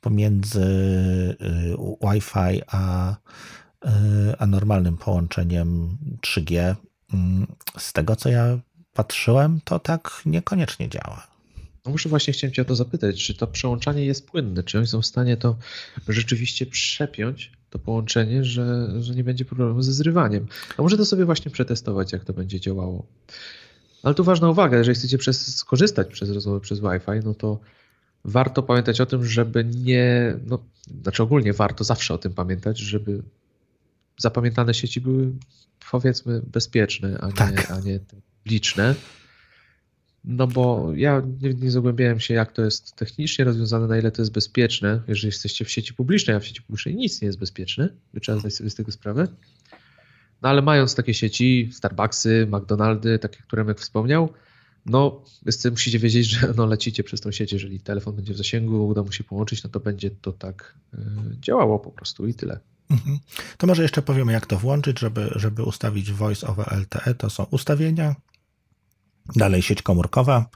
pomiędzy 0.00 0.66
yy, 1.40 2.12
Wi-Fi 2.12 2.62
a, 2.66 3.16
yy, 3.84 3.90
a 4.38 4.46
normalnym 4.46 4.96
połączeniem 4.96 5.98
3G 6.26 6.74
Mm, 7.14 7.46
z 7.78 7.92
tego, 7.92 8.16
co 8.16 8.28
ja 8.28 8.58
patrzyłem, 8.92 9.60
to 9.64 9.78
tak 9.78 10.22
niekoniecznie 10.26 10.88
działa. 10.88 11.26
No 11.86 11.92
muszę 11.92 12.08
właśnie 12.08 12.32
chciałem 12.32 12.54
Cię 12.54 12.62
o 12.62 12.64
to 12.64 12.76
zapytać, 12.76 13.24
czy 13.24 13.34
to 13.34 13.46
przełączanie 13.46 14.04
jest 14.04 14.26
płynne, 14.26 14.62
czy 14.62 14.78
oni 14.78 14.86
są 14.86 15.02
w 15.02 15.06
stanie 15.06 15.36
to 15.36 15.56
rzeczywiście 16.08 16.66
przepiąć 16.66 17.52
to 17.70 17.78
połączenie, 17.78 18.44
że, 18.44 18.88
że 19.02 19.14
nie 19.14 19.24
będzie 19.24 19.44
problemu 19.44 19.82
ze 19.82 19.92
zrywaniem. 19.92 20.46
A 20.76 20.82
może 20.82 20.96
to 20.96 21.04
sobie 21.04 21.24
właśnie 21.24 21.50
przetestować, 21.50 22.12
jak 22.12 22.24
to 22.24 22.32
będzie 22.32 22.60
działało. 22.60 23.06
Ale 24.02 24.14
tu 24.14 24.24
ważna 24.24 24.50
uwaga, 24.50 24.78
jeżeli 24.78 24.94
chcecie 24.94 25.18
przez, 25.18 25.56
skorzystać 25.56 26.08
przez 26.08 26.30
rozmowę 26.30 26.60
przez 26.60 26.80
Wi-Fi, 26.80 27.24
no 27.24 27.34
to 27.34 27.60
warto 28.24 28.62
pamiętać 28.62 29.00
o 29.00 29.06
tym, 29.06 29.24
żeby 29.24 29.64
nie, 29.64 30.36
no, 30.46 30.64
znaczy 31.02 31.22
ogólnie 31.22 31.52
warto 31.52 31.84
zawsze 31.84 32.14
o 32.14 32.18
tym 32.18 32.34
pamiętać, 32.34 32.78
żeby 32.78 33.22
zapamiętane 34.18 34.74
sieci 34.74 35.00
były 35.00 35.32
powiedzmy 35.90 36.42
bezpieczne, 36.46 37.18
a 37.20 37.26
nie, 37.26 37.32
tak. 37.32 37.70
a 37.70 37.80
nie 37.80 38.00
liczne. 38.46 38.94
No 40.24 40.46
bo 40.46 40.92
ja 40.94 41.22
nie, 41.42 41.54
nie 41.54 41.70
zagłębiałem 41.70 42.20
się, 42.20 42.34
jak 42.34 42.52
to 42.52 42.64
jest 42.64 42.96
technicznie 42.96 43.44
rozwiązane, 43.44 43.86
na 43.86 43.98
ile 43.98 44.10
to 44.10 44.22
jest 44.22 44.32
bezpieczne, 44.32 45.02
jeżeli 45.08 45.26
jesteście 45.26 45.64
w 45.64 45.70
sieci 45.70 45.94
publicznej, 45.94 46.36
a 46.36 46.40
w 46.40 46.46
sieci 46.46 46.62
publicznej 46.62 46.94
nic 46.94 47.22
nie 47.22 47.26
jest 47.26 47.38
bezpieczne, 47.38 47.88
trzeba 48.20 48.38
zdać 48.38 48.54
sobie 48.54 48.70
z 48.70 48.74
tego 48.74 48.92
sprawę. 48.92 49.28
No 50.42 50.48
ale 50.48 50.62
mając 50.62 50.94
takie 50.94 51.14
sieci, 51.14 51.70
Starbucksy, 51.72 52.46
McDonaldy, 52.50 53.18
takie, 53.18 53.38
które 53.42 53.64
jak 53.64 53.80
wspomniał, 53.80 54.32
no 54.86 55.24
musicie 55.70 55.98
wiedzieć, 55.98 56.26
że 56.26 56.54
no, 56.56 56.66
lecicie 56.66 57.04
przez 57.04 57.20
tą 57.20 57.32
sieć, 57.32 57.52
jeżeli 57.52 57.80
telefon 57.80 58.16
będzie 58.16 58.34
w 58.34 58.36
zasięgu, 58.36 58.88
uda 58.88 59.02
mu 59.02 59.12
się 59.12 59.24
połączyć, 59.24 59.64
no 59.64 59.70
to 59.70 59.80
będzie 59.80 60.10
to 60.10 60.32
tak 60.32 60.74
y, 60.94 60.98
działało 61.40 61.78
po 61.78 61.90
prostu 61.90 62.26
i 62.26 62.34
tyle. 62.34 62.60
Mhm. 62.90 63.18
To 63.58 63.66
może 63.66 63.82
jeszcze 63.82 64.02
powiemy, 64.02 64.32
jak 64.32 64.46
to 64.46 64.58
włączyć, 64.58 64.98
żeby, 64.98 65.30
żeby 65.36 65.62
ustawić 65.62 66.12
Voice 66.12 66.46
over 66.46 66.72
LTE. 66.72 67.14
To 67.14 67.30
są 67.30 67.46
ustawienia, 67.50 68.14
dalej 69.36 69.62
sieć 69.62 69.82
komórkowa, 69.82 70.46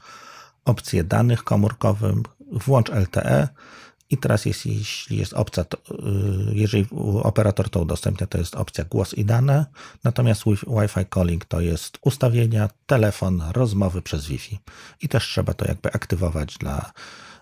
opcje 0.65 1.03
danych 1.03 1.43
komórkowych, 1.43 2.15
włącz 2.51 2.89
LTE, 2.89 3.47
i 4.09 4.17
teraz 4.17 4.45
jest, 4.45 4.65
jeśli 4.65 5.17
jest 5.17 5.33
opcja, 5.33 5.63
to, 5.63 5.77
y, 5.77 6.55
jeżeli 6.55 6.87
operator 7.23 7.69
to 7.69 7.79
udostępnia, 7.79 8.27
to 8.27 8.37
jest 8.37 8.55
opcja 8.55 8.83
głos 8.83 9.13
i 9.13 9.25
dane, 9.25 9.65
natomiast 10.03 10.43
Wi-Fi 10.67 11.05
calling 11.13 11.45
to 11.45 11.61
jest 11.61 11.97
ustawienia, 12.01 12.69
telefon, 12.85 13.43
rozmowy 13.51 14.01
przez 14.01 14.27
Wi-Fi. 14.27 14.59
I 15.01 15.09
też 15.09 15.27
trzeba 15.27 15.53
to 15.53 15.65
jakby 15.67 15.91
aktywować 15.91 16.57
dla, 16.57 16.91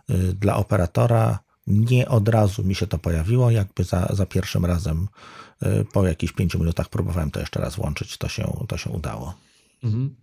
y, 0.09 0.33
dla 0.33 0.55
operatora. 0.55 1.39
Nie 1.67 2.07
od 2.09 2.29
razu 2.29 2.63
mi 2.63 2.75
się 2.75 2.87
to 2.87 2.97
pojawiło, 2.97 3.51
jakby 3.51 3.83
za, 3.83 4.07
za 4.13 4.25
pierwszym 4.25 4.65
razem 4.65 5.07
y, 5.63 5.85
po 5.93 6.07
jakichś 6.07 6.33
pięciu 6.33 6.59
minutach 6.59 6.89
próbowałem 6.89 7.31
to 7.31 7.39
jeszcze 7.39 7.61
raz 7.61 7.75
włączyć, 7.75 8.17
to 8.17 8.27
się, 8.27 8.65
to 8.67 8.77
się 8.77 8.89
udało. 8.89 9.35
Mhm. 9.83 10.15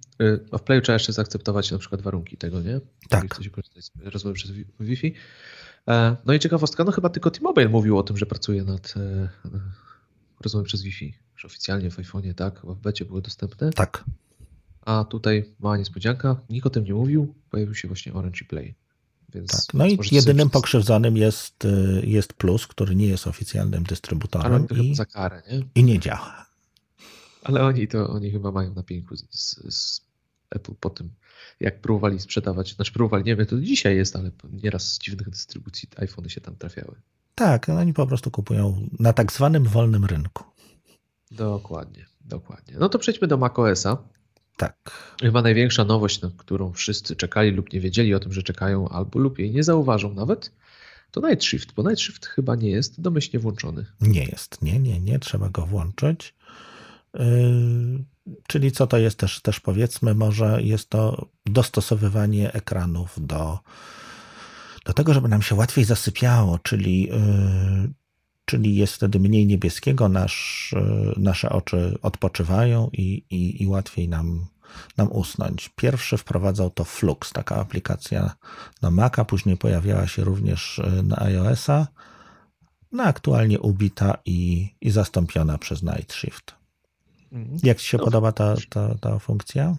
A 0.53 0.59
w 0.59 0.62
Playu 0.62 0.81
trzeba 0.81 0.94
jeszcze 0.94 1.12
zaakceptować 1.12 1.70
na 1.70 1.79
przykład 1.79 2.03
warunki 2.03 2.37
tego, 2.37 2.62
nie? 2.62 2.81
Tak. 3.09 3.22
Jeżeli 3.22 3.29
chcecie 3.29 3.51
korzystać 3.51 3.85
z 3.85 3.90
rozmowy 4.05 4.35
przez 4.35 4.51
Wi-Fi. 4.81 5.14
E, 5.88 6.16
no 6.27 6.33
i 6.33 6.38
ciekawostka, 6.38 6.85
no 6.85 6.92
chyba 6.92 7.09
tylko 7.09 7.31
T-Mobile 7.31 7.68
mówił 7.68 7.98
o 7.98 8.03
tym, 8.03 8.16
że 8.16 8.27
pracuje 8.27 8.64
nad 8.64 8.94
e, 8.96 9.29
rozmową 10.40 10.64
przez 10.64 10.83
Wi-Fi, 10.83 11.14
że 11.37 11.46
oficjalnie 11.46 11.90
w 11.90 11.96
iPhone'ie, 11.96 12.35
tak, 12.35 12.61
w 12.64 12.81
becie 12.81 13.05
były 13.05 13.22
dostępne. 13.22 13.70
Tak. 13.70 14.05
A 14.81 15.05
tutaj 15.05 15.44
mała 15.61 15.77
niespodzianka, 15.77 16.37
nikt 16.51 16.66
o 16.66 16.70
tym 16.70 16.85
nie 16.85 16.94
mówił, 16.94 17.35
pojawił 17.51 17.74
się 17.74 17.88
właśnie 17.88 18.12
Orange 18.12 18.44
Play. 18.48 18.74
Więc 19.35 19.66
tak. 19.66 19.74
No 19.74 19.87
i 19.87 19.98
jedynym 20.12 20.51
pokrzywdzonym 20.51 21.16
jest, 21.16 21.64
e, 21.64 22.07
jest 22.07 22.33
Plus, 22.33 22.66
który 22.66 22.94
nie 22.94 23.07
jest 23.07 23.27
oficjalnym 23.27 23.85
dystrybutorem 23.85 24.66
i, 24.68 24.94
za 24.94 25.07
karę, 25.07 25.42
nie? 25.51 25.62
i 25.74 25.85
nie 25.85 25.98
działa. 25.98 26.46
Ale 27.42 27.64
oni 27.64 27.88
to 27.88 28.09
oni 28.09 28.31
chyba 28.31 28.53
mają 28.53 28.74
na 28.74 28.83
pięku 28.83 29.16
z, 29.16 29.24
z 29.74 30.08
Apple 30.50 30.74
po 30.80 30.90
tym, 30.90 31.11
jak 31.61 31.80
próbowali 31.80 32.20
sprzedawać, 32.20 32.74
znaczy 32.74 32.92
próbowali, 32.92 33.24
nie 33.24 33.37
wiem, 33.37 33.46
to 33.46 33.61
dzisiaj 33.61 33.96
jest, 33.96 34.16
ale 34.16 34.30
nieraz 34.52 34.92
z 34.92 34.98
dziwnych 34.98 35.30
dystrybucji 35.30 35.88
iPhony 35.96 36.30
się 36.30 36.40
tam 36.40 36.56
trafiały. 36.56 36.94
Tak, 37.34 37.68
oni 37.68 37.94
po 37.94 38.06
prostu 38.06 38.30
kupują 38.30 38.88
na 38.98 39.12
tak 39.12 39.32
zwanym 39.32 39.64
wolnym 39.64 40.04
rynku. 40.04 40.44
Dokładnie, 41.30 42.06
dokładnie. 42.20 42.74
No 42.78 42.88
to 42.88 42.98
przejdźmy 42.98 43.28
do 43.28 43.37
macOSa. 43.37 43.98
Tak. 44.56 44.76
Chyba 45.22 45.42
największa 45.42 45.84
nowość, 45.84 46.22
na 46.22 46.30
którą 46.37 46.72
wszyscy 46.72 47.16
czekali 47.16 47.50
lub 47.50 47.72
nie 47.72 47.80
wiedzieli 47.80 48.14
o 48.14 48.20
tym, 48.20 48.32
że 48.32 48.42
czekają, 48.42 48.88
albo 48.88 49.18
lub 49.18 49.38
jej 49.38 49.50
nie 49.50 49.62
zauważą 49.62 50.14
nawet, 50.14 50.52
to 51.11 51.28
Night 51.28 51.44
Shift, 51.44 51.72
bo 51.72 51.82
Night 51.82 52.00
Shift 52.00 52.26
chyba 52.26 52.56
nie 52.56 52.70
jest 52.70 53.00
domyślnie 53.00 53.40
włączony. 53.40 53.87
Nie 54.00 54.24
jest, 54.24 54.62
nie, 54.62 54.78
nie, 54.78 55.00
nie, 55.00 55.18
trzeba 55.18 55.48
go 55.48 55.66
włączyć. 55.66 56.34
Yy 57.14 58.04
Czyli 58.46 58.72
co 58.72 58.86
to 58.86 58.98
jest 58.98 59.18
też, 59.18 59.42
też 59.42 59.60
powiedzmy, 59.60 60.14
może 60.14 60.62
jest 60.62 60.90
to 60.90 61.28
dostosowywanie 61.46 62.52
ekranów 62.52 63.26
do, 63.26 63.58
do 64.84 64.92
tego, 64.92 65.14
żeby 65.14 65.28
nam 65.28 65.42
się 65.42 65.54
łatwiej 65.54 65.84
zasypiało, 65.84 66.58
czyli, 66.58 67.02
yy, 67.02 67.90
czyli 68.44 68.76
jest 68.76 68.94
wtedy 68.94 69.20
mniej 69.20 69.46
niebieskiego, 69.46 70.08
nasz, 70.08 70.70
yy, 70.76 71.14
nasze 71.16 71.50
oczy 71.50 71.98
odpoczywają 72.02 72.90
i, 72.92 73.24
i, 73.30 73.62
i 73.62 73.66
łatwiej 73.66 74.08
nam, 74.08 74.46
nam 74.96 75.12
usnąć. 75.12 75.70
Pierwszy 75.76 76.16
wprowadzał 76.16 76.70
to 76.70 76.84
Flux, 76.84 77.32
taka 77.32 77.56
aplikacja 77.56 78.34
na 78.82 78.90
Maca, 78.90 79.24
później 79.24 79.56
pojawiała 79.56 80.06
się 80.06 80.24
również 80.24 80.80
yy, 80.96 81.02
na 81.02 81.18
iOS-a, 81.18 81.86
no 82.92 83.02
aktualnie 83.04 83.60
ubita 83.60 84.18
i, 84.24 84.70
i 84.80 84.90
zastąpiona 84.90 85.58
przez 85.58 85.82
Night 85.82 86.12
Shift. 86.12 86.58
Mhm. 87.32 87.58
Jak 87.62 87.78
Ci 87.78 87.88
się 87.88 87.98
no, 87.98 88.04
podoba 88.04 88.32
ta, 88.32 88.54
ta, 88.70 88.94
ta 89.00 89.18
funkcja? 89.18 89.76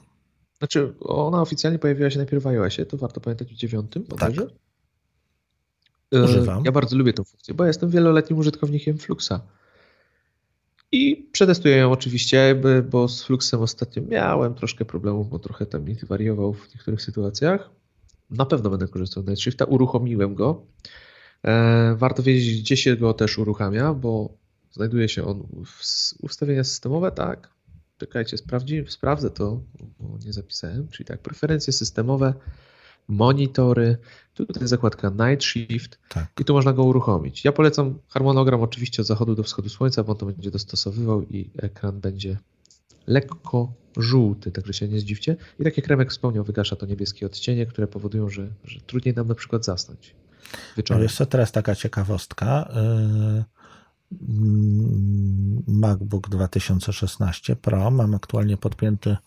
Znaczy, 0.59 0.93
ona 0.99 1.41
oficjalnie 1.41 1.79
pojawiła 1.79 2.09
się 2.09 2.17
najpierw 2.17 2.43
w 2.43 2.47
iOSie, 2.47 2.85
to 2.85 2.97
warto 2.97 3.21
pamiętać 3.21 3.53
w 3.53 3.55
dziewiątym 3.55 4.03
tak. 4.03 4.33
E, 6.13 6.23
Używam. 6.23 6.65
Ja 6.65 6.71
bardzo 6.71 6.97
lubię 6.97 7.13
tę 7.13 7.23
funkcję, 7.23 7.53
bo 7.53 7.65
jestem 7.65 7.89
wieloletnim 7.89 8.39
użytkownikiem 8.39 8.97
Fluxa. 8.97 9.41
I 10.91 11.29
przetestuję 11.31 11.77
ją 11.77 11.91
oczywiście, 11.91 12.61
bo 12.89 13.07
z 13.07 13.23
Fluxem 13.23 13.61
ostatnio 13.61 14.03
miałem 14.03 14.53
troszkę 14.53 14.85
problemów, 14.85 15.29
bo 15.29 15.39
trochę 15.39 15.65
tam 15.65 15.83
mi 15.83 15.95
wariował 15.95 16.53
w 16.53 16.75
niektórych 16.75 17.01
sytuacjach. 17.01 17.69
Na 18.29 18.45
pewno 18.45 18.69
będę 18.69 18.87
korzystał 18.87 19.23
z 19.23 19.27
Nightshifta, 19.27 19.65
uruchomiłem 19.65 20.35
go. 20.35 20.65
E, 21.45 21.95
warto 21.95 22.23
wiedzieć, 22.23 22.61
gdzie 22.61 22.77
się 22.77 22.95
go 22.95 23.13
też 23.13 23.37
uruchamia, 23.37 23.93
bo 23.93 24.29
Znajduje 24.71 25.09
się 25.09 25.25
on 25.25 25.47
w 25.65 25.83
ustawienia 26.23 26.63
systemowe, 26.63 27.11
tak. 27.11 27.49
Czekajcie, 27.97 28.37
sprawdzi, 28.37 28.85
sprawdzę 28.87 29.29
to, 29.29 29.61
bo 29.99 30.17
nie 30.25 30.33
zapisałem. 30.33 30.87
Czyli 30.87 31.07
tak, 31.07 31.19
preferencje 31.19 31.73
systemowe, 31.73 32.33
monitory, 33.07 33.97
tutaj 34.33 34.67
zakładka 34.67 35.09
Night 35.09 35.43
Shift 35.43 35.99
tak. 36.09 36.27
i 36.39 36.45
tu 36.45 36.53
można 36.53 36.73
go 36.73 36.83
uruchomić. 36.83 37.45
Ja 37.45 37.51
polecam 37.51 37.99
harmonogram 38.07 38.61
oczywiście 38.61 39.01
od 39.01 39.07
zachodu 39.07 39.35
do 39.35 39.43
wschodu 39.43 39.69
słońca, 39.69 40.03
bo 40.03 40.11
on 40.11 40.17
to 40.17 40.25
będzie 40.25 40.51
dostosowywał 40.51 41.21
i 41.21 41.49
ekran 41.57 41.99
będzie 41.99 42.37
lekko 43.07 43.73
żółty, 43.97 44.51
także 44.51 44.73
się 44.73 44.87
nie 44.87 44.99
zdziwcie. 44.99 45.35
I 45.59 45.63
tak 45.63 45.77
jak 45.77 45.87
Remek 45.87 46.11
wspomniał, 46.11 46.43
wygasza 46.43 46.75
to 46.75 46.85
niebieskie 46.85 47.25
odcienie, 47.25 47.65
które 47.65 47.87
powodują, 47.87 48.29
że, 48.29 48.47
że 48.63 48.79
trudniej 48.81 49.15
nam 49.15 49.27
na 49.27 49.35
przykład 49.35 49.65
zasnąć 49.65 50.15
wieczorem. 50.77 50.99
No 50.99 51.03
jest 51.03 51.17
to 51.17 51.25
teraz 51.25 51.51
taka 51.51 51.75
ciekawostka. 51.75 52.71
Yy 53.35 53.58
MacBook 55.67 56.29
2016 56.29 57.55
Pro 57.55 57.91
mam 57.91 58.15
aktualnie 58.15 58.57
podpięty 58.57 59.17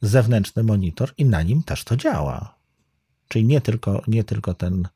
zewnętrzny 0.00 0.62
monitor 0.62 1.12
i 1.18 1.24
na 1.24 1.42
nim 1.42 1.62
też 1.62 1.84
to 1.84 1.96
działa. 1.96 2.54
Czyli 3.28 3.44
nie 3.44 3.60
tylko, 3.60 4.02
nie 4.06 4.24
tylko 4.24 4.54
ten. 4.54 4.88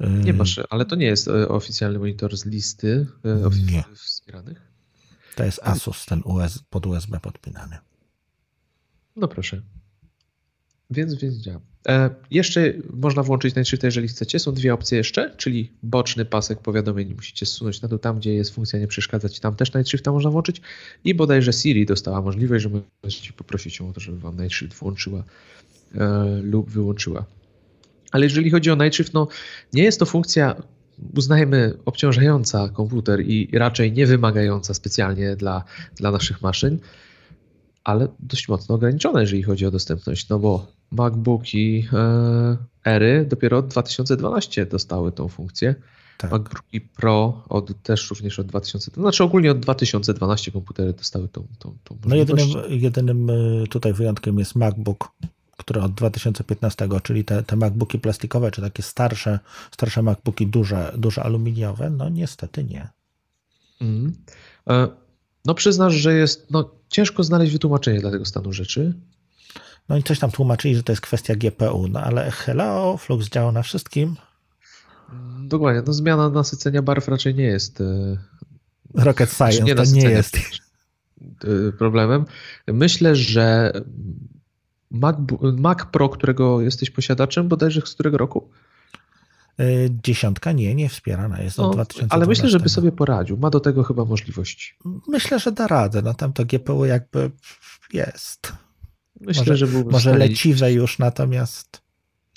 Y, 0.00 0.08
nie 0.08 0.32
masz, 0.32 0.60
ale 0.70 0.84
to 0.84 0.96
nie 0.96 1.06
jest 1.06 1.28
e, 1.28 1.48
oficjalny 1.48 1.98
monitor 1.98 2.36
z 2.36 2.46
listy 2.46 3.06
e, 3.24 3.72
nie. 3.72 3.84
wspieranych. 3.94 4.70
To 5.36 5.44
jest 5.44 5.60
Asus, 5.62 6.06
ten 6.06 6.22
US, 6.24 6.58
pod 6.70 6.86
USB 6.86 7.20
podpinany. 7.20 7.78
No 9.16 9.28
proszę. 9.28 9.62
Więc, 10.90 11.14
więc 11.14 11.36
działa. 11.36 11.60
E, 11.88 12.10
jeszcze 12.30 12.72
można 12.92 13.22
włączyć 13.22 13.54
Night 13.56 13.82
jeżeli 13.82 14.08
chcecie. 14.08 14.38
Są 14.38 14.54
dwie 14.54 14.74
opcje 14.74 14.98
jeszcze, 14.98 15.34
czyli 15.36 15.72
boczny 15.82 16.24
pasek 16.24 16.58
powiadomień 16.58 17.14
musicie 17.14 17.46
zsunąć 17.46 17.82
na 17.82 17.88
dół, 17.88 17.98
tam 17.98 18.16
gdzie 18.16 18.34
jest 18.34 18.54
funkcja 18.54 18.78
nie 18.78 18.86
przeszkadzać, 18.86 19.40
tam 19.40 19.56
też 19.56 19.74
Night 19.74 20.06
można 20.06 20.30
włączyć 20.30 20.60
i 21.04 21.14
bodajże 21.14 21.52
Siri 21.52 21.86
dostała 21.86 22.22
możliwość, 22.22 22.62
że 22.62 22.70
możecie 23.04 23.32
poprosić 23.32 23.80
ją 23.80 23.88
o 23.88 23.92
to, 23.92 24.00
żeby 24.00 24.18
wam 24.18 24.40
Night 24.40 24.74
włączyła 24.74 25.24
e, 25.94 26.40
lub 26.42 26.70
wyłączyła. 26.70 27.24
Ale 28.12 28.24
jeżeli 28.24 28.50
chodzi 28.50 28.70
o 28.70 28.74
Night 28.74 29.14
no 29.14 29.28
nie 29.72 29.82
jest 29.82 29.98
to 29.98 30.06
funkcja 30.06 30.62
uznajmy 31.16 31.74
obciążająca 31.84 32.68
komputer 32.68 33.20
i 33.20 33.58
raczej 33.58 33.92
nie 33.92 34.06
wymagająca 34.06 34.74
specjalnie 34.74 35.36
dla, 35.36 35.64
dla 35.96 36.10
naszych 36.10 36.42
maszyn, 36.42 36.78
ale 37.84 38.08
dość 38.18 38.48
mocno 38.48 38.74
ograniczone, 38.74 39.20
jeżeli 39.20 39.42
chodzi 39.42 39.66
o 39.66 39.70
dostępność, 39.70 40.28
no 40.28 40.38
bo 40.38 40.79
MacBooki 40.90 41.88
e, 41.92 42.56
Ery 42.84 43.26
dopiero 43.28 43.58
od 43.58 43.68
2012 43.68 44.66
dostały 44.66 45.12
tą 45.12 45.28
funkcję. 45.28 45.74
Tak. 46.18 46.30
MacBooki 46.30 46.80
Pro 46.80 47.44
od, 47.48 47.82
też 47.82 48.10
również 48.10 48.38
od 48.38 48.46
2012, 48.46 49.02
znaczy 49.02 49.24
ogólnie 49.24 49.50
od 49.50 49.60
2012 49.60 50.52
komputery 50.52 50.92
dostały 50.92 51.28
tą, 51.28 51.46
tą, 51.58 51.76
tą 51.84 51.98
No 52.06 52.16
jedynym, 52.16 52.48
jedynym 52.68 53.30
e, 53.30 53.66
tutaj 53.66 53.92
wyjątkiem 53.92 54.38
jest 54.38 54.54
MacBook, 54.54 55.12
który 55.56 55.82
od 55.82 55.94
2015, 55.94 56.88
czyli 57.02 57.24
te, 57.24 57.42
te 57.42 57.56
MacBooki 57.56 57.98
plastikowe, 57.98 58.50
czy 58.50 58.60
takie 58.60 58.82
starsze, 58.82 59.38
starsze 59.70 60.02
MacBooki 60.02 60.46
duże, 60.46 60.92
duże 60.98 61.22
aluminiowe, 61.22 61.90
no 61.90 62.08
niestety 62.08 62.64
nie. 62.64 62.88
Mm. 63.80 64.12
No 65.44 65.54
przyznasz, 65.54 65.94
że 65.94 66.14
jest 66.14 66.50
no, 66.50 66.70
ciężko 66.88 67.24
znaleźć 67.24 67.52
wytłumaczenie 67.52 68.00
dla 68.00 68.10
tego 68.10 68.24
stanu 68.24 68.52
rzeczy. 68.52 68.94
No 69.90 69.96
i 69.96 70.02
coś 70.02 70.18
tam 70.18 70.30
tłumaczyli, 70.30 70.76
że 70.76 70.82
to 70.82 70.92
jest 70.92 71.02
kwestia 71.02 71.34
GPU, 71.34 71.88
no 71.88 72.00
ale 72.00 72.30
hello, 72.30 72.96
Flux 72.96 73.28
działa 73.28 73.52
na 73.52 73.62
wszystkim. 73.62 74.16
Dokładnie, 75.40 75.82
no 75.86 75.92
zmiana 75.92 76.28
nasycenia 76.28 76.82
barw 76.82 77.08
raczej 77.08 77.34
nie 77.34 77.44
jest 77.44 77.80
e, 77.80 77.84
Rocket 78.94 79.30
Science 79.30 79.62
nie 79.62 79.74
to 79.74 79.84
nie 79.84 80.10
jest 80.10 80.36
e, 80.36 81.72
problemem. 81.78 82.24
Myślę, 82.66 83.16
że 83.16 83.72
Mac, 84.90 85.16
Mac 85.56 85.78
Pro, 85.92 86.08
którego 86.08 86.60
jesteś 86.60 86.90
posiadaczem, 86.90 87.48
bodajże 87.48 87.80
z 87.80 87.94
którego 87.94 88.18
roku? 88.18 88.50
E, 89.58 89.64
dziesiątka 90.02 90.52
nie, 90.52 90.74
nie 90.74 90.88
wspierana 90.88 91.42
jest 91.42 91.58
od 91.58 91.66
no, 91.66 91.72
2012. 91.72 92.14
Ale 92.14 92.26
myślę, 92.26 92.48
żeby 92.48 92.68
sobie 92.68 92.92
poradził. 92.92 93.36
Ma 93.36 93.50
do 93.50 93.60
tego 93.60 93.82
chyba 93.82 94.04
możliwości. 94.04 94.74
Myślę, 95.08 95.38
że 95.38 95.52
da 95.52 95.66
radę. 95.66 96.02
No 96.02 96.14
tam 96.14 96.32
to 96.32 96.44
GPU 96.44 96.84
jakby 96.84 97.30
jest. 97.92 98.52
Myślę, 99.20 99.42
może, 99.42 99.56
że 99.56 99.66
byłby 99.66 99.90
Może 99.90 100.18
leciwe 100.18 100.72
już, 100.72 100.98
natomiast... 100.98 101.80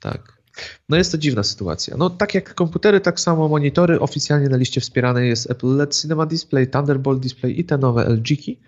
Tak. 0.01 0.43
No 0.89 0.97
jest 0.97 1.11
to 1.11 1.17
dziwna 1.17 1.43
sytuacja. 1.43 1.97
No 1.97 2.09
tak 2.09 2.33
jak 2.33 2.55
komputery, 2.55 3.01
tak 3.01 3.19
samo 3.19 3.49
monitory. 3.49 3.99
Oficjalnie 3.99 4.49
na 4.49 4.57
liście 4.57 4.81
wspierane 4.81 5.25
jest 5.25 5.51
Apple 5.51 5.75
LED 5.75 6.01
Cinema 6.01 6.25
Display, 6.25 6.67
Thunderbolt 6.67 7.19
Display 7.19 7.59
i 7.59 7.65
te 7.65 7.77
nowe 7.77 8.05
LG-ki. 8.09 8.59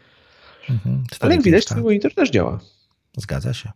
Mhm, 0.69 1.03
Ale 1.19 1.35
jak 1.35 1.43
widać, 1.43 1.65
twój 1.65 1.83
monitor 1.83 2.13
też 2.13 2.31
działa. 2.31 2.59
Zgadza 3.17 3.53
się. 3.53 3.71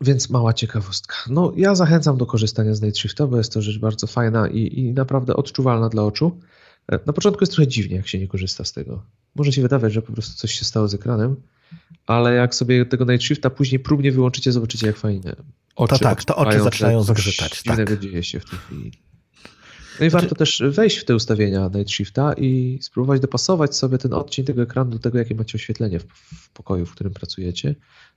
Więc 0.00 0.30
mała 0.30 0.52
ciekawostka. 0.52 1.16
No 1.30 1.52
ja 1.56 1.74
zachęcam 1.74 2.16
do 2.16 2.26
korzystania 2.26 2.74
z 2.74 2.82
Night 2.82 2.98
Shifta, 2.98 3.26
bo 3.26 3.36
jest 3.36 3.52
to 3.52 3.62
rzecz 3.62 3.78
bardzo 3.78 4.06
fajna 4.06 4.48
i, 4.48 4.80
i 4.80 4.92
naprawdę 4.92 5.36
odczuwalna 5.36 5.88
dla 5.88 6.02
oczu. 6.02 6.40
Na 7.06 7.12
początku 7.12 7.42
jest 7.42 7.52
trochę 7.52 7.68
dziwnie, 7.68 7.96
jak 7.96 8.08
się 8.08 8.18
nie 8.18 8.28
korzysta 8.28 8.64
z 8.64 8.72
tego. 8.72 9.02
Może 9.34 9.52
się 9.52 9.62
wydawać, 9.62 9.92
że 9.92 10.02
po 10.02 10.12
prostu 10.12 10.36
coś 10.36 10.52
się 10.52 10.64
stało 10.64 10.88
z 10.88 10.94
ekranem, 10.94 11.36
ale 12.06 12.34
jak 12.34 12.54
sobie 12.54 12.86
tego 12.86 13.04
Night 13.04 13.22
Shifta 13.26 13.50
później 13.50 13.78
próbnie 13.78 14.12
wyłączycie, 14.12 14.52
zobaczycie 14.52 14.86
jak 14.86 14.96
fajnie 14.96 15.36
oczy 15.78 15.94
To 15.94 15.98
tak, 15.98 16.24
to 16.24 16.36
oczy 16.36 16.60
zaczynają 16.60 17.02
zgrzytać. 17.02 17.62
Tak. 17.62 18.00
dzieje 18.00 18.22
się 18.22 18.40
w 18.40 18.50
tej 18.50 18.58
chwili. 18.58 18.92
No 20.00 20.06
i 20.06 20.10
warto 20.10 20.34
też 20.34 20.62
wejść 20.70 20.98
w 20.98 21.04
te 21.04 21.14
ustawienia 21.14 21.70
Night 21.74 21.90
Shifta 21.90 22.32
i 22.32 22.78
spróbować 22.82 23.20
dopasować 23.20 23.76
sobie 23.76 23.98
ten 23.98 24.12
odcień 24.12 24.44
tego 24.44 24.62
ekranu 24.62 24.90
do 24.90 24.98
tego, 24.98 25.18
jakie 25.18 25.34
macie 25.34 25.56
oświetlenie 25.56 26.00
w, 26.00 26.04
w 26.14 26.50
pokoju, 26.50 26.86
w 26.86 26.92
którym 26.92 27.12
pracujecie, 27.12 27.74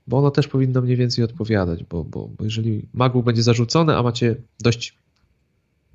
bo 0.08 0.18
ono 0.18 0.32
też 0.32 0.48
powinno 0.48 0.82
mniej 0.82 0.98
więcej 0.98 1.24
odpowiadać, 1.24 1.84
bo, 1.84 2.04
bo, 2.04 2.28
bo 2.28 2.44
jeżeli 2.44 2.88
magł 2.94 3.24
będzie 3.24 3.44
zarzucone, 3.44 3.98
a 3.98 4.04
macie 4.04 4.36
dość 4.60 4.98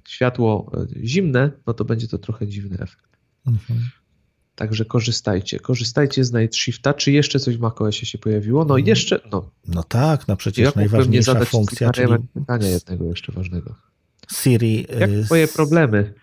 światło 0.08 0.72
e, 0.74 1.06
zimne, 1.06 1.50
no 1.66 1.74
to 1.74 1.84
będzie 1.84 2.08
to 2.08 2.18
trochę 2.18 2.46
dziwny 2.46 2.78
efekt. 2.80 3.16
Mhm. 3.46 3.80
Także 4.54 4.84
korzystajcie. 4.84 5.60
Korzystajcie 5.60 6.24
z 6.24 6.32
Night 6.32 6.56
Shifta. 6.56 6.94
Czy 6.94 7.12
jeszcze 7.12 7.40
coś 7.40 7.56
w 7.56 7.60
macOSie 7.60 8.06
się 8.06 8.18
pojawiło? 8.18 8.64
No 8.64 8.74
mm. 8.74 8.86
jeszcze, 8.86 9.20
no. 9.32 9.50
No 9.68 9.82
tak, 9.82 10.28
no 10.28 10.36
przecież 10.36 10.64
ja 10.64 10.72
najważniejsza 10.76 11.32
zadać 11.32 11.48
funkcja, 11.48 11.90
czyli... 11.90 12.08
pytania 12.34 12.68
jednego 12.68 13.04
jeszcze 13.04 13.32
ważnego. 13.32 13.74
Siri. 14.32 14.86
Jak 15.00 15.10
y, 15.10 15.24
twoje 15.24 15.48
problemy? 15.48 16.14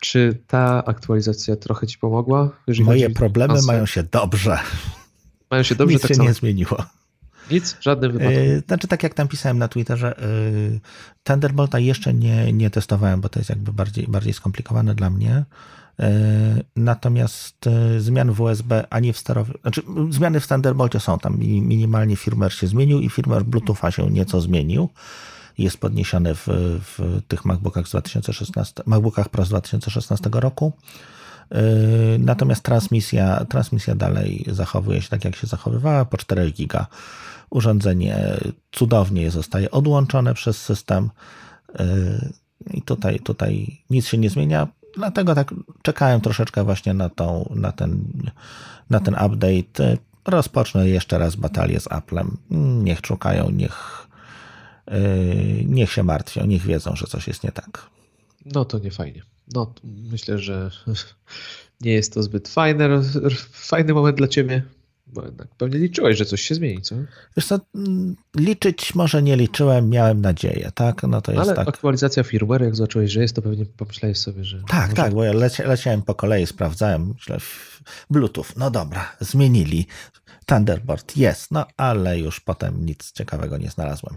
Czy 0.00 0.38
ta 0.46 0.84
aktualizacja 0.84 1.56
trochę 1.56 1.86
ci 1.86 1.98
pomogła? 1.98 2.50
Moje 2.80 3.10
problemy 3.10 3.62
mają 3.66 3.86
się 3.86 4.02
dobrze. 4.02 4.58
Mają 5.50 5.62
się 5.62 5.74
dobrze, 5.74 5.92
Nic 5.94 6.02
tak 6.02 6.08
się 6.08 6.14
samo. 6.14 6.28
nie 6.28 6.34
zmieniło. 6.34 6.84
Nic? 7.50 7.76
Wypadku? 8.12 8.40
Yy, 8.40 8.62
znaczy 8.66 8.88
tak 8.88 9.02
jak 9.02 9.14
tam 9.14 9.28
pisałem 9.28 9.58
na 9.58 9.68
Twitterze, 9.68 10.14
yy, 10.72 10.80
Thunderbolta 11.24 11.78
jeszcze 11.78 12.14
nie, 12.14 12.52
nie 12.52 12.70
testowałem, 12.70 13.20
bo 13.20 13.28
to 13.28 13.40
jest 13.40 13.50
jakby 13.50 13.72
bardziej, 13.72 14.06
bardziej 14.08 14.32
skomplikowane 14.32 14.94
dla 14.94 15.10
mnie. 15.10 15.44
Yy, 15.98 16.06
natomiast 16.76 17.68
zmian 17.98 18.32
w 18.32 18.40
USB 18.40 18.84
ani 18.90 19.12
w 19.12 19.18
sterowie, 19.18 19.54
znaczy 19.62 19.82
zmiany 20.10 20.40
w 20.40 20.48
Thunderbolcie 20.48 21.00
są 21.00 21.18
tam. 21.18 21.38
Minimalnie 21.38 22.16
firmware 22.16 22.52
się 22.52 22.66
zmienił 22.66 23.00
i 23.00 23.10
firmware 23.10 23.44
Bluetootha 23.44 23.90
się 23.90 24.10
nieco 24.10 24.40
zmienił. 24.40 24.88
Jest 25.58 25.78
podniesiony 25.78 26.34
w, 26.34 26.46
w 26.96 27.20
tych 27.28 27.44
MacBookach 27.44 27.86
z 27.86 27.90
2016, 27.90 28.82
MacBookach 28.86 29.28
Pro 29.28 29.44
z 29.44 29.48
2016 29.48 30.30
roku. 30.32 30.72
Natomiast 32.18 32.62
transmisja, 32.62 33.44
transmisja 33.44 33.94
dalej 33.94 34.44
zachowuje 34.48 35.02
się 35.02 35.08
tak, 35.08 35.24
jak 35.24 35.36
się 35.36 35.46
zachowywała, 35.46 36.04
po 36.04 36.16
4 36.16 36.50
giga 36.50 36.86
urządzenie 37.54 38.36
cudownie 38.72 39.30
zostaje 39.30 39.70
odłączone 39.70 40.34
przez 40.34 40.62
system 40.62 41.10
yy, 41.78 41.84
i 42.74 42.82
tutaj, 42.82 43.20
tutaj 43.20 43.82
nic 43.90 44.06
się 44.06 44.18
nie 44.18 44.30
zmienia. 44.30 44.68
Dlatego 44.96 45.34
tak 45.34 45.54
czekałem 45.82 46.20
troszeczkę 46.20 46.64
właśnie 46.64 46.94
na, 46.94 47.08
tą, 47.08 47.52
na, 47.54 47.72
ten, 47.72 48.04
na 48.90 49.00
ten 49.00 49.14
update. 49.14 49.96
Rozpocznę 50.26 50.88
jeszcze 50.88 51.18
raz 51.18 51.36
batalię 51.36 51.80
z 51.80 51.92
Applem. 51.92 52.36
Niech 52.82 52.98
szukają, 53.06 53.50
niech, 53.50 54.08
yy, 54.90 55.64
niech 55.64 55.92
się 55.92 56.02
martwią, 56.02 56.46
niech 56.46 56.62
wiedzą, 56.62 56.96
że 56.96 57.06
coś 57.06 57.28
jest 57.28 57.44
nie 57.44 57.52
tak. 57.52 57.90
No 58.46 58.64
to 58.64 58.78
nie 58.78 58.90
fajnie. 58.90 59.22
No, 59.54 59.74
myślę, 59.84 60.38
że 60.38 60.70
nie 61.80 61.92
jest 61.92 62.14
to 62.14 62.22
zbyt 62.22 62.48
fajny, 62.48 62.88
fajny 63.52 63.94
moment 63.94 64.16
dla 64.16 64.28
ciebie. 64.28 64.62
Bo 65.14 65.24
jednak 65.24 65.48
pewnie 65.48 65.78
liczyłeś, 65.78 66.18
że 66.18 66.24
coś 66.24 66.40
się 66.40 66.54
zmieni, 66.54 66.82
co? 66.82 66.94
Wiesz 67.36 67.46
co, 67.46 67.60
mm, 67.74 68.16
liczyć 68.36 68.94
może 68.94 69.22
nie 69.22 69.36
liczyłem, 69.36 69.90
miałem 69.90 70.20
nadzieję, 70.20 70.70
tak? 70.74 71.02
No 71.02 71.20
to 71.20 71.32
jest 71.32 71.44
Ale 71.44 71.54
tak. 71.54 71.68
aktualizacja 71.68 72.22
firmware, 72.22 72.62
jak 72.62 72.76
zobaczyłeś, 72.76 73.10
że 73.12 73.20
jest, 73.20 73.36
to 73.36 73.42
pewnie 73.42 73.66
pomyślałeś 73.66 74.18
sobie, 74.18 74.44
że... 74.44 74.62
Tak, 74.68 74.90
może... 74.90 75.02
tak, 75.02 75.14
bo 75.14 75.24
ja 75.24 75.32
leci, 75.32 75.62
leciałem 75.62 76.02
po 76.02 76.14
kolei, 76.14 76.46
sprawdzałem, 76.46 77.12
myślę, 77.14 77.38
Bluetooth, 78.10 78.44
no 78.56 78.70
dobra, 78.70 79.16
zmienili, 79.20 79.86
Thunderbird 80.46 81.16
jest, 81.16 81.50
no 81.50 81.66
ale 81.76 82.18
już 82.18 82.40
potem 82.40 82.86
nic 82.86 83.12
ciekawego 83.12 83.58
nie 83.58 83.70
znalazłem. 83.70 84.16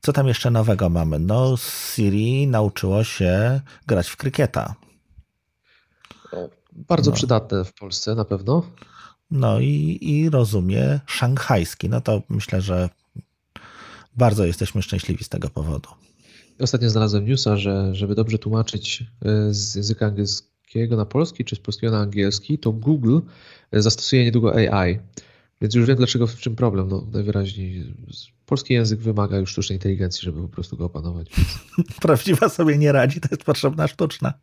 Co 0.00 0.12
tam 0.12 0.26
jeszcze 0.26 0.50
nowego 0.50 0.88
mamy? 0.88 1.18
No 1.18 1.56
Siri 1.56 2.46
nauczyło 2.46 3.04
się 3.04 3.60
grać 3.86 4.08
w 4.08 4.16
krykieta. 4.16 4.74
Bardzo 6.72 7.10
no. 7.10 7.16
przydatne 7.16 7.64
w 7.64 7.74
Polsce 7.74 8.14
na 8.14 8.24
pewno. 8.24 8.62
No 9.30 9.60
i, 9.60 9.98
i 10.00 10.30
rozumie 10.30 11.00
szanghajski. 11.06 11.88
No 11.88 12.00
to 12.00 12.22
myślę, 12.28 12.60
że 12.60 12.88
bardzo 14.16 14.44
jesteśmy 14.44 14.82
szczęśliwi 14.82 15.24
z 15.24 15.28
tego 15.28 15.50
powodu. 15.50 15.88
Ostatnio 16.60 16.90
znalazłem 16.90 17.26
newsa, 17.26 17.56
że 17.56 17.94
żeby 17.94 18.14
dobrze 18.14 18.38
tłumaczyć 18.38 19.04
e, 19.24 19.54
z 19.54 19.74
języka 19.74 20.06
angielskiego 20.06 20.96
na 20.96 21.06
polski, 21.06 21.44
czy 21.44 21.56
z 21.56 21.58
polskiego 21.58 21.92
na 21.92 22.00
angielski, 22.00 22.58
to 22.58 22.72
Google 22.72 23.18
e, 23.72 23.82
zastosuje 23.82 24.24
niedługo 24.24 24.54
AI. 24.54 24.98
Więc 25.60 25.74
już 25.74 25.86
wiem 25.86 25.96
dlaczego, 25.96 26.26
w 26.26 26.36
czym 26.36 26.56
problem. 26.56 26.88
No, 26.88 27.06
najwyraźniej 27.12 27.94
polski 28.46 28.74
język 28.74 29.00
wymaga 29.00 29.38
już 29.38 29.50
sztucznej 29.50 29.76
inteligencji, 29.76 30.22
żeby 30.22 30.42
po 30.42 30.48
prostu 30.48 30.76
go 30.76 30.84
opanować. 30.84 31.30
Prawdziwa 32.02 32.48
sobie 32.48 32.78
nie 32.78 32.92
radzi, 32.92 33.20
to 33.20 33.28
jest 33.30 33.44
potrzebna 33.44 33.88
sztuczna. 33.88 34.34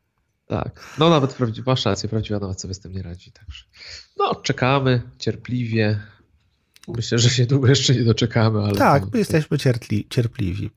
Tak, 0.47 0.95
no 0.99 1.09
nawet 1.09 1.33
prawdziwa, 1.33 1.71
masz 1.71 1.85
rację, 1.85 2.09
prawdziwa 2.09 2.39
nawet 2.39 2.61
sobie 2.61 2.73
z 2.73 2.79
tym 2.79 2.93
nie 2.93 3.01
radzi. 3.01 3.31
Także 3.31 3.65
no, 4.17 4.35
czekamy 4.35 5.01
cierpliwie. 5.19 5.99
Myślę, 6.87 7.19
że 7.19 7.29
się 7.29 7.45
długo 7.45 7.67
jeszcze 7.67 7.95
nie 7.95 8.03
doczekamy. 8.03 8.59
Ale 8.59 8.75
tak, 8.75 9.13
my 9.13 9.19
jesteśmy 9.19 9.57
cierpli, 9.57 10.07
cierpliwi. 10.09 10.69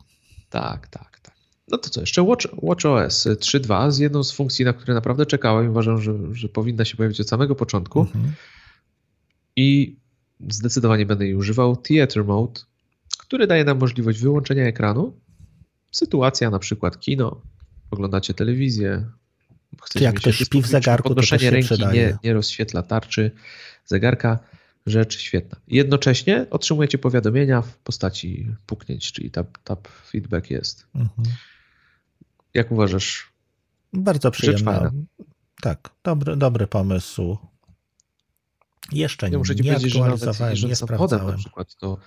Tak, 0.50 0.88
tak, 0.88 1.20
tak. 1.22 1.34
No 1.68 1.78
to 1.78 1.90
co, 1.90 2.00
jeszcze 2.00 2.22
Watch, 2.22 2.46
Watch 2.62 2.84
OS 2.86 3.26
3.2 3.26 3.90
z 3.90 3.98
jedną 3.98 4.24
z 4.24 4.32
funkcji, 4.32 4.64
na 4.64 4.72
które 4.72 4.94
naprawdę 4.94 5.26
czekałem 5.26 5.66
i 5.66 5.68
uważam, 5.68 6.02
że, 6.02 6.14
że 6.32 6.48
powinna 6.48 6.84
się 6.84 6.96
pojawić 6.96 7.20
od 7.20 7.28
samego 7.28 7.54
początku. 7.54 8.00
Mhm. 8.00 8.32
I 9.56 9.96
zdecydowanie 10.48 11.06
będę 11.06 11.24
jej 11.24 11.34
używał. 11.34 11.76
Theater 11.76 12.24
Mode, 12.24 12.60
który 13.18 13.46
daje 13.46 13.64
nam 13.64 13.78
możliwość 13.78 14.20
wyłączenia 14.20 14.64
ekranu. 14.64 15.20
Sytuacja 15.92 16.50
na 16.50 16.58
przykład 16.58 17.00
kino, 17.00 17.42
oglądacie 17.90 18.34
telewizję, 18.34 19.10
Chcecie 19.82 20.04
jak 20.04 20.14
ktoś 20.14 20.36
śpi 20.36 20.62
w 20.62 20.66
zegarku, 20.66 21.08
podnoszenie 21.08 21.44
to 21.44 21.50
ręki 21.50 21.74
nie, 21.92 22.18
nie 22.24 22.32
rozświetla 22.34 22.82
tarczy 22.82 23.30
zegarka. 23.86 24.38
Rzecz 24.86 25.18
świetna. 25.18 25.60
Jednocześnie 25.68 26.46
otrzymujecie 26.50 26.98
powiadomienia 26.98 27.62
w 27.62 27.76
postaci 27.76 28.46
puknięć, 28.66 29.12
czyli 29.12 29.30
tap, 29.30 29.58
tap 29.64 29.88
feedback 29.88 30.50
jest. 30.50 30.86
Mhm. 30.94 31.36
Jak 32.54 32.72
uważasz? 32.72 33.32
Bardzo 33.92 34.30
przyjemny. 34.30 34.90
Tak, 35.60 35.90
dobry, 36.04 36.36
dobry 36.36 36.66
pomysł. 36.66 37.38
Jeszcze 38.92 39.26
ja 39.26 39.30
nie, 39.30 39.38
muszę 39.38 39.56
ci 39.56 39.62
nie 39.62 39.72
powiedzieć, 39.72 39.92
że 39.92 40.00
nawet 40.00 40.62
nie 40.68 40.76
sprawdzałem. 40.76 41.26
na 41.26 41.36
przykład 41.36 41.74
to 41.74 41.98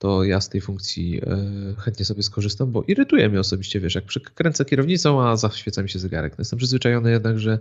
to 0.00 0.24
ja 0.24 0.40
z 0.40 0.48
tej 0.48 0.60
funkcji 0.60 1.20
e, 1.22 1.74
chętnie 1.78 2.04
sobie 2.04 2.22
skorzystam, 2.22 2.72
bo 2.72 2.82
irytuje 2.82 3.28
mnie 3.28 3.40
osobiście, 3.40 3.80
wiesz, 3.80 3.94
jak 3.94 4.04
kręcę 4.34 4.64
kierownicą, 4.64 5.22
a 5.22 5.36
zaświeca 5.36 5.82
mi 5.82 5.88
się 5.88 5.98
zegarek. 5.98 6.32
No 6.32 6.42
jestem 6.42 6.58
przyzwyczajony 6.58 7.10
jednak, 7.10 7.38
że 7.38 7.58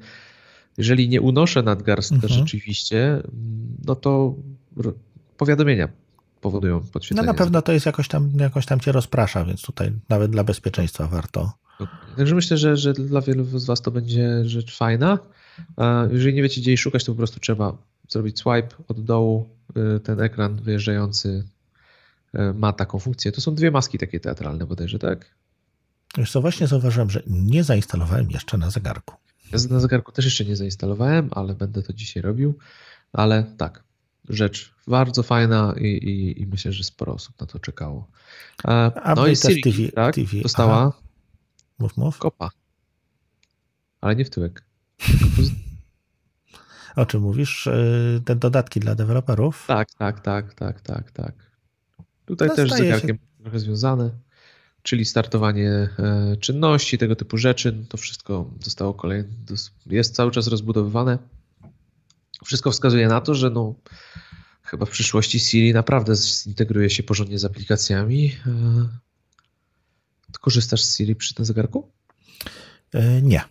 jeżeli 0.77 1.09
nie 1.09 1.21
unoszę 1.21 1.63
nadgarstka 1.63 2.15
mhm. 2.15 2.33
rzeczywiście, 2.33 3.21
no 3.85 3.95
to 3.95 4.35
powiadomienia 5.37 5.89
powodują 6.41 6.79
podświetlenie. 6.79 7.25
No 7.27 7.33
na 7.33 7.37
pewno 7.37 7.61
to 7.61 7.71
jest 7.71 7.85
jakoś 7.85 8.07
tam, 8.07 8.31
jakoś 8.39 8.65
tam 8.65 8.79
cię 8.79 8.91
rozprasza, 8.91 9.45
więc 9.45 9.61
tutaj 9.61 9.91
nawet 10.09 10.31
dla 10.31 10.43
bezpieczeństwa 10.43 11.07
warto. 11.07 11.51
Także 12.17 12.35
myślę, 12.35 12.57
że, 12.57 12.77
że 12.77 12.93
dla 12.93 13.21
wielu 13.21 13.59
z 13.59 13.65
Was 13.65 13.81
to 13.81 13.91
będzie 13.91 14.45
rzecz 14.45 14.77
fajna. 14.77 15.19
Jeżeli 16.11 16.33
nie 16.33 16.43
wiecie, 16.43 16.61
gdzie 16.61 16.71
jej 16.71 16.77
szukać, 16.77 17.03
to 17.03 17.11
po 17.11 17.17
prostu 17.17 17.39
trzeba 17.39 17.77
zrobić 18.09 18.39
swipe 18.39 18.83
od 18.87 19.03
dołu. 19.03 19.49
Ten 20.03 20.21
ekran 20.21 20.55
wyjeżdżający 20.55 21.43
ma 22.53 22.73
taką 22.73 22.99
funkcję. 22.99 23.31
To 23.31 23.41
są 23.41 23.55
dwie 23.55 23.71
maski 23.71 23.97
takie 23.97 24.19
teatralne 24.19 24.65
bodajże, 24.65 24.99
tak? 24.99 25.35
Wiesz 26.17 26.31
co, 26.31 26.41
właśnie 26.41 26.67
zauważyłem, 26.67 27.09
że 27.09 27.23
nie 27.27 27.63
zainstalowałem 27.63 28.31
jeszcze 28.31 28.57
na 28.57 28.69
zegarku. 28.69 29.15
Ja 29.51 29.59
na 29.69 29.79
zegarku 29.79 30.11
też 30.11 30.25
jeszcze 30.25 30.45
nie 30.45 30.55
zainstalowałem, 30.55 31.29
ale 31.31 31.53
będę 31.53 31.83
to 31.83 31.93
dzisiaj 31.93 32.23
robił. 32.23 32.57
Ale 33.13 33.43
tak, 33.57 33.83
rzecz 34.29 34.73
bardzo 34.87 35.23
fajna 35.23 35.73
i, 35.77 35.85
i, 35.85 36.41
i 36.41 36.47
myślę, 36.47 36.71
że 36.71 36.83
sporo 36.83 37.13
osób 37.13 37.41
na 37.41 37.47
to 37.47 37.59
czekało. 37.59 38.07
A 38.63 39.13
no 39.15 39.27
i 39.27 39.35
Siri, 39.35 39.61
TV, 39.61 39.91
tak, 39.91 40.15
TV. 40.15 40.41
dostała 40.41 40.77
Aha. 40.77 40.91
Mów, 41.79 41.97
mów. 41.97 42.17
kopa, 42.17 42.49
ale 44.01 44.15
nie 44.15 44.25
w 44.25 44.29
tyłek. 44.29 44.65
o 46.95 47.05
czym 47.05 47.21
mówisz? 47.21 47.67
E, 47.67 48.21
te 48.25 48.35
dodatki 48.35 48.79
dla 48.79 48.95
deweloperów? 48.95 49.65
Tak, 49.67 49.93
tak, 49.93 50.19
tak, 50.19 50.53
tak, 50.53 50.81
tak, 50.81 51.11
tak. 51.11 51.48
Tutaj 52.29 52.47
no 52.47 52.55
też 52.55 52.71
z 52.71 52.77
zegarkiem 52.77 53.17
się... 53.17 53.43
trochę 53.43 53.59
związane 53.59 54.11
czyli 54.83 55.05
startowanie 55.05 55.69
e, 55.69 56.37
czynności, 56.39 56.97
tego 56.97 57.15
typu 57.15 57.37
rzeczy. 57.37 57.85
To 57.89 57.97
wszystko 57.97 58.51
zostało 58.63 58.93
kolejne, 58.93 59.29
jest 59.85 60.15
cały 60.15 60.31
czas 60.31 60.47
rozbudowywane. 60.47 61.17
Wszystko 62.45 62.71
wskazuje 62.71 63.07
na 63.07 63.21
to, 63.21 63.35
że 63.35 63.49
no, 63.49 63.75
chyba 64.63 64.85
w 64.85 64.89
przyszłości 64.89 65.39
Siri 65.39 65.73
naprawdę 65.73 66.15
zintegruje 66.15 66.89
się 66.89 67.03
porządnie 67.03 67.39
z 67.39 67.45
aplikacjami. 67.45 68.35
Ty 70.31 70.39
korzystasz 70.41 70.83
z 70.83 70.97
Siri 70.97 71.15
przy 71.15 71.33
tym 71.33 71.45
zegarku? 71.45 71.91
E, 72.93 73.21
nie, 73.21 73.41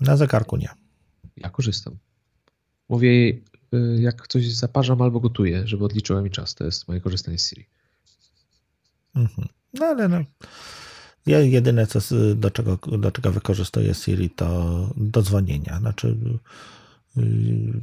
na 0.00 0.16
zegarku 0.16 0.56
nie. 0.56 0.68
Ja 1.36 1.50
korzystam. 1.50 1.96
Mówię 2.88 3.08
jej, 3.08 3.44
e, 3.72 3.78
jak 4.00 4.28
coś 4.28 4.52
zaparzam 4.52 5.02
albo 5.02 5.20
gotuję, 5.20 5.66
żeby 5.66 5.84
odliczyła 5.84 6.22
mi 6.22 6.30
czas. 6.30 6.54
To 6.54 6.64
jest 6.64 6.88
moje 6.88 7.00
korzystanie 7.00 7.38
z 7.38 7.48
Siri. 7.48 7.66
Mhm. 9.14 9.48
No 9.74 9.86
ale 9.86 10.08
no. 10.08 10.24
Ja 11.26 11.40
jedyne, 11.40 11.86
co, 11.86 11.98
do, 12.34 12.50
czego, 12.50 12.76
do 12.76 13.12
czego 13.12 13.32
wykorzystuję 13.32 13.94
Siri, 13.94 14.30
to 14.30 14.90
do 14.96 15.22
dzwonienia. 15.22 15.78
Znaczy, 15.78 16.16
yy, 17.16 17.80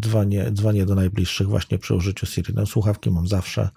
dzwonię, 0.00 0.50
dzwonię 0.52 0.86
do 0.86 0.94
najbliższych 0.94 1.48
właśnie 1.48 1.78
przy 1.78 1.94
użyciu 1.94 2.26
Siri. 2.26 2.54
No, 2.54 2.66
słuchawki 2.66 3.10
mam 3.10 3.26
zawsze 3.26 3.70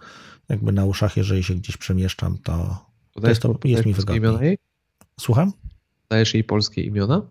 jakby 0.50 0.72
na 0.72 0.86
uszach, 0.86 1.18
jeżeli 1.18 1.44
się 1.44 1.56
gdzieś 1.56 1.78
przemieszczam, 1.78 2.38
to, 2.38 2.86
to 3.22 3.30
jest, 3.30 3.42
to, 3.42 3.60
jest 3.64 3.86
mi 3.86 3.94
wygodniej. 3.94 4.58
Słucham? 5.20 5.52
Dajesz 6.10 6.34
jej 6.34 6.44
polskie 6.44 6.82
imiona? 6.82 7.22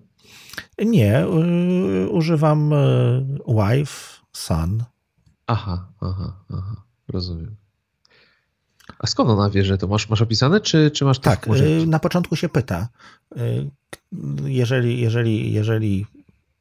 Nie, 0.85 1.27
yy, 1.93 2.09
używam 2.09 2.71
yy, 2.71 3.55
wife, 3.55 4.21
son. 4.33 4.85
Aha, 5.47 5.93
aha, 6.01 6.45
aha, 6.51 6.85
rozumiem. 7.09 7.62
A 9.03 9.07
skąd 9.07 9.31
ona 9.31 9.51
wie, 9.51 9.65
że 9.65 9.79
to 9.79 9.87
masz, 9.87 10.09
masz 10.09 10.23
opisane, 10.23 10.61
czy, 10.61 10.91
czy 10.91 11.05
masz 11.05 11.19
tak? 11.19 11.49
Y, 11.49 11.87
na 11.87 11.99
początku 11.99 12.37
się 12.37 12.49
pyta. 12.49 12.89
Y, 13.37 13.71
jeżeli, 14.45 15.01
jeżeli, 15.01 15.53
jeżeli 15.53 16.07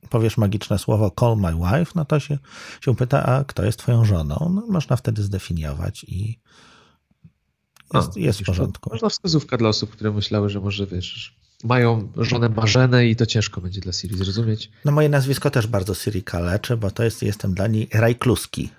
powiesz 0.10 0.38
magiczne 0.38 0.80
słowo 0.80 1.12
call 1.20 1.38
my 1.38 1.54
wife, 1.54 1.92
no 1.96 2.06
to 2.06 2.20
się, 2.20 2.38
się 2.82 2.96
pyta, 2.96 3.26
a 3.26 3.44
kto 3.44 3.66
jest 3.66 3.80
twoją 3.80 4.06
żoną? 4.06 4.52
No, 4.56 4.66
można 4.70 4.96
wtedy 4.96 5.24
zdefiniować 5.24 6.04
i 6.04 6.39
jest, 7.94 8.18
a, 8.18 8.20
jest 8.20 8.39
w 8.39 8.46
porządku. 8.46 8.89
Można 8.89 9.10
wskazówka 9.10 9.58
dla 9.58 9.70
osób, 9.70 9.89
które 9.89 10.12
myślały, 10.12 10.50
że 10.50 10.60
może 10.60 10.88
wiesz, 10.88 11.36
mają 11.64 12.12
żonę 12.18 12.50
Marzenę 12.50 13.08
i 13.08 13.16
to 13.16 13.26
ciężko 13.26 13.62
będzie 13.62 13.82
dla 13.82 13.94
Siri 13.94 14.18
zrozumieć. 14.18 14.72
No 14.86 14.92
moje 14.92 15.10
nazwisko 15.10 15.50
też 15.52 15.68
bardzo 15.68 15.94
Siri 15.96 16.24
kaleczy, 16.24 16.78
bo 16.78 16.92
to 16.92 17.04
jest, 17.04 17.24
jestem 17.24 17.54
dla 17.54 17.68
niej 17.68 17.89
Rajkluski. 17.94 18.70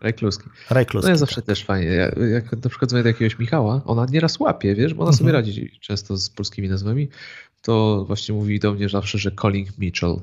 Rajkluski. 0.00 0.44
Rajkluski. 0.70 1.06
No 1.06 1.10
ja 1.10 1.16
zawsze 1.16 1.36
tak. 1.36 1.44
też 1.44 1.64
fajnie. 1.64 1.86
Ja, 1.86 2.10
jak 2.26 2.52
na 2.64 2.70
przykład 2.70 2.88
dzwonię 2.88 3.02
do 3.02 3.08
jakiegoś 3.08 3.38
Michała, 3.38 3.82
ona 3.84 4.06
nieraz 4.10 4.40
łapie, 4.40 4.74
wiesz, 4.74 4.94
bo 4.94 5.02
ona 5.02 5.12
sobie 5.12 5.30
mhm. 5.30 5.44
radzi 5.44 5.78
często 5.80 6.16
z 6.16 6.30
polskimi 6.30 6.68
nazwami, 6.68 7.08
to 7.62 8.04
właśnie 8.06 8.34
mówi 8.34 8.60
do 8.60 8.72
mnie 8.72 8.88
zawsze, 8.88 9.18
że 9.18 9.30
calling 9.42 9.78
Mitchell. 9.78 10.20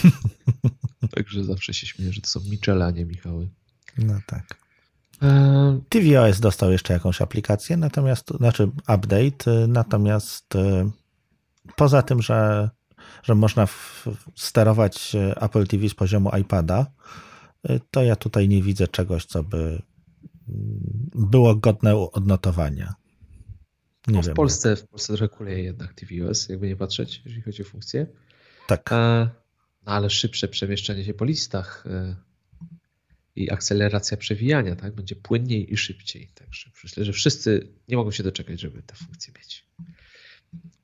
Także 1.14 1.44
zawsze 1.44 1.74
się 1.74 1.86
śmieję, 1.86 2.12
że 2.12 2.20
to 2.20 2.28
są 2.28 2.40
Mitchelle, 2.50 2.84
a 2.84 2.90
nie 2.90 3.04
Michały. 3.04 3.48
No 3.98 4.20
tak. 4.26 4.56
TVOS 5.88 6.40
dostał 6.40 6.72
jeszcze 6.72 6.92
jakąś 6.92 7.22
aplikację, 7.22 7.76
natomiast, 7.76 8.30
znaczy 8.36 8.70
update, 8.94 9.68
natomiast 9.68 10.56
e, 10.56 10.90
poza 11.76 12.02
tym, 12.02 12.22
że, 12.22 12.70
że 13.22 13.34
można 13.34 13.66
w, 13.66 14.06
sterować 14.34 15.16
Apple 15.40 15.66
TV 15.66 15.88
z 15.88 15.94
poziomu 15.94 16.30
iPada, 16.40 16.86
to 17.90 18.02
ja 18.02 18.16
tutaj 18.16 18.48
nie 18.48 18.62
widzę 18.62 18.88
czegoś, 18.88 19.24
co 19.24 19.42
by 19.42 19.58
mm, 19.58 21.10
było 21.14 21.56
godne 21.56 21.96
odnotowania. 21.96 22.94
Nie 24.06 24.14
no 24.14 24.22
w, 24.22 24.26
wiem, 24.26 24.34
Polsce, 24.34 24.76
w 24.76 24.88
Polsce 24.88 25.16
trochę 25.16 25.36
kuleje 25.36 25.62
jednak 25.62 25.94
tvOS, 25.94 26.48
jakby 26.48 26.68
nie 26.68 26.76
patrzeć, 26.76 27.22
jeżeli 27.24 27.42
chodzi 27.42 27.62
o 27.62 27.64
funkcję. 27.64 28.06
Tak. 28.66 28.92
E, 28.92 29.30
no 29.86 29.92
ale 29.92 30.10
szybsze 30.10 30.48
przemieszczanie 30.48 31.04
się 31.04 31.14
po 31.14 31.24
listach 31.24 31.84
e, 31.86 32.16
i 33.36 33.50
akceleracja 33.50 34.16
przewijania, 34.16 34.76
tak? 34.76 34.94
Będzie 34.94 35.16
płynniej 35.16 35.72
i 35.72 35.76
szybciej. 35.76 36.28
Także 36.34 36.70
myślę, 36.84 37.04
że 37.04 37.12
wszyscy 37.12 37.72
nie 37.88 37.96
mogą 37.96 38.10
się 38.10 38.22
doczekać, 38.22 38.60
żeby 38.60 38.82
tę 38.82 38.94
funkcję 38.94 39.34
mieć. 39.38 39.66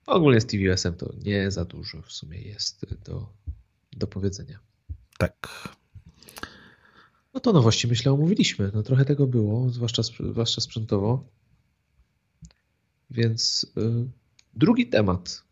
Ogólnie 0.06 0.40
z 0.40 0.46
tvOS-em 0.46 0.94
to 0.94 1.14
nie 1.24 1.50
za 1.50 1.64
dużo 1.64 2.02
w 2.02 2.12
sumie 2.12 2.40
jest 2.40 2.86
do, 3.04 3.32
do 3.92 4.06
powiedzenia. 4.06 4.58
Tak. 5.18 5.68
No 7.34 7.40
to 7.40 7.52
nowości 7.52 7.88
myślę 7.88 8.12
omówiliśmy. 8.12 8.70
No 8.74 8.82
trochę 8.82 9.04
tego 9.04 9.26
było, 9.26 9.70
zwłaszcza, 9.70 10.02
zwłaszcza 10.02 10.60
sprzętowo. 10.60 11.24
Więc 13.10 13.66
y, 13.76 14.08
drugi 14.54 14.86
temat. 14.86 15.42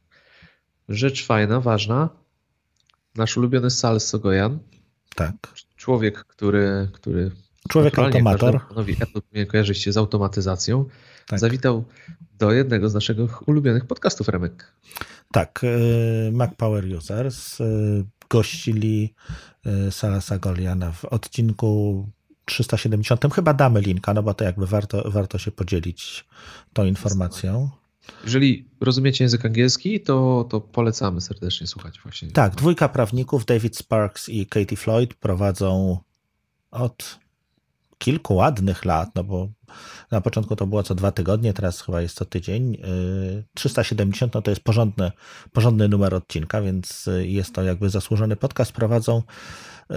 Rzecz 0.88 1.26
fajna, 1.26 1.60
ważna. 1.60 2.08
Nasz 3.14 3.36
ulubiony 3.36 3.70
Sal 3.70 4.00
Sogojan. 4.00 4.58
Tak. 5.14 5.34
Człowiek, 5.76 6.24
który. 6.24 6.88
który 6.92 7.30
Człowiek 7.68 7.98
automator. 7.98 8.60
Apple 9.00 9.20
powinien 9.20 9.46
kojarzyć 9.46 9.78
się 9.78 9.92
z 9.92 9.96
automatyzacją. 9.96 10.84
Tak. 11.26 11.38
Zawitał 11.38 11.84
do 12.38 12.52
jednego 12.52 12.88
z 12.88 12.94
naszych 12.94 13.48
ulubionych 13.48 13.86
podcastów, 13.86 14.28
Remek. 14.28 14.72
Tak. 15.32 15.60
Y, 15.64 16.30
Mac 16.32 16.50
Power 16.56 16.84
Users. 16.96 17.58
Gościli 18.32 19.14
y, 19.66 19.90
Sala 19.90 20.20
Sagoliana 20.20 20.92
w 20.92 21.04
odcinku 21.04 22.08
370. 22.44 23.34
Chyba 23.34 23.54
damy 23.54 23.80
linka, 23.80 24.14
no 24.14 24.22
bo 24.22 24.34
to 24.34 24.44
jakby 24.44 24.66
warto, 24.66 25.10
warto 25.10 25.38
się 25.38 25.50
podzielić 25.50 26.24
tą 26.72 26.84
informacją. 26.84 27.70
Jeżeli 28.24 28.68
rozumiecie 28.80 29.24
język 29.24 29.44
angielski, 29.44 30.00
to, 30.00 30.46
to 30.50 30.60
polecamy 30.60 31.20
serdecznie 31.20 31.66
słuchać 31.66 32.00
właśnie. 32.00 32.30
Tak, 32.30 32.54
dwójka 32.54 32.88
prawników, 32.88 33.44
David 33.44 33.76
Sparks 33.76 34.28
i 34.28 34.46
Katie 34.46 34.76
Floyd 34.76 35.14
prowadzą 35.14 35.98
od 36.70 37.18
kilku 38.02 38.34
ładnych 38.34 38.84
lat, 38.84 39.10
no 39.14 39.24
bo 39.24 39.48
na 40.10 40.20
początku 40.20 40.56
to 40.56 40.66
było 40.66 40.82
co 40.82 40.94
dwa 40.94 41.12
tygodnie, 41.12 41.52
teraz 41.52 41.80
chyba 41.80 42.00
jest 42.00 42.16
co 42.16 42.24
tydzień. 42.24 42.78
370 43.54 44.34
y, 44.34 44.38
no 44.38 44.42
to 44.42 44.50
jest 44.50 44.60
porządny, 44.60 45.12
porządny 45.52 45.88
numer 45.88 46.14
odcinka, 46.14 46.62
więc 46.62 47.08
y, 47.08 47.26
jest 47.26 47.54
to 47.54 47.62
jakby 47.62 47.90
zasłużony 47.90 48.36
podcast. 48.36 48.72
Prowadzą 48.72 49.22
y, 49.90 49.94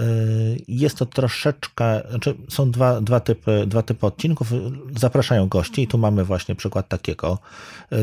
jest 0.68 0.98
to 0.98 1.06
troszeczkę, 1.06 2.02
znaczy 2.10 2.34
są 2.48 2.70
dwa, 2.70 3.00
dwa, 3.00 3.20
typy, 3.20 3.66
dwa 3.66 3.82
typy 3.82 4.06
odcinków, 4.06 4.52
zapraszają 4.96 5.48
gości 5.48 5.82
i 5.82 5.88
tu 5.88 5.98
mamy 5.98 6.24
właśnie 6.24 6.54
przykład 6.54 6.88
takiego, 6.88 7.38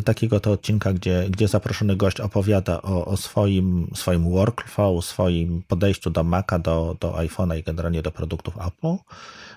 takiego 0.05 0.39
to 0.39 0.51
odcinka, 0.51 0.93
gdzie, 0.93 1.25
gdzie 1.29 1.47
zaproszony 1.47 1.95
gość 1.95 2.19
opowiada 2.19 2.81
o, 2.81 3.05
o 3.05 3.17
swoim, 3.17 3.87
swoim 3.95 4.29
workflow, 4.31 5.05
swoim 5.05 5.63
podejściu 5.67 6.09
do 6.09 6.23
Maca, 6.23 6.59
do, 6.59 6.95
do 6.99 7.11
iPhone'a 7.11 7.59
i 7.59 7.63
generalnie 7.63 8.01
do 8.01 8.11
produktów 8.11 8.57
Apple, 8.67 8.95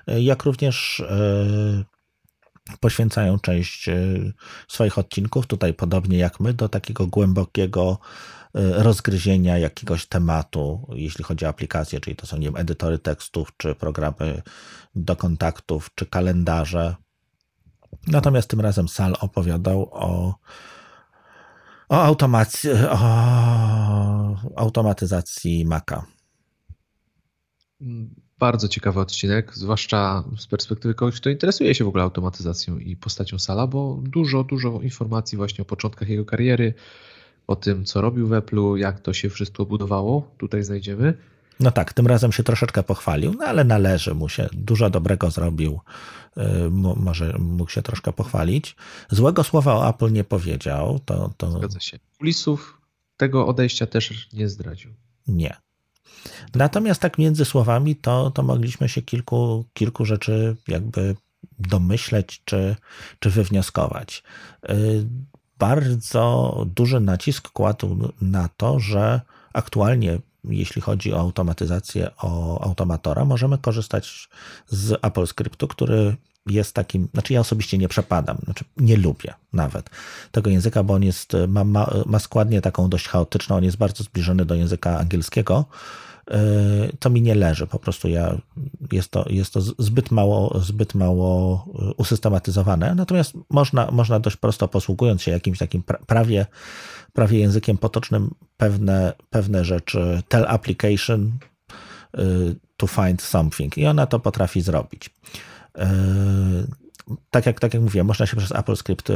jak 0.06 0.44
również 0.44 1.02
poświęcają 2.80 3.38
część 3.38 3.88
e, 3.88 3.96
swoich 4.68 4.98
odcinków, 4.98 5.46
tutaj 5.46 5.74
podobnie 5.74 6.18
jak 6.18 6.40
my, 6.40 6.54
do 6.54 6.68
takiego 6.68 7.06
głębokiego 7.06 7.98
e, 8.54 8.82
rozgryzienia 8.82 9.58
jakiegoś 9.58 10.06
tematu, 10.06 10.88
jeśli 10.92 11.24
chodzi 11.24 11.44
o 11.44 11.48
aplikacje, 11.48 12.00
czyli 12.00 12.16
to 12.16 12.26
są 12.26 12.36
nie 12.36 12.46
wiem, 12.46 12.56
edytory 12.56 12.98
tekstów, 12.98 13.52
czy 13.56 13.74
programy 13.74 14.42
do 14.94 15.16
kontaktów, 15.16 15.90
czy 15.94 16.06
kalendarze. 16.06 16.96
Natomiast 18.06 18.48
tym 18.48 18.60
razem 18.60 18.88
Sal 18.88 19.16
opowiadał 19.20 19.88
o, 19.92 20.34
o, 21.88 22.02
automacji, 22.02 22.70
o 22.90 24.36
automatyzacji 24.56 25.64
Maca. 25.64 26.06
Bardzo 28.38 28.68
ciekawy 28.68 29.00
odcinek, 29.00 29.54
zwłaszcza 29.54 30.24
z 30.38 30.46
perspektywy 30.46 30.94
kogoś, 30.94 31.20
kto 31.20 31.30
interesuje 31.30 31.74
się 31.74 31.84
w 31.84 31.88
ogóle 31.88 32.04
automatyzacją 32.04 32.78
i 32.78 32.96
postacią 32.96 33.38
Sala, 33.38 33.66
bo 33.66 34.00
dużo, 34.02 34.44
dużo 34.44 34.80
informacji 34.82 35.36
właśnie 35.36 35.62
o 35.62 35.64
początkach 35.64 36.08
jego 36.08 36.24
kariery, 36.24 36.74
o 37.46 37.56
tym, 37.56 37.84
co 37.84 38.00
robił 38.00 38.26
w 38.26 38.30
Apple'u, 38.30 38.76
jak 38.76 39.00
to 39.00 39.12
się 39.12 39.30
wszystko 39.30 39.66
budowało, 39.66 40.34
tutaj 40.38 40.62
znajdziemy. 40.62 41.14
No 41.60 41.70
tak, 41.70 41.92
tym 41.92 42.06
razem 42.06 42.32
się 42.32 42.42
troszeczkę 42.42 42.82
pochwalił, 42.82 43.34
no 43.38 43.44
ale 43.44 43.64
należy 43.64 44.14
mu 44.14 44.28
się. 44.28 44.48
Dużo 44.52 44.90
dobrego 44.90 45.30
zrobił. 45.30 45.80
Y, 46.36 46.42
może 46.96 47.36
mógł 47.38 47.70
się 47.70 47.82
troszkę 47.82 48.12
pochwalić. 48.12 48.76
Złego 49.10 49.44
słowa 49.44 49.74
o 49.74 49.88
Apple 49.88 50.12
nie 50.12 50.24
powiedział. 50.24 51.00
To, 51.04 51.34
to... 51.36 51.50
Zgadza 51.50 51.80
się. 51.80 51.98
Kulisów 52.18 52.80
tego 53.16 53.46
odejścia 53.46 53.86
też 53.86 54.28
nie 54.32 54.48
zdradził. 54.48 54.94
Nie. 55.28 55.56
Natomiast 56.54 57.00
tak 57.00 57.18
między 57.18 57.44
słowami 57.44 57.96
to, 57.96 58.30
to 58.30 58.42
mogliśmy 58.42 58.88
się 58.88 59.02
kilku, 59.02 59.64
kilku 59.74 60.04
rzeczy 60.04 60.56
jakby 60.68 61.16
domyśleć 61.58 62.42
czy, 62.44 62.76
czy 63.18 63.30
wywnioskować. 63.30 64.22
Y, 64.70 65.06
bardzo 65.58 66.64
duży 66.66 67.00
nacisk 67.00 67.50
kładł 67.50 68.12
na 68.20 68.48
to, 68.56 68.80
że 68.80 69.20
aktualnie 69.52 70.18
jeśli 70.44 70.82
chodzi 70.82 71.12
o 71.12 71.20
automatyzację 71.20 72.10
o 72.16 72.62
automatora, 72.64 73.24
możemy 73.24 73.58
korzystać 73.58 74.28
z 74.66 74.98
Apple 75.02 75.26
Scriptu, 75.26 75.68
który 75.68 76.16
jest 76.46 76.74
takim, 76.74 77.08
znaczy 77.12 77.32
ja 77.32 77.40
osobiście 77.40 77.78
nie 77.78 77.88
przepadam, 77.88 78.38
znaczy 78.44 78.64
nie 78.76 78.96
lubię 78.96 79.34
nawet 79.52 79.90
tego 80.32 80.50
języka, 80.50 80.82
bo 80.82 80.94
on 80.94 81.02
jest, 81.02 81.32
ma, 81.48 81.64
ma, 81.64 81.90
ma 82.06 82.18
składnię 82.18 82.60
taką 82.60 82.88
dość 82.88 83.08
chaotyczną, 83.08 83.56
on 83.56 83.64
jest 83.64 83.76
bardzo 83.76 84.04
zbliżony 84.04 84.44
do 84.44 84.54
języka 84.54 84.98
angielskiego, 84.98 85.64
to 86.98 87.10
mi 87.10 87.22
nie 87.22 87.34
leży. 87.34 87.66
Po 87.66 87.78
prostu 87.78 88.08
ja, 88.08 88.38
jest, 88.92 89.10
to, 89.10 89.24
jest 89.28 89.52
to 89.52 89.60
zbyt 89.60 90.10
mało, 90.10 90.60
zbyt 90.60 90.94
mało 90.94 91.64
y, 91.90 91.94
usystematyzowane. 91.94 92.94
Natomiast 92.94 93.32
można, 93.50 93.90
można 93.90 94.20
dość 94.20 94.36
prosto 94.36 94.68
posługując 94.68 95.22
się 95.22 95.30
jakimś 95.30 95.58
takim 95.58 95.82
prawie, 96.06 96.46
prawie 97.12 97.38
językiem 97.38 97.78
potocznym 97.78 98.34
pewne, 98.56 99.12
pewne 99.30 99.64
rzeczy, 99.64 100.22
tell 100.28 100.44
application 100.48 101.38
to 102.76 102.86
find 102.86 103.22
something 103.22 103.78
i 103.78 103.86
ona 103.86 104.06
to 104.06 104.20
potrafi 104.20 104.60
zrobić. 104.60 105.10
Y, 105.76 105.82
tak 107.30 107.46
jak, 107.46 107.60
tak 107.60 107.74
jak 107.74 107.82
mówiłem, 107.82 108.06
można 108.06 108.26
się 108.26 108.36
przez 108.36 108.52
Apple 108.52 108.76
Script 108.76 109.12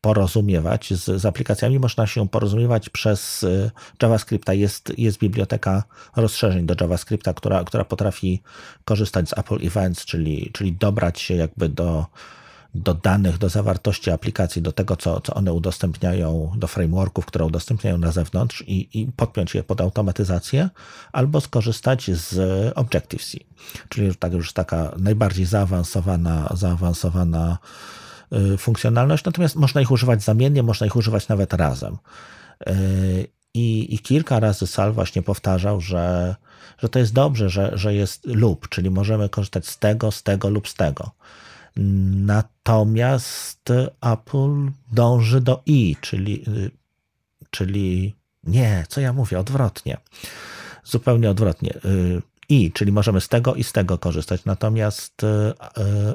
porozumiewać 0.00 0.94
z, 0.94 1.20
z, 1.20 1.26
aplikacjami. 1.26 1.78
Można 1.78 2.06
się 2.06 2.28
porozumiewać 2.28 2.88
przez 2.88 3.42
y, 3.42 3.70
JavaScripta. 4.02 4.54
Jest, 4.54 4.92
jest 4.98 5.18
biblioteka 5.18 5.84
rozszerzeń 6.16 6.66
do 6.66 6.74
JavaScripta, 6.80 7.34
która, 7.34 7.64
która 7.64 7.84
potrafi 7.84 8.42
korzystać 8.84 9.28
z 9.28 9.38
Apple 9.38 9.66
Events, 9.66 10.04
czyli, 10.04 10.50
czyli 10.52 10.72
dobrać 10.72 11.20
się 11.20 11.34
jakby 11.34 11.68
do, 11.68 12.06
do 12.74 12.94
danych, 12.94 13.38
do 13.38 13.48
zawartości 13.48 14.10
aplikacji, 14.10 14.62
do 14.62 14.72
tego, 14.72 14.96
co, 14.96 15.20
co 15.20 15.34
one 15.34 15.52
udostępniają, 15.52 16.52
do 16.56 16.66
frameworków, 16.66 17.26
które 17.26 17.44
udostępniają 17.44 17.98
na 17.98 18.12
zewnątrz 18.12 18.64
i, 18.66 19.00
i 19.00 19.06
podpiąć 19.06 19.54
je 19.54 19.62
pod 19.62 19.80
automatyzację, 19.80 20.70
albo 21.12 21.40
skorzystać 21.40 22.10
z 22.10 22.36
Objective-C, 22.74 23.38
czyli 23.88 24.16
tak 24.16 24.32
już 24.32 24.52
taka 24.52 24.92
najbardziej 24.98 25.46
zaawansowana, 25.46 26.52
zaawansowana 26.54 27.58
Y, 28.32 28.58
funkcjonalność, 28.58 29.24
natomiast 29.24 29.56
można 29.56 29.80
ich 29.80 29.90
używać 29.90 30.22
zamiennie, 30.22 30.62
można 30.62 30.86
ich 30.86 30.96
używać 30.96 31.28
nawet 31.28 31.52
razem. 31.52 31.96
Y, 32.68 33.28
I, 33.54 33.94
i 33.94 33.98
kilka 33.98 34.40
razy 34.40 34.66
Sal 34.66 34.92
właśnie 34.92 35.22
powtarzał, 35.22 35.80
że, 35.80 36.36
że 36.78 36.88
to 36.88 36.98
jest 36.98 37.12
dobrze, 37.12 37.50
że, 37.50 37.70
że 37.74 37.94
jest 37.94 38.26
lub, 38.26 38.68
czyli 38.68 38.90
możemy 38.90 39.28
korzystać 39.28 39.66
z 39.66 39.78
tego, 39.78 40.10
z 40.10 40.22
tego 40.22 40.48
lub 40.48 40.68
z 40.68 40.74
tego. 40.74 41.10
Natomiast 41.76 43.72
Apple 44.00 44.70
dąży 44.92 45.40
do 45.40 45.62
i, 45.66 45.96
czyli, 46.00 46.44
czyli 47.50 48.14
nie, 48.44 48.84
co 48.88 49.00
ja 49.00 49.12
mówię, 49.12 49.38
odwrotnie. 49.38 49.96
Zupełnie 50.84 51.30
odwrotnie. 51.30 51.74
I, 52.48 52.72
czyli 52.72 52.92
możemy 52.92 53.20
z 53.20 53.28
tego 53.28 53.54
i 53.54 53.64
z 53.64 53.72
tego 53.72 53.98
korzystać. 53.98 54.44
Natomiast 54.44 55.22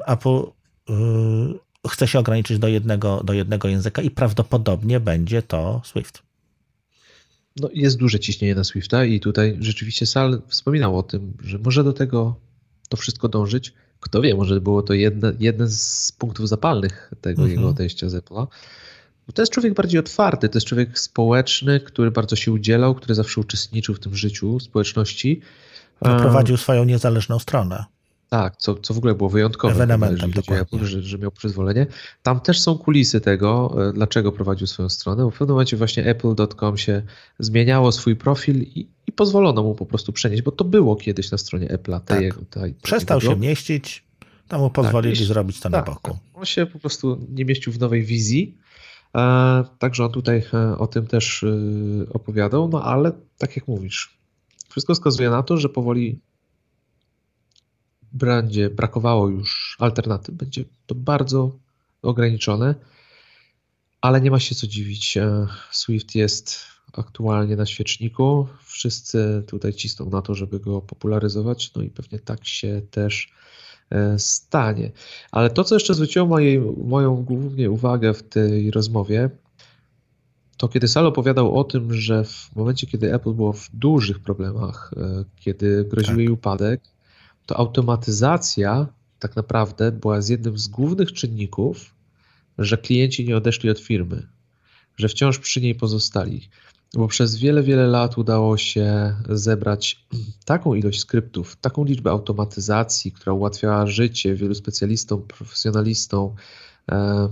Apple 0.06 0.42
chce 1.88 2.08
się 2.08 2.18
ograniczyć 2.18 2.58
do 2.58 2.68
jednego, 2.68 3.22
do 3.24 3.32
jednego 3.32 3.68
języka 3.68 4.02
i 4.02 4.10
prawdopodobnie 4.10 5.00
będzie 5.00 5.42
to 5.42 5.82
Swift. 5.84 6.22
No, 7.60 7.68
jest 7.74 7.96
duże 7.96 8.20
ciśnienie 8.20 8.54
na 8.54 8.64
Swifta 8.64 9.04
i 9.04 9.20
tutaj 9.20 9.56
rzeczywiście 9.60 10.06
Sal 10.06 10.42
wspominał 10.48 10.98
o 10.98 11.02
tym, 11.02 11.36
że 11.44 11.58
może 11.58 11.84
do 11.84 11.92
tego 11.92 12.36
to 12.88 12.96
wszystko 12.96 13.28
dążyć. 13.28 13.72
Kto 14.00 14.22
wie, 14.22 14.34
może 14.34 14.60
było 14.60 14.82
to 14.82 14.94
jedne, 14.94 15.32
jeden 15.38 15.68
z 15.70 16.12
punktów 16.18 16.48
zapalnych 16.48 17.12
tego 17.20 17.42
mhm. 17.42 17.58
jego 17.58 17.68
odejścia 17.68 18.08
z 18.08 18.14
Apple'a. 18.14 18.46
Bo 19.26 19.32
to 19.32 19.42
jest 19.42 19.52
człowiek 19.52 19.74
bardziej 19.74 20.00
otwarty, 20.00 20.48
to 20.48 20.56
jest 20.56 20.66
człowiek 20.66 20.98
społeczny, 20.98 21.80
który 21.80 22.10
bardzo 22.10 22.36
się 22.36 22.52
udzielał, 22.52 22.94
który 22.94 23.14
zawsze 23.14 23.40
uczestniczył 23.40 23.94
w 23.94 24.00
tym 24.00 24.14
życiu 24.14 24.60
społeczności. 24.60 25.40
Prowadził 25.98 26.56
swoją 26.56 26.84
niezależną 26.84 27.38
stronę. 27.38 27.84
Tak, 28.28 28.56
co, 28.56 28.74
co 28.74 28.94
w 28.94 28.98
ogóle 28.98 29.14
było 29.14 29.30
wyjątkowe, 29.30 29.74
Ewenementem, 29.74 30.32
że, 30.82 31.02
że 31.02 31.18
miał 31.18 31.30
przyzwolenie. 31.30 31.86
Tam 32.22 32.40
też 32.40 32.60
są 32.60 32.78
kulisy 32.78 33.20
tego, 33.20 33.76
e, 33.88 33.92
dlaczego 33.92 34.32
prowadził 34.32 34.66
swoją 34.66 34.88
stronę, 34.88 35.24
bo 35.24 35.30
w 35.30 35.38
pewnym 35.38 35.54
momencie 35.54 35.76
właśnie 35.76 36.06
apple.com 36.06 36.78
się 36.78 37.02
zmieniało 37.38 37.92
swój 37.92 38.16
profil 38.16 38.62
i, 38.62 38.88
i, 39.06 39.12
pozwolono 39.12 39.62
mu 39.62 39.74
po 39.74 39.86
prostu 39.86 40.12
przenieść, 40.12 40.42
bo 40.42 40.50
to 40.50 40.64
było 40.64 40.96
kiedyś 40.96 41.30
na 41.30 41.38
stronie 41.38 41.68
Apple'a. 41.68 42.00
Tak. 42.00 42.20
Jego, 42.20 42.40
Przestał 42.82 43.20
się 43.20 43.36
mieścić, 43.36 44.04
tam 44.48 44.60
mu 44.60 44.70
pozwolili 44.70 45.18
tak, 45.18 45.26
zrobić 45.26 45.60
to 45.60 45.70
tak, 45.70 45.72
na 45.72 45.92
boku. 45.92 46.18
On 46.34 46.44
się 46.44 46.66
po 46.66 46.78
prostu 46.78 47.26
nie 47.28 47.44
mieścił 47.44 47.72
w 47.72 47.78
nowej 47.78 48.04
wizji, 48.04 48.58
e, 49.14 49.64
także 49.78 50.04
on 50.04 50.12
tutaj 50.12 50.42
e, 50.54 50.78
o 50.78 50.86
tym 50.86 51.06
też 51.06 51.42
e, 51.42 51.48
opowiadał, 52.12 52.68
no 52.68 52.82
ale 52.82 53.12
tak 53.38 53.56
jak 53.56 53.68
mówisz, 53.68 54.18
wszystko 54.68 54.94
wskazuje 54.94 55.30
na 55.30 55.42
to, 55.42 55.56
że 55.56 55.68
powoli 55.68 56.20
brandzie 58.12 58.70
brakowało 58.70 59.28
już 59.28 59.76
alternatyw, 59.80 60.34
będzie 60.34 60.64
to 60.86 60.94
bardzo 60.94 61.58
ograniczone, 62.02 62.74
ale 64.00 64.20
nie 64.20 64.30
ma 64.30 64.40
się 64.40 64.54
co 64.54 64.66
dziwić. 64.66 65.16
E, 65.16 65.46
Swift 65.70 66.14
jest 66.14 66.60
aktualnie 66.92 67.56
na 67.56 67.66
świeczniku. 67.66 68.46
Wszyscy 68.64 69.42
tutaj 69.46 69.74
cisną 69.74 70.10
na 70.10 70.22
to, 70.22 70.34
żeby 70.34 70.60
go 70.60 70.80
popularyzować, 70.80 71.74
no 71.74 71.82
i 71.82 71.90
pewnie 71.90 72.18
tak 72.18 72.46
się 72.46 72.82
też 72.90 73.32
e, 73.90 74.18
stanie. 74.18 74.92
Ale 75.32 75.50
to, 75.50 75.64
co 75.64 75.74
jeszcze 75.74 75.94
zwróciło 75.94 76.26
mojej, 76.26 76.60
moją 76.84 77.24
głównie 77.24 77.70
uwagę 77.70 78.14
w 78.14 78.22
tej 78.22 78.70
rozmowie, 78.70 79.30
to 80.56 80.68
kiedy 80.68 80.88
Sal 80.88 81.06
opowiadał 81.06 81.58
o 81.58 81.64
tym, 81.64 81.94
że 81.94 82.24
w 82.24 82.56
momencie, 82.56 82.86
kiedy 82.86 83.14
Apple 83.14 83.32
było 83.32 83.52
w 83.52 83.68
dużych 83.72 84.18
problemach, 84.18 84.90
e, 84.96 85.24
kiedy 85.36 85.84
groził 85.84 86.10
tak. 86.10 86.18
jej 86.18 86.28
upadek, 86.28 86.80
to 87.46 87.56
automatyzacja 87.56 88.86
tak 89.18 89.36
naprawdę 89.36 89.92
była 89.92 90.20
z 90.20 90.28
jednym 90.28 90.58
z 90.58 90.68
głównych 90.68 91.12
czynników, 91.12 91.94
że 92.58 92.78
klienci 92.78 93.24
nie 93.24 93.36
odeszli 93.36 93.70
od 93.70 93.80
firmy, 93.80 94.26
że 94.96 95.08
wciąż 95.08 95.38
przy 95.38 95.60
niej 95.60 95.74
pozostali. 95.74 96.48
Bo 96.94 97.08
przez 97.08 97.36
wiele, 97.36 97.62
wiele 97.62 97.86
lat 97.86 98.18
udało 98.18 98.56
się 98.56 99.16
zebrać 99.28 100.06
taką 100.44 100.74
ilość 100.74 101.00
skryptów, 101.00 101.56
taką 101.56 101.84
liczbę 101.84 102.10
automatyzacji, 102.10 103.12
która 103.12 103.32
ułatwiała 103.32 103.86
życie 103.86 104.34
wielu 104.34 104.54
specjalistom, 104.54 105.22
profesjonalistom, 105.22 106.34
e, 106.90 107.28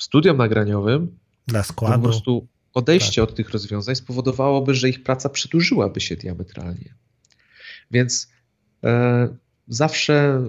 studiom 0.00 0.36
nagraniowym. 0.36 1.18
Dla 1.46 1.62
składu. 1.62 1.94
Po 1.94 2.08
prostu 2.08 2.46
odejście 2.74 3.22
tak. 3.22 3.30
od 3.30 3.36
tych 3.36 3.50
rozwiązań 3.50 3.94
spowodowałoby, 3.94 4.74
że 4.74 4.88
ich 4.88 5.02
praca 5.02 5.28
przedłużyłaby 5.28 6.00
się 6.00 6.16
diametralnie. 6.16 6.94
Więc 7.90 8.28
zawsze, 9.68 10.42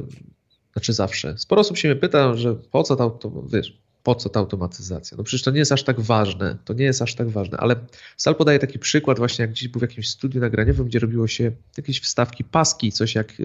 znaczy 0.73 0.93
zawsze, 0.93 1.37
sporo 1.37 1.61
osób 1.61 1.77
się 1.77 1.87
mnie 1.87 1.95
pyta, 1.95 2.35
że 2.35 2.55
po 2.55 2.83
co 2.83 2.95
ta, 2.95 3.09
to, 3.09 3.43
wiesz, 3.53 3.79
po 4.03 4.15
co 4.15 4.29
ta 4.29 4.39
automatyzacja? 4.39 5.17
No 5.17 5.23
przecież 5.23 5.43
to 5.43 5.51
nie 5.51 5.59
jest 5.59 5.71
aż 5.71 5.83
tak 5.83 5.99
ważne, 5.99 6.57
to 6.65 6.73
nie 6.73 6.85
jest 6.85 7.01
aż 7.01 7.15
tak 7.15 7.29
ważne, 7.29 7.57
ale 7.57 7.75
Sal 8.17 8.35
podaje 8.35 8.59
taki 8.59 8.79
przykład 8.79 9.17
właśnie, 9.17 9.43
jak 9.43 9.51
gdzieś 9.51 9.67
był 9.67 9.79
w 9.79 9.81
jakimś 9.81 10.09
studiu 10.09 10.41
nagraniowym, 10.41 10.85
gdzie 10.85 10.99
robiło 10.99 11.27
się 11.27 11.51
jakieś 11.77 11.99
wstawki, 11.99 12.43
paski, 12.43 12.91
coś 12.91 13.15
jak, 13.15 13.31
e, 13.31 13.43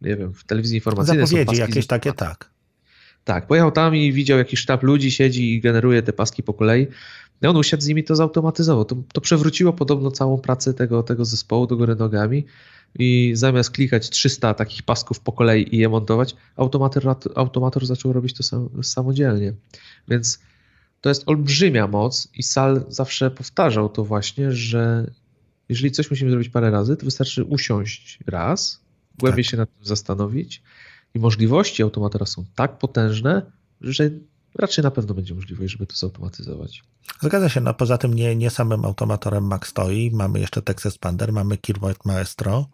nie 0.00 0.16
wiem, 0.16 0.34
w 0.34 0.44
telewizji 0.44 0.76
informacyjnej 0.76 1.26
Zapowiedzi 1.26 1.60
jakieś 1.60 1.86
takie, 1.86 2.12
tak. 2.12 2.50
Tak, 3.24 3.46
pojechał 3.46 3.72
tam 3.72 3.96
i 3.96 4.12
widział 4.12 4.38
jakiś 4.38 4.60
sztab 4.60 4.82
ludzi, 4.82 5.10
siedzi 5.10 5.54
i 5.54 5.60
generuje 5.60 6.02
te 6.02 6.12
paski 6.12 6.42
po 6.42 6.54
kolei. 6.54 6.86
No 7.42 7.50
on 7.50 7.56
usiadł 7.56 7.82
z 7.82 7.86
nimi, 7.86 8.04
to 8.04 8.16
zautomatyzował. 8.16 8.84
To, 8.84 8.96
to 9.12 9.20
przewróciło 9.20 9.72
podobno 9.72 10.10
całą 10.10 10.38
pracę 10.38 10.74
tego, 10.74 11.02
tego 11.02 11.24
zespołu 11.24 11.66
do 11.66 11.76
góry 11.76 11.96
nogami 11.96 12.44
i 12.98 13.32
zamiast 13.34 13.70
klikać 13.70 14.10
300 14.10 14.54
takich 14.54 14.82
pasków 14.82 15.20
po 15.20 15.32
kolei 15.32 15.74
i 15.74 15.78
je 15.78 15.88
montować, 15.88 16.36
automator, 16.56 17.16
automator 17.34 17.86
zaczął 17.86 18.12
robić 18.12 18.36
to 18.36 18.42
sam, 18.42 18.68
samodzielnie. 18.82 19.54
Więc 20.08 20.38
to 21.00 21.08
jest 21.08 21.22
olbrzymia 21.26 21.86
moc 21.86 22.28
i 22.34 22.42
Sal 22.42 22.84
zawsze 22.88 23.30
powtarzał 23.30 23.88
to 23.88 24.04
właśnie, 24.04 24.52
że 24.52 25.10
jeżeli 25.68 25.90
coś 25.90 26.10
musimy 26.10 26.30
zrobić 26.30 26.48
parę 26.48 26.70
razy, 26.70 26.96
to 26.96 27.04
wystarczy 27.04 27.44
usiąść 27.44 28.18
raz, 28.26 28.80
głębiej 29.18 29.44
tak. 29.44 29.50
się 29.50 29.56
nad 29.56 29.74
tym 29.74 29.84
zastanowić 29.84 30.62
i 31.14 31.18
możliwości 31.18 31.82
automatora 31.82 32.26
są 32.26 32.44
tak 32.54 32.78
potężne, 32.78 33.42
że 33.80 34.10
raczej 34.58 34.84
na 34.84 34.90
pewno 34.90 35.14
będzie 35.14 35.34
możliwość, 35.34 35.72
żeby 35.72 35.86
to 35.86 35.96
zautomatyzować. 35.96 36.82
Zgadza 37.22 37.48
się, 37.48 37.60
no 37.60 37.74
poza 37.74 37.98
tym 37.98 38.14
nie, 38.14 38.36
nie 38.36 38.50
samym 38.50 38.84
automatorem 38.84 39.44
Mac 39.44 39.66
stoi, 39.66 40.10
mamy 40.10 40.40
jeszcze 40.40 40.62
Text 40.62 40.86
Expander, 40.86 41.32
mamy 41.32 41.58
Keyboard 41.58 42.04
Maestro, 42.04 42.66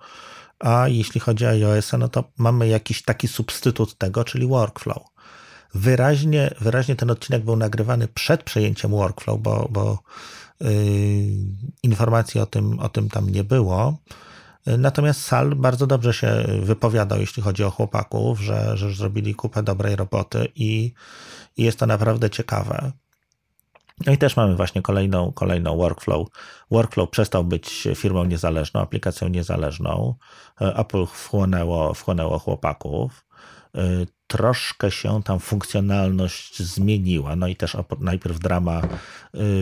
a 0.58 0.88
jeśli 0.88 1.20
chodzi 1.20 1.46
o 1.46 1.48
iOS, 1.48 1.92
no 1.98 2.08
to 2.08 2.24
mamy 2.38 2.68
jakiś 2.68 3.02
taki 3.02 3.28
substytut 3.28 3.98
tego, 3.98 4.24
czyli 4.24 4.46
workflow. 4.46 5.02
Wyraźnie, 5.74 6.54
wyraźnie 6.60 6.96
ten 6.96 7.10
odcinek 7.10 7.44
był 7.44 7.56
nagrywany 7.56 8.08
przed 8.08 8.42
przejęciem 8.42 8.90
workflow, 8.90 9.40
bo, 9.40 9.68
bo 9.70 9.98
yy, 10.60 10.70
informacji 11.82 12.40
o 12.40 12.46
tym, 12.46 12.80
o 12.80 12.88
tym 12.88 13.08
tam 13.08 13.30
nie 13.30 13.44
było. 13.44 13.96
Natomiast 14.66 15.20
Sal 15.20 15.54
bardzo 15.54 15.86
dobrze 15.86 16.14
się 16.14 16.44
wypowiadał, 16.62 17.20
jeśli 17.20 17.42
chodzi 17.42 17.64
o 17.64 17.70
chłopaków, 17.70 18.40
że, 18.40 18.76
że 18.76 18.92
zrobili 18.92 19.34
kupę 19.34 19.62
dobrej 19.62 19.96
roboty 19.96 20.48
i, 20.54 20.92
i 21.56 21.62
jest 21.62 21.78
to 21.78 21.86
naprawdę 21.86 22.30
ciekawe. 22.30 22.92
No 24.06 24.12
i 24.12 24.18
też 24.18 24.36
mamy 24.36 24.56
właśnie 24.56 24.82
kolejną, 24.82 25.32
kolejną 25.32 25.76
workflow. 25.76 26.28
Workflow 26.70 27.10
przestał 27.10 27.44
być 27.44 27.88
firmą 27.94 28.24
niezależną, 28.24 28.80
aplikacją 28.80 29.28
niezależną. 29.28 30.14
Apple 30.60 31.06
wchłonęło, 31.06 31.94
wchłonęło 31.94 32.38
chłopaków. 32.38 33.24
Troszkę 34.26 34.90
się 34.90 35.22
tam 35.22 35.40
funkcjonalność 35.40 36.62
zmieniła. 36.62 37.36
No 37.36 37.46
i 37.46 37.56
też 37.56 37.76
najpierw 38.00 38.38
drama 38.38 38.82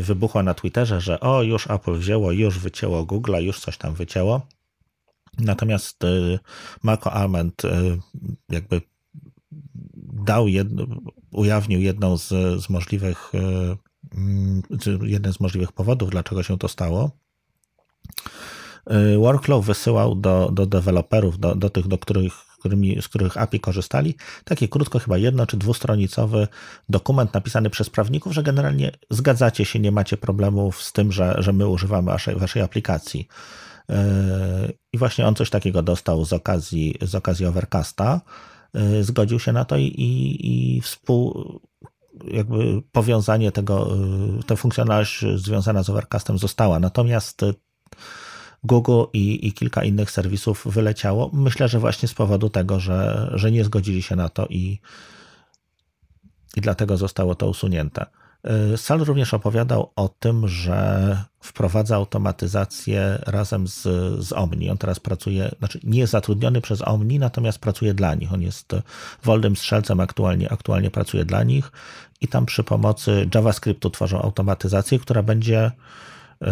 wybuchła 0.00 0.42
na 0.42 0.54
Twitterze, 0.54 1.00
że 1.00 1.20
o, 1.20 1.42
już 1.42 1.70
Apple 1.70 1.94
wzięło, 1.94 2.32
już 2.32 2.58
wycięło 2.58 3.02
Google'a, 3.02 3.42
już 3.42 3.60
coś 3.60 3.78
tam 3.78 3.94
wycięło. 3.94 4.46
Natomiast 5.38 6.04
y, 6.04 6.38
Marco 6.82 7.12
Arment 7.12 7.64
y, 7.64 7.68
jakby 8.48 8.82
dał 10.24 10.48
jedno, 10.48 10.86
ujawnił 11.30 11.80
jedną 11.80 12.16
z, 12.16 12.28
z 12.64 12.70
możliwych 12.70 13.32
Mm, 14.14 14.62
jeden 15.02 15.32
z 15.32 15.40
możliwych 15.40 15.72
powodów, 15.72 16.10
dlaczego 16.10 16.42
się 16.42 16.58
to 16.58 16.68
stało. 16.68 17.10
Workflow 19.18 19.66
wysyłał 19.66 20.14
do, 20.14 20.50
do 20.52 20.66
deweloperów, 20.66 21.38
do, 21.38 21.54
do 21.54 21.70
tych, 21.70 21.88
do 21.88 21.98
których, 21.98 22.32
którymi, 22.58 23.02
z 23.02 23.08
których 23.08 23.36
API 23.36 23.60
korzystali, 23.60 24.14
taki 24.44 24.68
krótko, 24.68 24.98
chyba 24.98 25.18
jedno 25.18 25.46
czy 25.46 25.56
dwustronicowy 25.56 26.48
dokument 26.88 27.34
napisany 27.34 27.70
przez 27.70 27.90
prawników, 27.90 28.32
że 28.32 28.42
generalnie 28.42 28.92
zgadzacie 29.10 29.64
się, 29.64 29.78
nie 29.78 29.92
macie 29.92 30.16
problemów 30.16 30.82
z 30.82 30.92
tym, 30.92 31.12
że, 31.12 31.36
że 31.38 31.52
my 31.52 31.68
używamy 31.68 32.10
waszej, 32.10 32.36
waszej 32.36 32.62
aplikacji. 32.62 33.28
I 34.92 34.98
właśnie 34.98 35.26
on 35.26 35.34
coś 35.34 35.50
takiego 35.50 35.82
dostał 35.82 36.24
z 36.24 36.32
okazji, 36.32 36.94
z 37.02 37.14
okazji 37.14 37.46
Overcasta. 37.46 38.20
Y, 38.76 39.04
zgodził 39.04 39.38
się 39.38 39.52
na 39.52 39.64
to 39.64 39.76
i, 39.76 39.84
i, 39.84 40.76
i 40.76 40.80
współ, 40.80 41.60
jakby 42.24 42.82
powiązanie 42.92 43.52
tego, 43.52 43.96
y, 44.40 44.44
ta 44.44 44.56
funkcjonalność 44.56 45.24
związana 45.36 45.82
z 45.82 45.90
Overcastem 45.90 46.38
została. 46.38 46.80
Natomiast 46.80 47.42
y, 47.42 47.54
Google 48.64 49.02
i, 49.12 49.48
i 49.48 49.52
kilka 49.52 49.84
innych 49.84 50.10
serwisów 50.10 50.66
wyleciało. 50.66 51.30
Myślę, 51.32 51.68
że 51.68 51.78
właśnie 51.78 52.08
z 52.08 52.14
powodu 52.14 52.50
tego, 52.50 52.80
że, 52.80 53.30
że 53.34 53.50
nie 53.50 53.64
zgodzili 53.64 54.02
się 54.02 54.16
na 54.16 54.28
to 54.28 54.46
i, 54.46 54.80
i 56.56 56.60
dlatego 56.60 56.96
zostało 56.96 57.34
to 57.34 57.48
usunięte. 57.48 58.06
Y, 58.74 58.76
Sal 58.76 58.98
również 58.98 59.34
opowiadał 59.34 59.92
o 59.96 60.08
tym, 60.08 60.48
że 60.48 61.24
wprowadza 61.40 61.96
automatyzację 61.96 63.18
razem 63.26 63.68
z, 63.68 63.82
z 64.24 64.32
Omni. 64.32 64.70
On 64.70 64.78
teraz 64.78 65.00
pracuje, 65.00 65.50
znaczy 65.58 65.80
nie 65.84 66.00
jest 66.00 66.12
zatrudniony 66.12 66.60
przez 66.60 66.82
Omni, 66.82 67.18
natomiast 67.18 67.58
pracuje 67.58 67.94
dla 67.94 68.14
nich. 68.14 68.32
On 68.32 68.42
jest 68.42 68.72
wolnym 69.22 69.56
strzelcem, 69.56 70.00
aktualnie, 70.00 70.52
aktualnie 70.52 70.90
pracuje 70.90 71.24
dla 71.24 71.42
nich 71.42 71.72
i 72.20 72.28
tam 72.28 72.46
przy 72.46 72.64
pomocy 72.64 73.28
JavaScriptu 73.34 73.90
tworzą 73.90 74.22
automatyzację, 74.22 74.98
która 74.98 75.22
będzie 75.22 75.70
yy, 76.40 76.48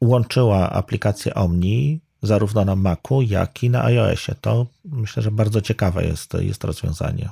łączyła 0.00 0.70
aplikację 0.70 1.34
Omni 1.34 2.00
zarówno 2.22 2.64
na 2.64 2.76
Macu, 2.76 3.22
jak 3.22 3.62
i 3.62 3.70
na 3.70 3.84
iOSie. 3.84 4.34
To 4.40 4.66
myślę, 4.84 5.22
że 5.22 5.30
bardzo 5.30 5.60
ciekawe 5.60 6.04
jest, 6.04 6.34
jest 6.34 6.64
rozwiązanie. 6.64 7.28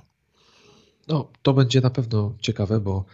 No, 1.10 1.30
to 1.42 1.52
będzie 1.52 1.80
na 1.80 1.90
pewno 1.90 2.34
ciekawe, 2.40 2.80
bo 2.80 3.04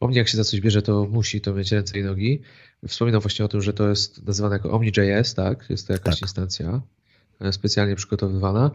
Omni 0.00 0.16
jak 0.16 0.28
się 0.28 0.36
za 0.36 0.44
coś 0.44 0.60
bierze, 0.60 0.82
to 0.82 1.06
musi 1.10 1.40
to 1.40 1.54
mieć 1.54 1.72
ręce 1.72 1.98
i 1.98 2.02
nogi. 2.02 2.42
Wspominam 2.88 3.20
właśnie 3.20 3.44
o 3.44 3.48
tym, 3.48 3.62
że 3.62 3.72
to 3.72 3.88
jest 3.88 4.26
nazywane 4.26 4.56
jako 4.56 4.70
OmniJS, 4.70 5.34
tak? 5.34 5.70
Jest 5.70 5.86
to 5.86 5.92
jakaś 5.92 6.14
tak. 6.14 6.22
instancja 6.22 6.80
e, 7.40 7.52
specjalnie 7.52 7.96
przygotowywana. 7.96 8.70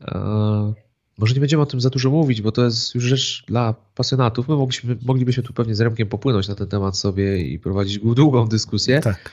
E, 0.00 0.74
może 1.18 1.34
nie 1.34 1.40
będziemy 1.40 1.62
o 1.62 1.66
tym 1.66 1.80
za 1.80 1.90
dużo 1.90 2.10
mówić, 2.10 2.42
bo 2.42 2.52
to 2.52 2.64
jest 2.64 2.94
już 2.94 3.04
rzecz 3.04 3.44
dla 3.46 3.74
pasjonatów. 3.94 4.48
My 4.48 4.56
mogliśmy, 4.56 4.96
moglibyśmy 5.02 5.42
tu 5.42 5.52
pewnie 5.52 5.74
z 5.74 5.80
Remkiem 5.80 6.08
popłynąć 6.08 6.48
na 6.48 6.54
ten 6.54 6.68
temat 6.68 6.98
sobie 6.98 7.42
i 7.42 7.58
prowadzić 7.58 7.98
długą 7.98 8.48
dyskusję. 8.48 9.00
Tak. 9.00 9.30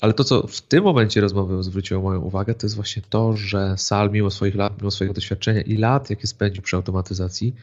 Ale 0.00 0.14
to, 0.14 0.24
co 0.24 0.46
w 0.46 0.60
tym 0.60 0.84
momencie 0.84 1.20
rozmowy 1.20 1.62
zwróciło 1.62 2.02
moją 2.02 2.20
uwagę, 2.20 2.54
to 2.54 2.66
jest 2.66 2.76
właśnie 2.76 3.02
to, 3.10 3.36
że 3.36 3.74
Sal, 3.78 4.10
mimo 4.10 4.30
swoich 4.30 4.54
lat, 4.54 4.78
mimo 4.78 4.90
swojego 4.90 5.14
doświadczenia 5.14 5.60
i 5.60 5.76
lat, 5.76 6.10
jakie 6.10 6.26
spędził 6.26 6.62
przy 6.62 6.76
automatyzacji, 6.76 7.54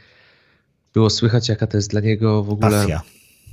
było 0.93 1.09
słychać, 1.09 1.49
jaka 1.49 1.67
to 1.67 1.77
jest 1.77 1.91
dla 1.91 2.01
niego 2.01 2.43
w 2.43 2.49
ogóle 2.49 2.71
pasja. 2.71 3.01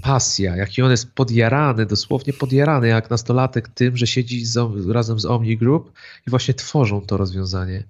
pasja 0.03 0.57
jaki 0.57 0.83
on 0.83 0.91
jest 0.91 1.13
podjarany, 1.15 1.87
dosłownie 1.87 2.33
podjarany 2.33 2.89
jak 2.89 3.11
nastolatek 3.11 3.69
tym, 3.69 3.97
że 3.97 4.07
siedzi 4.07 4.45
z, 4.45 4.89
razem 4.89 5.21
z 5.21 5.27
Omni 5.27 5.57
Group 5.57 5.93
i 6.27 6.31
właśnie 6.31 6.55
tworzą 6.55 7.01
to 7.01 7.17
rozwiązanie. 7.17 7.85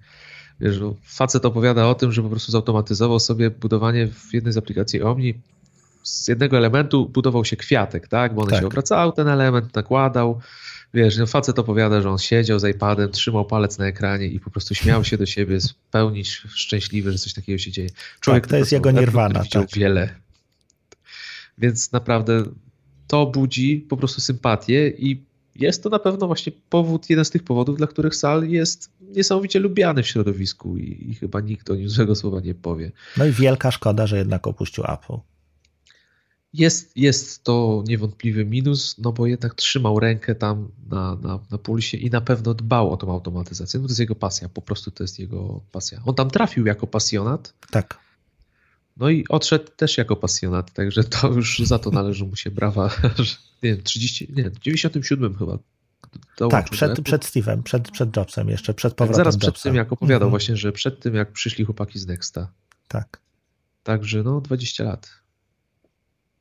Wiesz, 0.59 0.79
facet 1.03 1.45
opowiada 1.45 1.87
o 1.87 1.95
tym, 1.95 2.11
że 2.11 2.23
po 2.23 2.29
prostu 2.29 2.51
zautomatyzował 2.51 3.19
sobie 3.19 3.49
budowanie 3.49 4.07
w 4.07 4.33
jednej 4.33 4.53
z 4.53 4.57
aplikacji 4.57 5.01
Omni 5.01 5.33
z 6.03 6.27
jednego 6.27 6.57
elementu 6.57 7.09
budował 7.09 7.45
się 7.45 7.55
kwiatek, 7.55 8.07
tak? 8.07 8.35
Bo 8.35 8.41
one 8.41 8.51
tak. 8.51 8.59
się 8.59 8.67
obracały, 8.67 9.13
ten 9.13 9.27
element 9.27 9.75
nakładał. 9.75 10.39
Wiesz, 10.93 11.17
no 11.17 11.27
facet 11.27 11.59
opowiada, 11.59 12.01
że 12.01 12.09
on 12.09 12.17
siedział 12.17 12.59
z 12.59 12.75
iPadem, 12.75 13.11
trzymał 13.11 13.45
palec 13.45 13.77
na 13.77 13.85
ekranie 13.85 14.27
i 14.27 14.39
po 14.39 14.49
prostu 14.49 14.75
śmiał 14.75 15.03
się 15.03 15.17
do 15.17 15.25
siebie, 15.25 15.57
pełni 15.91 16.25
szczęśliwy, 16.25 17.11
że 17.11 17.17
coś 17.17 17.33
takiego 17.33 17.57
się 17.57 17.71
dzieje. 17.71 17.89
Człowiek 18.19 18.43
tak, 18.43 18.51
to 18.51 18.57
jest 18.57 18.71
jego 18.71 18.91
nirwana. 18.91 19.43
Tak. 19.51 19.67
wiele. 19.75 20.15
Więc 21.57 21.91
naprawdę 21.91 22.43
to 23.07 23.25
budzi 23.25 23.85
po 23.89 23.97
prostu 23.97 24.21
sympatię 24.21 24.89
i 24.89 25.23
jest 25.55 25.83
to 25.83 25.89
na 25.89 25.99
pewno 25.99 26.27
właśnie 26.27 26.51
powód, 26.69 27.09
jeden 27.09 27.25
z 27.25 27.29
tych 27.29 27.43
powodów, 27.43 27.77
dla 27.77 27.87
których 27.87 28.15
Sal 28.15 28.49
jest 28.49 28.89
niesamowicie 29.01 29.59
lubiany 29.59 30.03
w 30.03 30.07
środowisku 30.07 30.77
i, 30.77 31.09
i 31.09 31.15
chyba 31.15 31.41
nikt 31.41 31.69
o 31.69 31.75
nim 31.75 31.89
złego 31.89 32.15
słowa 32.15 32.39
nie 32.39 32.53
powie. 32.53 32.91
No 33.17 33.25
i 33.25 33.31
wielka 33.31 33.71
szkoda, 33.71 34.07
że 34.07 34.17
jednak 34.17 34.47
opuścił 34.47 34.83
Apple. 34.83 35.17
Jest, 36.53 36.97
jest 36.97 37.43
to 37.43 37.83
niewątpliwy 37.87 38.45
minus, 38.45 38.95
no 38.97 39.11
bo 39.11 39.27
jednak 39.27 39.55
trzymał 39.55 39.99
rękę 39.99 40.35
tam 40.35 40.71
na, 40.89 41.15
na, 41.15 41.39
na 41.51 41.57
pulsie 41.57 41.97
i 41.97 42.09
na 42.09 42.21
pewno 42.21 42.53
dbał 42.53 42.91
o 42.91 42.97
tą 42.97 43.11
automatyzację. 43.11 43.79
No 43.79 43.87
to 43.87 43.91
jest 43.91 43.99
jego 43.99 44.15
pasja, 44.15 44.49
po 44.49 44.61
prostu 44.61 44.91
to 44.91 45.03
jest 45.03 45.19
jego 45.19 45.61
pasja. 45.71 46.01
On 46.05 46.15
tam 46.15 46.29
trafił 46.29 46.65
jako 46.65 46.87
pasjonat. 46.87 47.53
Tak. 47.71 47.99
No 48.97 49.09
i 49.09 49.25
odszedł 49.29 49.71
też 49.75 49.97
jako 49.97 50.15
pasjonat, 50.15 50.73
także 50.73 51.03
to 51.03 51.27
już 51.27 51.59
za 51.59 51.79
to 51.79 51.91
należy 51.91 52.25
mu 52.25 52.35
się 52.35 52.51
brawa. 52.51 52.89
nie 53.63 53.73
wiem, 53.75 53.83
30, 53.83 54.33
nie, 54.35 54.49
w 54.49 54.59
97 54.59 55.37
chyba. 55.37 55.59
Tak, 56.49 56.69
przed, 56.69 57.01
przed 57.01 57.25
Steve'em, 57.25 57.63
przed, 57.63 57.91
przed 57.91 58.17
Jobsem 58.17 58.49
jeszcze, 58.49 58.73
przed 58.73 58.93
powrotem 58.93 59.15
Zaraz 59.15 59.37
przed 59.37 59.47
Jobsa. 59.47 59.63
tym, 59.63 59.75
jak 59.75 59.93
opowiadał 59.93 60.27
mhm. 60.27 60.29
właśnie, 60.29 60.57
że 60.57 60.71
przed 60.71 60.99
tym, 60.99 61.15
jak 61.15 61.31
przyszli 61.31 61.65
chłopaki 61.65 61.99
z 61.99 62.07
Nexta. 62.07 62.51
Tak. 62.87 63.21
Także 63.83 64.23
no, 64.23 64.41
20 64.41 64.83
lat. 64.83 65.22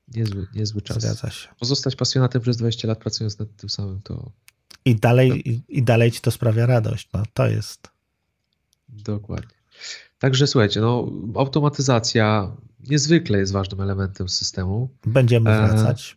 Niezły, 0.09 0.47
niezły 0.55 0.83
czas. 0.83 1.03
Zgadza 1.03 1.31
się. 1.31 1.49
Pozostać 1.61 1.97
pasjonatem 1.97 2.43
przez 2.43 2.57
20 2.57 2.89
lat 2.89 2.99
pracując 2.99 3.39
nad 3.39 3.57
tym 3.57 3.71
samym, 3.71 4.03
to... 4.03 4.33
I 4.85 4.97
dalej, 4.97 5.51
i, 5.51 5.63
i 5.69 5.83
dalej 5.83 6.13
ci 6.13 6.21
to 6.21 6.31
sprawia 6.31 6.67
radość. 6.67 7.09
No, 7.15 7.23
to 7.35 7.47
jest... 7.47 7.89
Dokładnie. 8.89 9.57
Także 10.19 10.47
słuchajcie, 10.47 10.81
no, 10.81 11.11
automatyzacja 11.35 12.57
niezwykle 12.91 13.39
jest 13.39 13.53
ważnym 13.53 13.81
elementem 13.81 14.29
systemu. 14.29 14.89
Będziemy 15.07 15.51
e, 15.51 15.69
wracać. 15.69 16.17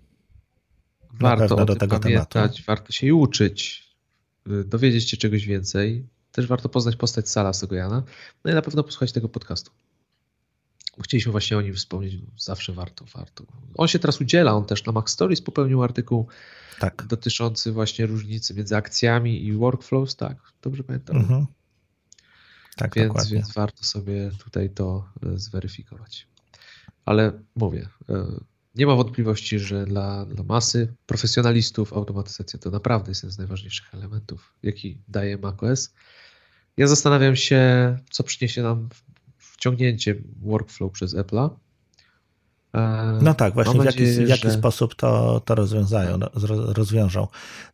E, 1.03 1.07
warto 1.19 1.65
do 1.65 1.75
tego 1.75 1.99
pamiętać, 1.99 2.31
tematu. 2.31 2.63
warto 2.67 2.91
się 2.91 3.15
uczyć, 3.15 3.89
y, 4.47 4.63
dowiedzieć 4.63 5.09
się 5.09 5.17
czegoś 5.17 5.45
więcej. 5.45 6.07
Też 6.31 6.47
warto 6.47 6.69
poznać 6.69 6.95
postać 6.95 7.29
Sala 7.29 7.53
Sogojana. 7.53 8.03
No 8.43 8.51
i 8.51 8.53
na 8.53 8.61
pewno 8.61 8.83
posłuchać 8.83 9.11
tego 9.11 9.29
podcastu. 9.29 9.71
Chcieliśmy 11.03 11.31
właśnie 11.31 11.57
o 11.57 11.61
nim 11.61 11.73
wspomnieć, 11.73 12.17
zawsze 12.37 12.73
warto, 12.73 13.05
warto. 13.15 13.45
On 13.77 13.87
się 13.87 13.99
teraz 13.99 14.21
udziela, 14.21 14.53
on 14.53 14.65
też 14.65 14.85
na 14.85 14.91
Max 14.91 15.11
Stories 15.11 15.41
popełnił 15.41 15.83
artykuł 15.83 16.27
tak. 16.79 17.05
dotyczący 17.07 17.71
właśnie 17.71 18.05
różnicy 18.05 18.53
między 18.53 18.75
akcjami 18.75 19.45
i 19.45 19.53
workflows, 19.53 20.15
tak, 20.15 20.37
dobrze 20.61 20.83
pamiętam. 20.83 21.17
Mhm. 21.17 21.45
Tak, 22.75 22.95
więc, 22.95 23.07
dokładnie. 23.07 23.35
więc 23.35 23.53
warto 23.53 23.83
sobie 23.83 24.31
tutaj 24.43 24.69
to 24.69 25.09
e, 25.23 25.37
zweryfikować. 25.37 26.27
Ale 27.05 27.31
mówię, 27.55 27.89
e, 28.09 28.39
nie 28.75 28.85
ma 28.85 28.95
wątpliwości, 28.95 29.59
że 29.59 29.85
dla, 29.85 30.25
dla 30.25 30.43
masy 30.43 30.93
profesjonalistów 31.05 31.93
automatyzacja 31.93 32.59
to 32.59 32.69
naprawdę 32.69 33.11
jest 33.11 33.23
jeden 33.23 33.33
z 33.33 33.37
najważniejszych 33.37 33.93
elementów, 33.93 34.53
jaki 34.63 35.01
daje 35.07 35.37
macOS. 35.37 35.93
Ja 36.77 36.87
zastanawiam 36.87 37.35
się, 37.35 37.97
co 38.09 38.23
przyniesie 38.23 38.63
nam 38.63 38.89
wciągnięcie 39.57 40.15
workflow 40.41 40.91
przez 40.91 41.15
Apple'a. 41.15 41.49
No 43.21 43.33
tak, 43.33 43.53
właśnie 43.53 43.81
w 43.81 43.85
jaki, 43.85 44.05
w 44.05 44.27
jaki 44.27 44.43
że... 44.43 44.51
sposób 44.51 44.95
to, 44.95 45.39
to 45.45 45.55
rozwiązają, 45.55 46.17
no, 46.17 46.29
rozwiążą. 46.73 47.27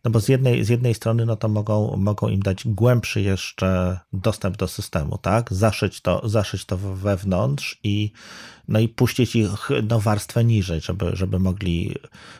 No 0.04 0.12
bo 0.12 0.20
z 0.20 0.30
jednej, 0.30 0.66
z 0.66 0.70
jednej 0.70 0.94
strony 0.94 1.26
no 1.26 1.36
to 1.36 1.48
mogą, 1.48 1.98
mogą 1.98 2.28
im 2.28 2.40
dać 2.40 2.68
głębszy 2.68 3.22
jeszcze 3.22 4.00
dostęp 4.14 4.58
do 4.58 4.68
systemu, 4.68 5.18
tak? 5.18 5.54
Zaszyć 5.54 6.02
to, 6.02 6.30
zaszyć 6.30 6.66
to 6.66 6.78
wewnątrz 6.78 7.80
i, 7.84 8.12
no 8.68 8.80
i 8.80 8.90
puścić 8.90 9.36
ich 9.36 9.70
no, 9.90 10.00
warstwę 10.00 10.44
niżej, 10.44 10.82
żeby, 10.82 11.10
żeby 11.14 11.40
mogli, 11.40 11.96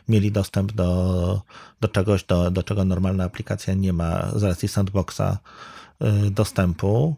mieli 0.08 0.32
dostęp 0.32 0.72
do, 0.72 1.42
do 1.80 1.88
czegoś, 1.88 2.24
do, 2.24 2.50
do 2.50 2.62
czego 2.62 2.84
normalna 2.84 3.24
aplikacja 3.24 3.74
nie 3.74 3.92
ma 3.92 4.30
z 4.36 4.42
racji 4.42 4.68
sandboxa 4.68 5.38
y, 6.26 6.30
dostępu. 6.30 7.16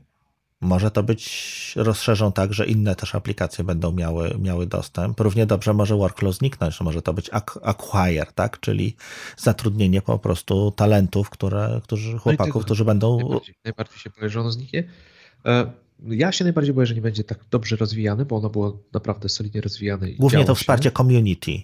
Może 0.60 0.90
to 0.90 1.02
być, 1.02 1.72
rozszerzą 1.76 2.32
tak, 2.32 2.52
że 2.52 2.66
inne 2.66 2.96
też 2.96 3.14
aplikacje 3.14 3.64
będą 3.64 3.92
miały, 3.92 4.36
miały 4.38 4.66
dostęp. 4.66 5.20
Równie 5.20 5.46
dobrze 5.46 5.74
może 5.74 5.96
workflow 5.96 6.34
zniknąć, 6.36 6.80
może 6.80 7.02
to 7.02 7.12
być 7.12 7.30
acquire, 7.62 8.32
tak? 8.34 8.60
czyli 8.60 8.96
zatrudnienie 9.36 10.02
po 10.02 10.18
prostu 10.18 10.70
talentów, 10.70 11.30
które, 11.30 11.80
którzy, 11.82 12.18
chłopaków, 12.18 12.54
no 12.54 12.60
którzy 12.60 12.84
będą... 12.84 13.18
Najbardziej, 13.18 13.54
najbardziej 13.64 13.98
się 13.98 14.10
boję, 14.10 14.30
że 14.30 14.40
ono 14.40 14.50
zniknie. 14.50 14.84
E, 15.44 15.72
ja 16.06 16.32
się 16.32 16.44
najbardziej 16.44 16.74
boję, 16.74 16.86
że 16.86 16.94
nie 16.94 17.00
będzie 17.00 17.24
tak 17.24 17.38
dobrze 17.50 17.76
rozwijany, 17.76 18.24
bo 18.24 18.36
ono 18.36 18.50
było 18.50 18.82
naprawdę 18.92 19.28
solidnie 19.28 19.60
rozwijane. 19.60 20.08
Głównie 20.08 20.44
to 20.44 20.54
wsparcie 20.54 20.88
się. 20.88 20.94
community, 20.96 21.62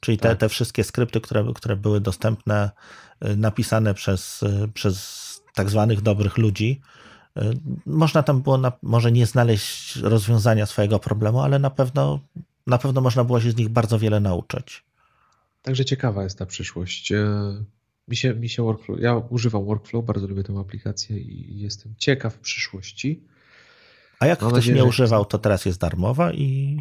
czyli 0.00 0.18
te, 0.18 0.28
tak. 0.28 0.38
te 0.38 0.48
wszystkie 0.48 0.84
skrypty, 0.84 1.20
które, 1.20 1.52
które 1.54 1.76
były 1.76 2.00
dostępne, 2.00 2.70
y, 3.24 3.36
napisane 3.36 3.94
przez, 3.94 4.42
y, 4.42 4.68
przez 4.74 5.22
tak 5.54 5.70
zwanych 5.70 6.00
dobrych 6.00 6.38
ludzi, 6.38 6.80
można 7.86 8.22
tam 8.22 8.42
było 8.42 8.58
na, 8.58 8.72
może 8.82 9.12
nie 9.12 9.26
znaleźć 9.26 9.96
rozwiązania 9.96 10.66
swojego 10.66 10.98
problemu, 10.98 11.40
ale 11.40 11.58
na 11.58 11.70
pewno, 11.70 12.20
na 12.66 12.78
pewno 12.78 13.00
można 13.00 13.24
było 13.24 13.40
się 13.40 13.50
z 13.50 13.56
nich 13.56 13.68
bardzo 13.68 13.98
wiele 13.98 14.20
nauczyć. 14.20 14.84
Także 15.62 15.84
ciekawa 15.84 16.24
jest 16.24 16.38
ta 16.38 16.46
przyszłość. 16.46 17.12
Y, 17.12 17.24
mi 18.08 18.16
się, 18.16 18.34
mi 18.34 18.48
się 18.48 18.62
workflow, 18.62 19.00
ja 19.00 19.16
używam 19.16 19.64
Workflow, 19.64 20.04
bardzo 20.04 20.26
lubię 20.26 20.42
tę 20.42 20.58
aplikację 20.60 21.18
i 21.18 21.58
jestem 21.60 21.94
ciekaw 21.98 22.38
przyszłości. 22.38 23.24
A 24.20 24.26
jak 24.26 24.40
Mam 24.40 24.50
ktoś 24.50 24.62
nadzieję, 24.62 24.82
nie 24.82 24.88
używał, 24.88 25.24
to 25.24 25.38
teraz 25.38 25.66
jest 25.66 25.80
darmowa 25.80 26.32
i 26.32 26.76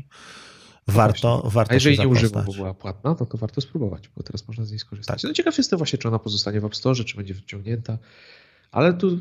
no 0.87 0.93
warto, 0.93 1.37
właśnie. 1.37 1.51
warto 1.51 1.71
A 1.71 1.73
jeżeli 1.73 1.99
nie 1.99 2.07
używał, 2.07 2.43
bo 2.43 2.53
była 2.53 2.73
płatna, 2.73 3.15
to, 3.15 3.25
to 3.25 3.37
warto 3.37 3.61
spróbować, 3.61 4.09
bo 4.17 4.23
teraz 4.23 4.47
można 4.47 4.65
z 4.65 4.69
niej 4.69 4.79
skorzystać. 4.79 5.21
Tak. 5.21 5.29
No 5.29 5.33
ciekaw 5.33 5.57
jestem 5.57 5.77
właśnie, 5.77 5.99
czy 5.99 6.07
ona 6.07 6.19
pozostanie 6.19 6.61
w 6.61 6.65
App 6.65 6.75
Store, 6.75 7.03
czy 7.03 7.17
będzie 7.17 7.33
wyciągnięta. 7.33 7.97
Ale 8.71 8.93
tu, 8.93 9.19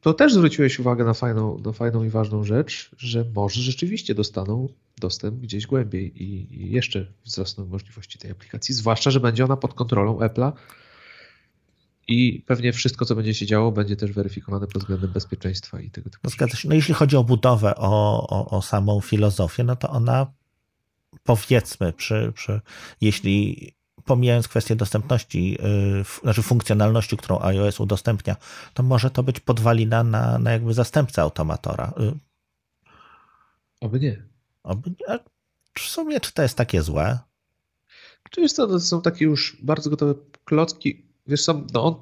to 0.00 0.14
też 0.14 0.34
zwróciłeś 0.34 0.78
uwagę 0.78 1.04
na 1.04 1.14
fajną, 1.14 1.58
na 1.58 1.72
fajną 1.72 2.04
i 2.04 2.08
ważną 2.08 2.44
rzecz, 2.44 2.90
że 2.98 3.24
może 3.34 3.60
rzeczywiście 3.60 4.14
dostaną 4.14 4.68
dostęp 4.98 5.40
gdzieś 5.40 5.66
głębiej 5.66 6.22
i, 6.22 6.62
i 6.62 6.70
jeszcze 6.70 7.06
wzrosną 7.24 7.66
możliwości 7.66 8.18
tej 8.18 8.30
aplikacji, 8.30 8.74
zwłaszcza, 8.74 9.10
że 9.10 9.20
będzie 9.20 9.44
ona 9.44 9.56
pod 9.56 9.74
kontrolą 9.74 10.18
Apple'a 10.18 10.52
i 12.08 12.42
pewnie 12.46 12.72
wszystko, 12.72 13.04
co 13.04 13.14
będzie 13.14 13.34
się 13.34 13.46
działo, 13.46 13.72
będzie 13.72 13.96
też 13.96 14.12
weryfikowane 14.12 14.66
pod 14.66 14.82
względem 14.82 15.12
bezpieczeństwa 15.12 15.80
i 15.80 15.90
tego 15.90 16.10
typu 16.10 16.30
Zgadza 16.30 16.56
się. 16.56 16.68
No 16.68 16.74
jeśli 16.74 16.94
chodzi 16.94 17.16
o 17.16 17.24
budowę, 17.24 17.74
o, 17.76 18.26
o, 18.28 18.50
o 18.50 18.62
samą 18.62 19.00
filozofię, 19.00 19.64
no 19.64 19.76
to 19.76 19.90
ona 19.90 20.32
powiedzmy, 21.22 21.92
przy, 21.92 22.32
przy, 22.34 22.60
jeśli 23.00 23.74
pomijając 24.04 24.48
kwestię 24.48 24.76
dostępności, 24.76 25.50
yy, 25.50 26.04
znaczy 26.22 26.42
funkcjonalności, 26.42 27.16
którą 27.16 27.40
iOS 27.40 27.80
udostępnia, 27.80 28.36
to 28.74 28.82
może 28.82 29.10
to 29.10 29.22
być 29.22 29.40
podwalina 29.40 30.04
na, 30.04 30.38
na 30.38 30.52
jakby 30.52 30.74
zastępcę 30.74 31.22
automatora. 31.22 31.92
Yy. 31.96 32.18
Oby 33.80 34.00
nie. 34.00 34.22
Oby 34.62 34.90
nie. 34.90 35.18
W 35.74 35.80
sumie, 35.80 36.20
czy 36.20 36.32
to 36.32 36.42
jest 36.42 36.56
takie 36.56 36.82
złe? 36.82 37.18
Czy 38.30 38.40
jest 38.40 38.56
to, 38.56 38.66
to 38.66 38.80
są 38.80 39.02
takie 39.02 39.24
już 39.24 39.56
bardzo 39.62 39.90
gotowe 39.90 40.14
klocki. 40.44 41.06
Wiesz 41.26 41.44
co, 41.44 41.62
no 41.74 41.84
on, 41.84 41.94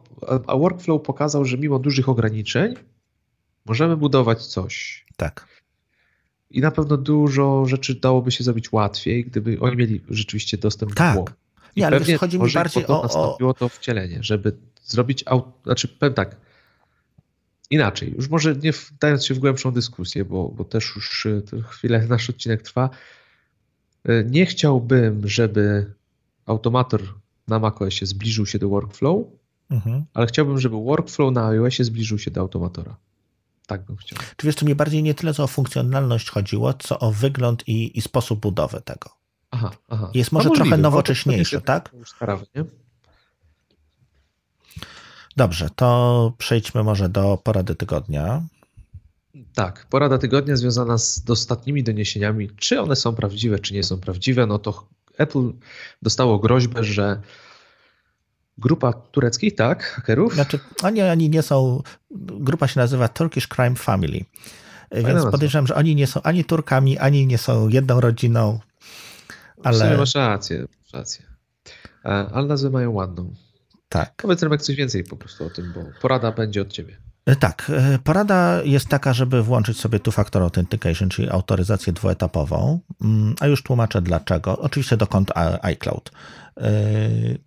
a 0.46 0.56
workflow 0.56 1.02
pokazał, 1.02 1.44
że 1.44 1.58
mimo 1.58 1.78
dużych 1.78 2.08
ograniczeń 2.08 2.74
możemy 3.66 3.96
budować 3.96 4.46
coś. 4.46 5.04
Tak. 5.16 5.48
I 6.50 6.60
na 6.60 6.70
pewno 6.70 6.96
dużo 6.96 7.66
rzeczy 7.66 7.94
dałoby 7.94 8.30
się 8.30 8.44
zrobić 8.44 8.72
łatwiej, 8.72 9.24
gdyby 9.24 9.60
oni 9.60 9.76
mieli 9.76 10.00
rzeczywiście 10.08 10.58
dostęp 10.58 10.94
tak. 10.94 11.16
do 11.16 11.24
nie, 11.76 11.86
ale 11.86 12.00
wiesz, 12.00 12.20
chodzi 12.20 12.38
mi 12.38 12.52
bardziej 12.52 12.86
o, 12.86 13.02
nastąpiło 13.02 13.54
to 13.54 13.68
wcielenie, 13.68 14.18
żeby 14.22 14.52
zrobić, 14.82 15.24
aut... 15.26 15.44
znaczy 15.64 15.88
powiem 15.88 16.14
tak, 16.14 16.36
inaczej, 17.70 18.14
już 18.16 18.28
może 18.28 18.56
nie 18.56 18.72
wdając 18.72 19.26
się 19.26 19.34
w 19.34 19.38
głębszą 19.38 19.72
dyskusję, 19.72 20.24
bo, 20.24 20.48
bo 20.48 20.64
też 20.64 20.92
już 20.96 21.26
y, 21.26 21.42
chwilę 21.68 22.06
nasz 22.08 22.30
odcinek 22.30 22.62
trwa, 22.62 22.90
y, 24.08 24.26
nie 24.30 24.46
chciałbym, 24.46 25.28
żeby 25.28 25.92
automator 26.46 27.02
na 27.48 27.58
macOSie 27.58 28.06
zbliżył 28.06 28.46
się 28.46 28.58
do 28.58 28.68
workflow, 28.68 29.26
mhm. 29.70 30.04
ale 30.14 30.26
chciałbym, 30.26 30.58
żeby 30.58 30.76
workflow 30.76 31.32
na 31.32 31.46
iOSie 31.46 31.84
zbliżył 31.84 32.18
się 32.18 32.30
do 32.30 32.40
automatora. 32.40 32.96
Tak 33.66 33.82
bym 33.82 33.96
chciał. 33.96 34.18
Czy 34.36 34.46
wiesz, 34.46 34.56
to 34.56 34.66
mi 34.66 34.74
bardziej 34.74 35.02
nie 35.02 35.14
tyle 35.14 35.34
co 35.34 35.44
o 35.44 35.46
funkcjonalność 35.46 36.30
chodziło, 36.30 36.74
co 36.74 36.98
o 36.98 37.12
wygląd 37.12 37.68
i, 37.68 37.98
i 37.98 38.00
sposób 38.00 38.40
budowy 38.40 38.80
tego. 38.80 39.21
Aha, 39.52 39.70
aha. 39.88 40.10
Jest 40.14 40.32
może 40.32 40.50
trochę 40.50 40.76
nowocześniejszy, 40.76 41.60
tak? 41.60 41.90
Sprawy, 42.06 42.46
nie? 42.54 42.64
Dobrze, 45.36 45.70
to 45.76 46.32
przejdźmy 46.38 46.82
może 46.82 47.08
do 47.08 47.38
porady 47.44 47.74
tygodnia. 47.74 48.42
Tak, 49.54 49.86
porada 49.90 50.18
tygodnia 50.18 50.56
związana 50.56 50.98
z 50.98 51.30
ostatnimi 51.30 51.82
doniesieniami, 51.82 52.50
czy 52.56 52.80
one 52.80 52.96
są 52.96 53.14
prawdziwe, 53.14 53.58
czy 53.58 53.74
nie 53.74 53.82
są 53.82 54.00
prawdziwe, 54.00 54.46
no 54.46 54.58
to 54.58 54.86
Apple 55.18 55.52
dostało 56.02 56.38
groźbę, 56.38 56.84
że 56.84 57.20
grupa 58.58 58.92
tureckich, 58.92 59.54
tak, 59.54 59.84
hakerów? 59.84 60.34
Znaczy, 60.34 60.58
oni, 60.82 61.02
oni 61.02 61.30
nie 61.30 61.42
są, 61.42 61.82
grupa 62.40 62.68
się 62.68 62.80
nazywa 62.80 63.08
Turkish 63.08 63.48
Crime 63.48 63.76
Family, 63.76 64.24
Fajna 64.90 65.08
więc 65.08 65.24
podejrzewam, 65.30 65.66
że 65.66 65.74
oni 65.74 65.94
nie 65.94 66.06
są 66.06 66.22
ani 66.22 66.44
Turkami, 66.44 66.98
ani 66.98 67.26
nie 67.26 67.38
są 67.38 67.68
jedną 67.68 68.00
rodziną, 68.00 68.60
ale... 69.64 69.96
masz 69.96 70.14
rację, 70.14 70.66
rację. 70.92 71.32
E, 72.04 72.08
ale 72.08 72.46
nazwę 72.46 72.70
mają 72.70 72.90
ładną. 72.90 73.34
Tak. 73.88 74.14
Powiedz 74.16 74.42
nam 74.42 74.58
coś 74.58 74.76
więcej 74.76 75.04
po 75.04 75.16
prostu 75.16 75.46
o 75.46 75.50
tym, 75.50 75.72
bo 75.72 75.80
porada 76.00 76.32
będzie 76.32 76.62
od 76.62 76.72
ciebie. 76.72 76.96
E, 77.26 77.36
tak, 77.36 77.70
e, 77.74 77.98
porada 77.98 78.62
jest 78.64 78.88
taka, 78.88 79.12
żeby 79.12 79.42
włączyć 79.42 79.80
sobie 79.80 79.98
two-factor 79.98 80.42
authentication, 80.42 81.08
czyli 81.08 81.30
autoryzację 81.30 81.92
dwuetapową, 81.92 82.80
mm, 83.02 83.34
a 83.40 83.46
już 83.46 83.62
tłumaczę 83.62 84.02
dlaczego. 84.02 84.58
Oczywiście 84.58 84.96
do 84.96 85.06
kont 85.06 85.30
iCloud. 85.62 86.10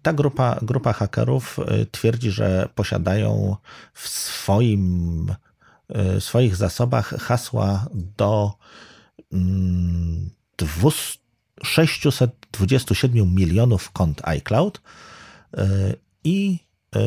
Ta 0.01 0.13
grupa, 0.13 0.59
grupa 0.61 0.93
hakerów 0.93 1.59
twierdzi, 1.91 2.31
że 2.31 2.69
posiadają 2.75 3.55
w 3.93 4.07
swoim, 4.07 5.27
w 5.89 6.23
swoich 6.23 6.55
zasobach 6.55 7.09
hasła 7.09 7.85
do 7.93 8.53
200 10.57 11.19
mm, 11.19 11.24
627 11.63 13.35
milionów 13.35 13.91
kont 13.91 14.21
iCloud 14.27 14.81
e, 15.57 15.67
i 16.23 16.59
e, 16.95 16.99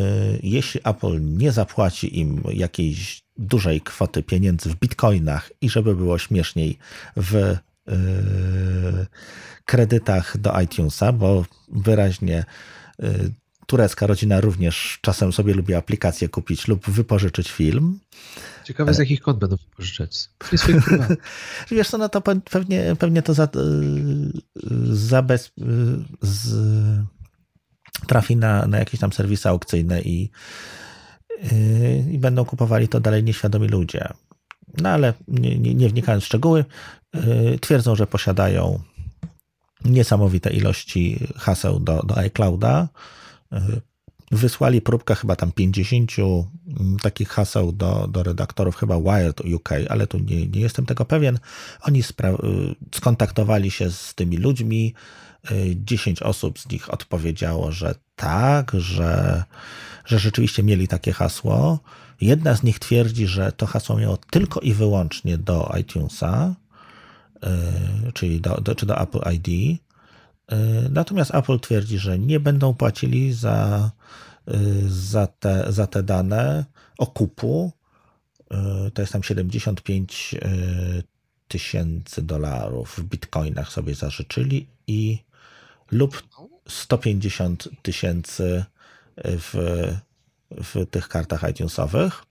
jeśli 0.43 0.81
Apple 0.85 1.21
nie 1.21 1.53
zapłaci 1.53 2.19
im 2.19 2.43
jakiejś 2.53 3.23
dużej 3.37 3.81
kwoty 3.81 4.23
pieniędzy 4.23 4.71
w 4.71 4.77
bitcoinach 4.77 5.53
i 5.61 5.71
żeby 5.71 5.97
było 5.97 6.19
śmieszniej 6.19 6.79
w 7.17 7.35
e, 7.37 7.59
kredytach 9.65 10.39
do 10.39 10.61
iTunesa, 10.61 11.13
bo 11.13 11.45
wyraźnie 11.69 12.45
turecka 13.69 14.07
rodzina 14.07 14.41
również 14.41 14.99
czasem 15.03 15.33
sobie 15.33 15.55
lubi 15.55 15.75
aplikację 15.75 16.29
kupić 16.29 16.69
lub 16.69 16.91
wypożyczyć 16.91 17.51
film. 17.51 17.99
Ciekawe 18.65 18.95
z 18.95 18.99
jakich 18.99 19.21
kont 19.21 19.39
będą 19.39 19.57
wypożyczać. 19.57 20.31
Wiesz 21.71 21.89
co, 21.89 21.99
no 21.99 22.09
to 22.09 22.21
pewnie, 22.21 22.97
pewnie 22.99 23.23
to 23.23 23.35
za, 23.35 23.45
y, 23.45 23.49
zabez, 24.97 25.53
z, 26.23 26.55
trafi 28.07 28.37
na, 28.37 28.67
na 28.67 28.79
jakieś 28.79 29.01
tam 29.01 29.13
serwisy 29.13 29.49
aukcyjne 29.49 30.01
i, 30.01 30.31
y, 31.53 32.05
i 32.11 32.19
będą 32.19 32.45
kupowali 32.45 32.89
to 32.89 33.01
dalej 33.01 33.25
nieświadomi 33.25 33.69
ludzie. 33.69 34.09
No 34.83 34.89
ale 34.89 35.15
nie, 35.29 35.59
nie, 35.59 35.75
nie 35.75 35.89
wnikając 35.89 36.25
w 36.25 36.27
szczegóły, 36.27 36.65
y, 37.17 37.59
twierdzą, 37.59 37.97
że 37.97 38.07
posiadają 38.07 38.81
niesamowite 39.85 40.51
ilości 40.51 41.27
haseł 41.37 41.81
do, 41.81 42.03
do 42.03 42.17
iClouda 42.17 42.89
wysłali 44.31 44.81
próbkę 44.81 45.15
chyba 45.15 45.37
tam 45.37 45.53
50 45.53 46.13
mm, 46.19 46.97
takich 47.03 47.29
haseł 47.29 47.73
do, 47.73 48.09
do 48.09 48.23
redaktorów, 48.23 48.77
chyba 48.77 49.01
Wired 49.01 49.41
UK, 49.41 49.69
ale 49.89 50.07
tu 50.07 50.19
nie, 50.19 50.47
nie 50.47 50.61
jestem 50.61 50.87
tego 50.87 51.05
pewien. 51.05 51.39
Oni 51.83 52.01
y, 52.01 52.05
skontaktowali 52.95 53.71
się 53.71 53.91
z 53.91 54.15
tymi 54.15 54.37
ludźmi. 54.37 54.95
10 55.75 56.23
y, 56.23 56.25
osób 56.25 56.59
z 56.59 56.69
nich 56.69 56.95
odpowiedziało, 56.95 57.73
że 57.73 57.95
tak, 58.17 58.73
że, 58.75 59.45
że 60.05 60.19
rzeczywiście 60.19 60.63
mieli 60.63 60.89
takie 60.89 61.13
hasło. 61.13 61.79
Jedna 62.21 62.55
z 62.55 62.63
nich 62.63 62.79
twierdzi, 62.79 63.27
że 63.27 63.53
to 63.53 63.67
hasło 63.67 63.97
miało 63.97 64.17
tylko 64.17 64.61
i 64.61 64.73
wyłącznie 64.73 65.39
do 65.39 65.73
iTunesa. 65.81 66.55
czyli 68.15 68.41
do, 68.41 68.61
do, 68.61 68.75
czy 68.75 68.87
do 68.87 69.01
Apple 69.01 69.21
ID. 69.35 69.79
Natomiast 70.91 71.35
Apple 71.35 71.61
twierdzi, 71.61 71.99
że 71.99 72.19
nie 72.19 72.41
będą 72.41 72.75
płacili 72.75 73.33
za, 73.33 73.91
za, 74.89 75.27
te, 75.27 75.73
za 75.73 75.87
te 75.87 76.03
dane 76.03 76.65
okupu. 76.99 77.73
To 78.95 79.03
jest 79.03 79.13
tam 79.13 79.23
75 79.23 80.35
tysięcy 81.49 82.23
dolarów 82.23 82.99
w 82.99 83.03
bitcoinach 83.03 83.73
sobie 83.73 83.95
zażyczyli 83.95 84.67
i 84.87 85.19
lub 85.91 86.23
150 86.69 87.69
tysięcy 87.83 88.65
w, 89.17 89.55
w 90.51 90.87
tych 90.91 91.09
kartach 91.09 91.51
iTunesowych. 91.51 92.25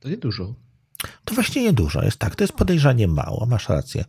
To 0.00 0.08
nie 0.08 0.16
dużo. 0.16 0.54
To 1.24 1.34
właśnie 1.34 1.62
niedużo 1.62 2.02
jest 2.04 2.18
tak, 2.18 2.36
to 2.36 2.44
jest 2.44 2.52
podejrzanie 2.52 3.08
mało, 3.08 3.46
masz 3.46 3.68
rację. 3.68 4.04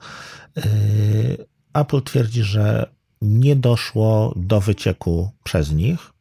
Apple 1.73 2.01
twierdzi, 2.01 2.43
że 2.43 2.95
nie 3.25 3.55
doszło 3.55 4.33
do 4.35 4.61
wycieku 4.61 5.29
przez 5.43 5.71
nich, 5.71 6.13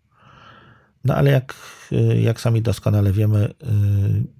no 1.04 1.14
ale 1.14 1.30
jak, 1.30 1.54
jak 2.22 2.40
sami 2.40 2.62
doskonale 2.62 3.12
wiemy, 3.12 3.54
yy, 3.62 3.68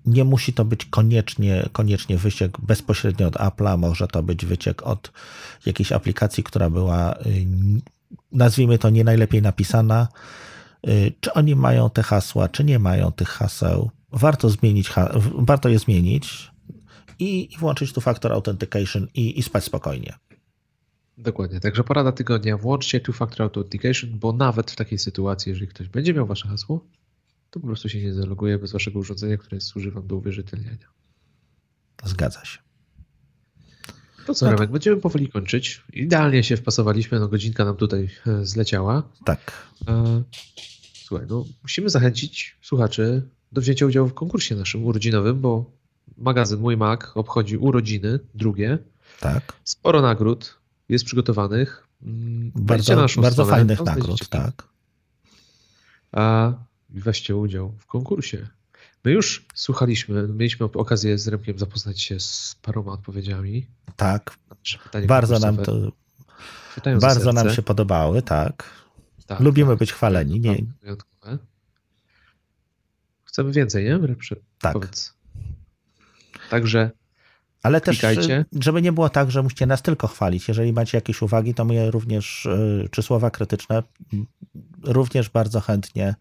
nie 0.07 0.25
musi 0.25 0.53
to 0.53 0.65
być 0.65 0.85
koniecznie, 0.85 1.69
koniecznie 1.73 2.19
wyciek 2.19 2.61
bezpośrednio 2.61 3.27
od 3.27 3.35
Apple'a, 3.35 3.79
może 3.79 4.09
to 4.09 4.23
być 4.23 4.47
wyciek 4.47 4.83
od 4.83 5.13
jakiejś 5.67 5.93
aplikacji, 5.93 6.45
która 6.45 6.71
była, 6.71 7.15
yy, 7.25 7.81
nazwijmy 8.33 8.79
to, 8.79 8.91
nie 8.91 9.05
najlepiej 9.05 9.43
napisana. 9.43 10.09
Czy 11.21 11.33
oni 11.33 11.57
mają 11.57 11.91
te 11.91 12.03
hasła, 12.03 12.49
czy 12.49 12.65
nie 12.65 12.79
mają 12.79 13.13
tych 13.13 13.29
haseł, 13.29 13.91
warto 14.13 14.51
zmienić, 14.51 14.91
warto 15.39 15.69
je 15.69 15.79
zmienić 15.79 16.51
i, 17.19 17.55
i 17.55 17.59
włączyć 17.59 17.93
tu 17.93 18.01
faktor 18.01 18.33
authentication 18.33 19.07
i, 19.15 19.39
i 19.39 19.43
spać 19.43 19.65
spokojnie. 19.65 20.15
Dokładnie, 21.19 21.61
także 21.61 21.85
porada 21.85 22.13
tygodnia, 22.13 22.57
włączcie 22.57 23.01
tu 23.01 23.13
factor 23.13 23.43
authentication, 23.43 24.19
bo 24.19 24.33
nawet 24.33 24.71
w 24.71 24.77
takiej 24.77 24.99
sytuacji, 24.99 25.51
jeżeli 25.51 25.69
ktoś 25.69 25.89
będzie 25.89 26.15
miał 26.15 26.27
wasze 26.27 26.49
hasło, 26.49 26.87
to 27.51 27.61
po 27.61 27.67
prostu 27.67 27.89
się 27.89 28.03
nie 28.03 28.15
zaloguje 28.15 28.59
bez 28.59 28.73
waszego 28.73 28.99
urządzenia, 28.99 29.37
które 29.37 29.61
służy 29.61 29.91
wam 29.91 30.07
do 30.07 30.17
uwierzytelniania. 30.17 30.89
Zgadza 32.05 32.45
się. 32.45 32.59
To 34.27 34.35
co, 34.35 34.47
no 34.47 34.53
Remek, 34.53 34.71
będziemy 34.71 35.01
powoli 35.01 35.29
kończyć. 35.29 35.83
Idealnie 35.93 36.45
się 36.45 36.57
wpasowaliśmy, 36.57 37.21
no 37.21 37.29
godzinka 37.29 37.65
nam 37.65 37.77
tutaj 37.77 38.09
e, 38.27 38.47
zleciała. 38.47 39.03
Tak. 39.25 39.69
E, 39.89 40.23
słuchaj, 40.93 41.27
no 41.31 41.45
musimy 41.63 41.91
zachęcić 41.91 42.57
słuchaczy 42.63 43.29
do 43.53 43.61
wzięcia 43.61 43.87
udziału 43.87 44.09
w 44.09 44.15
konkursie 44.15 44.57
naszym 44.57 44.85
urodzinowym, 44.85 45.41
bo 45.41 45.71
magazyn 46.17 46.61
Mój 46.61 46.77
Mac 46.77 47.01
obchodzi 47.15 47.57
urodziny 47.57 48.19
drugie. 48.35 48.79
Tak. 49.21 49.53
Sporo 49.65 50.03
nagród 50.03 50.64
jest 50.89 51.05
przygotowanych. 51.05 51.89
Mm, 52.03 52.53
bardzo, 52.55 52.97
bardzo 52.97 53.31
stronę, 53.31 53.51
fajnych 53.51 53.81
nagród, 53.81 54.29
tak. 54.29 54.69
A 56.13 56.53
weźcie 56.91 57.37
udział 57.37 57.73
w 57.79 57.87
konkursie. 57.87 58.49
My 59.05 59.13
już 59.13 59.47
słuchaliśmy, 59.55 60.29
mieliśmy 60.29 60.67
okazję 60.67 61.19
z 61.19 61.29
Remkiem 61.29 61.59
zapoznać 61.59 62.03
się 62.03 62.21
z 62.21 62.57
paroma 62.63 62.93
odpowiedziami. 62.93 63.67
Tak. 63.97 64.39
Bardzo 65.07 65.39
nam 65.39 65.57
to 65.57 65.93
bardzo 67.01 67.33
nam 67.33 67.51
się 67.51 67.63
podobały, 67.63 68.23
tak. 68.23 68.71
tak 69.27 69.41
Lubimy 69.41 69.71
tak. 69.71 69.79
być 69.79 69.93
chwaleni. 69.93 70.41
Nie, 70.41 70.57
Chcemy 73.25 73.53
więcej, 73.53 73.85
nie? 73.85 73.99
Tak. 74.59 74.73
Powiedz. 74.73 75.15
Także 76.51 76.91
ale 77.65 77.81
też, 77.81 77.99
klikajcie. 77.99 78.45
żeby 78.61 78.83
nie 78.83 78.93
było 78.93 79.09
tak, 79.09 79.31
że 79.31 79.43
musicie 79.43 79.67
nas 79.67 79.83
tylko 79.83 80.07
chwalić. 80.07 80.49
Jeżeli 80.49 80.73
macie 80.73 80.99
jakieś 80.99 81.23
uwagi, 81.23 81.55
to 81.55 81.65
my 81.65 81.91
również, 81.91 82.47
y, 82.47 82.89
czy 82.91 83.03
słowa 83.03 83.31
krytyczne, 83.31 83.83
również 84.83 85.29
bardzo 85.29 85.61
chętnie 85.61 86.15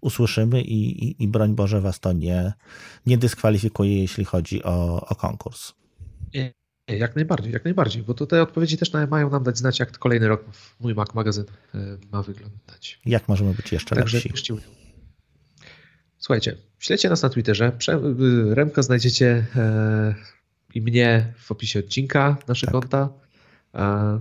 usłyszymy 0.00 0.62
i, 0.62 1.04
i, 1.04 1.22
i 1.22 1.28
broń 1.28 1.54
Boże 1.54 1.80
was 1.80 2.00
to 2.00 2.12
nie, 2.12 2.52
nie 3.06 3.18
dyskwalifikuje, 3.18 4.00
jeśli 4.00 4.24
chodzi 4.24 4.62
o, 4.64 5.06
o 5.06 5.14
konkurs. 5.14 5.72
Nie, 6.34 6.52
nie, 6.88 6.96
jak 6.96 7.16
najbardziej, 7.16 7.52
jak 7.52 7.64
najbardziej, 7.64 8.02
bo 8.02 8.14
te 8.14 8.42
odpowiedzi 8.42 8.76
też 8.76 8.92
mają 9.10 9.30
nam 9.30 9.42
dać 9.42 9.58
znać, 9.58 9.80
jak 9.80 9.98
kolejny 9.98 10.28
rok 10.28 10.44
mój 10.80 10.94
Mac 10.94 11.14
magazyn 11.14 11.44
y, 11.74 11.78
ma 12.12 12.22
wyglądać. 12.22 13.00
Jak 13.06 13.28
możemy 13.28 13.54
być 13.54 13.72
jeszcze 13.72 13.96
Także 13.96 14.16
lepsi. 14.16 14.54
Słuchajcie, 16.18 16.56
śledźcie 16.78 17.08
nas 17.08 17.22
na 17.22 17.28
Twitterze. 17.28 17.72
Y, 18.50 18.54
Remka 18.54 18.82
znajdziecie 18.82 19.46
e, 19.56 20.14
i 20.74 20.82
mnie 20.82 21.32
w 21.38 21.52
opisie 21.52 21.78
odcinka, 21.78 22.36
nasze 22.48 22.66
tak. 22.66 22.72
konta. 22.72 23.08
E, 23.74 24.20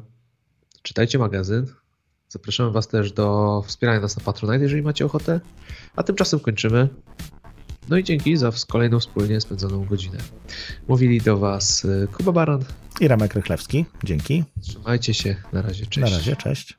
czytajcie 0.82 1.20
magazyn. 1.20 1.66
Zapraszamy 2.30 2.72
Was 2.72 2.88
też 2.88 3.12
do 3.12 3.64
wspierania 3.68 4.00
nas 4.00 4.18
na 4.18 4.24
Patronite, 4.24 4.64
jeżeli 4.64 4.82
macie 4.82 5.06
ochotę. 5.06 5.40
A 5.96 6.04
tymczasem 6.04 6.40
kończymy. 6.40 6.90
No 7.90 7.98
i 7.98 8.04
dzięki 8.04 8.38
za 8.38 8.52
kolejną 8.68 9.00
wspólnie 9.00 9.42
spędzoną 9.42 9.86
godzinę. 9.86 10.18
Mówili 10.88 11.22
do 11.22 11.38
Was 11.38 11.86
e, 11.86 12.08
Kuba 12.08 12.32
Baran 12.32 12.64
i 13.00 13.08
Ramek 13.08 13.34
Rychlewski. 13.34 13.86
Dzięki. 14.04 14.44
Trzymajcie 14.62 15.14
się. 15.14 15.36
Na 15.54 15.62
razie. 15.62 15.86
Cześć. 15.86 16.12
Na 16.12 16.18
razie. 16.18 16.36
Cześć. 16.36 16.78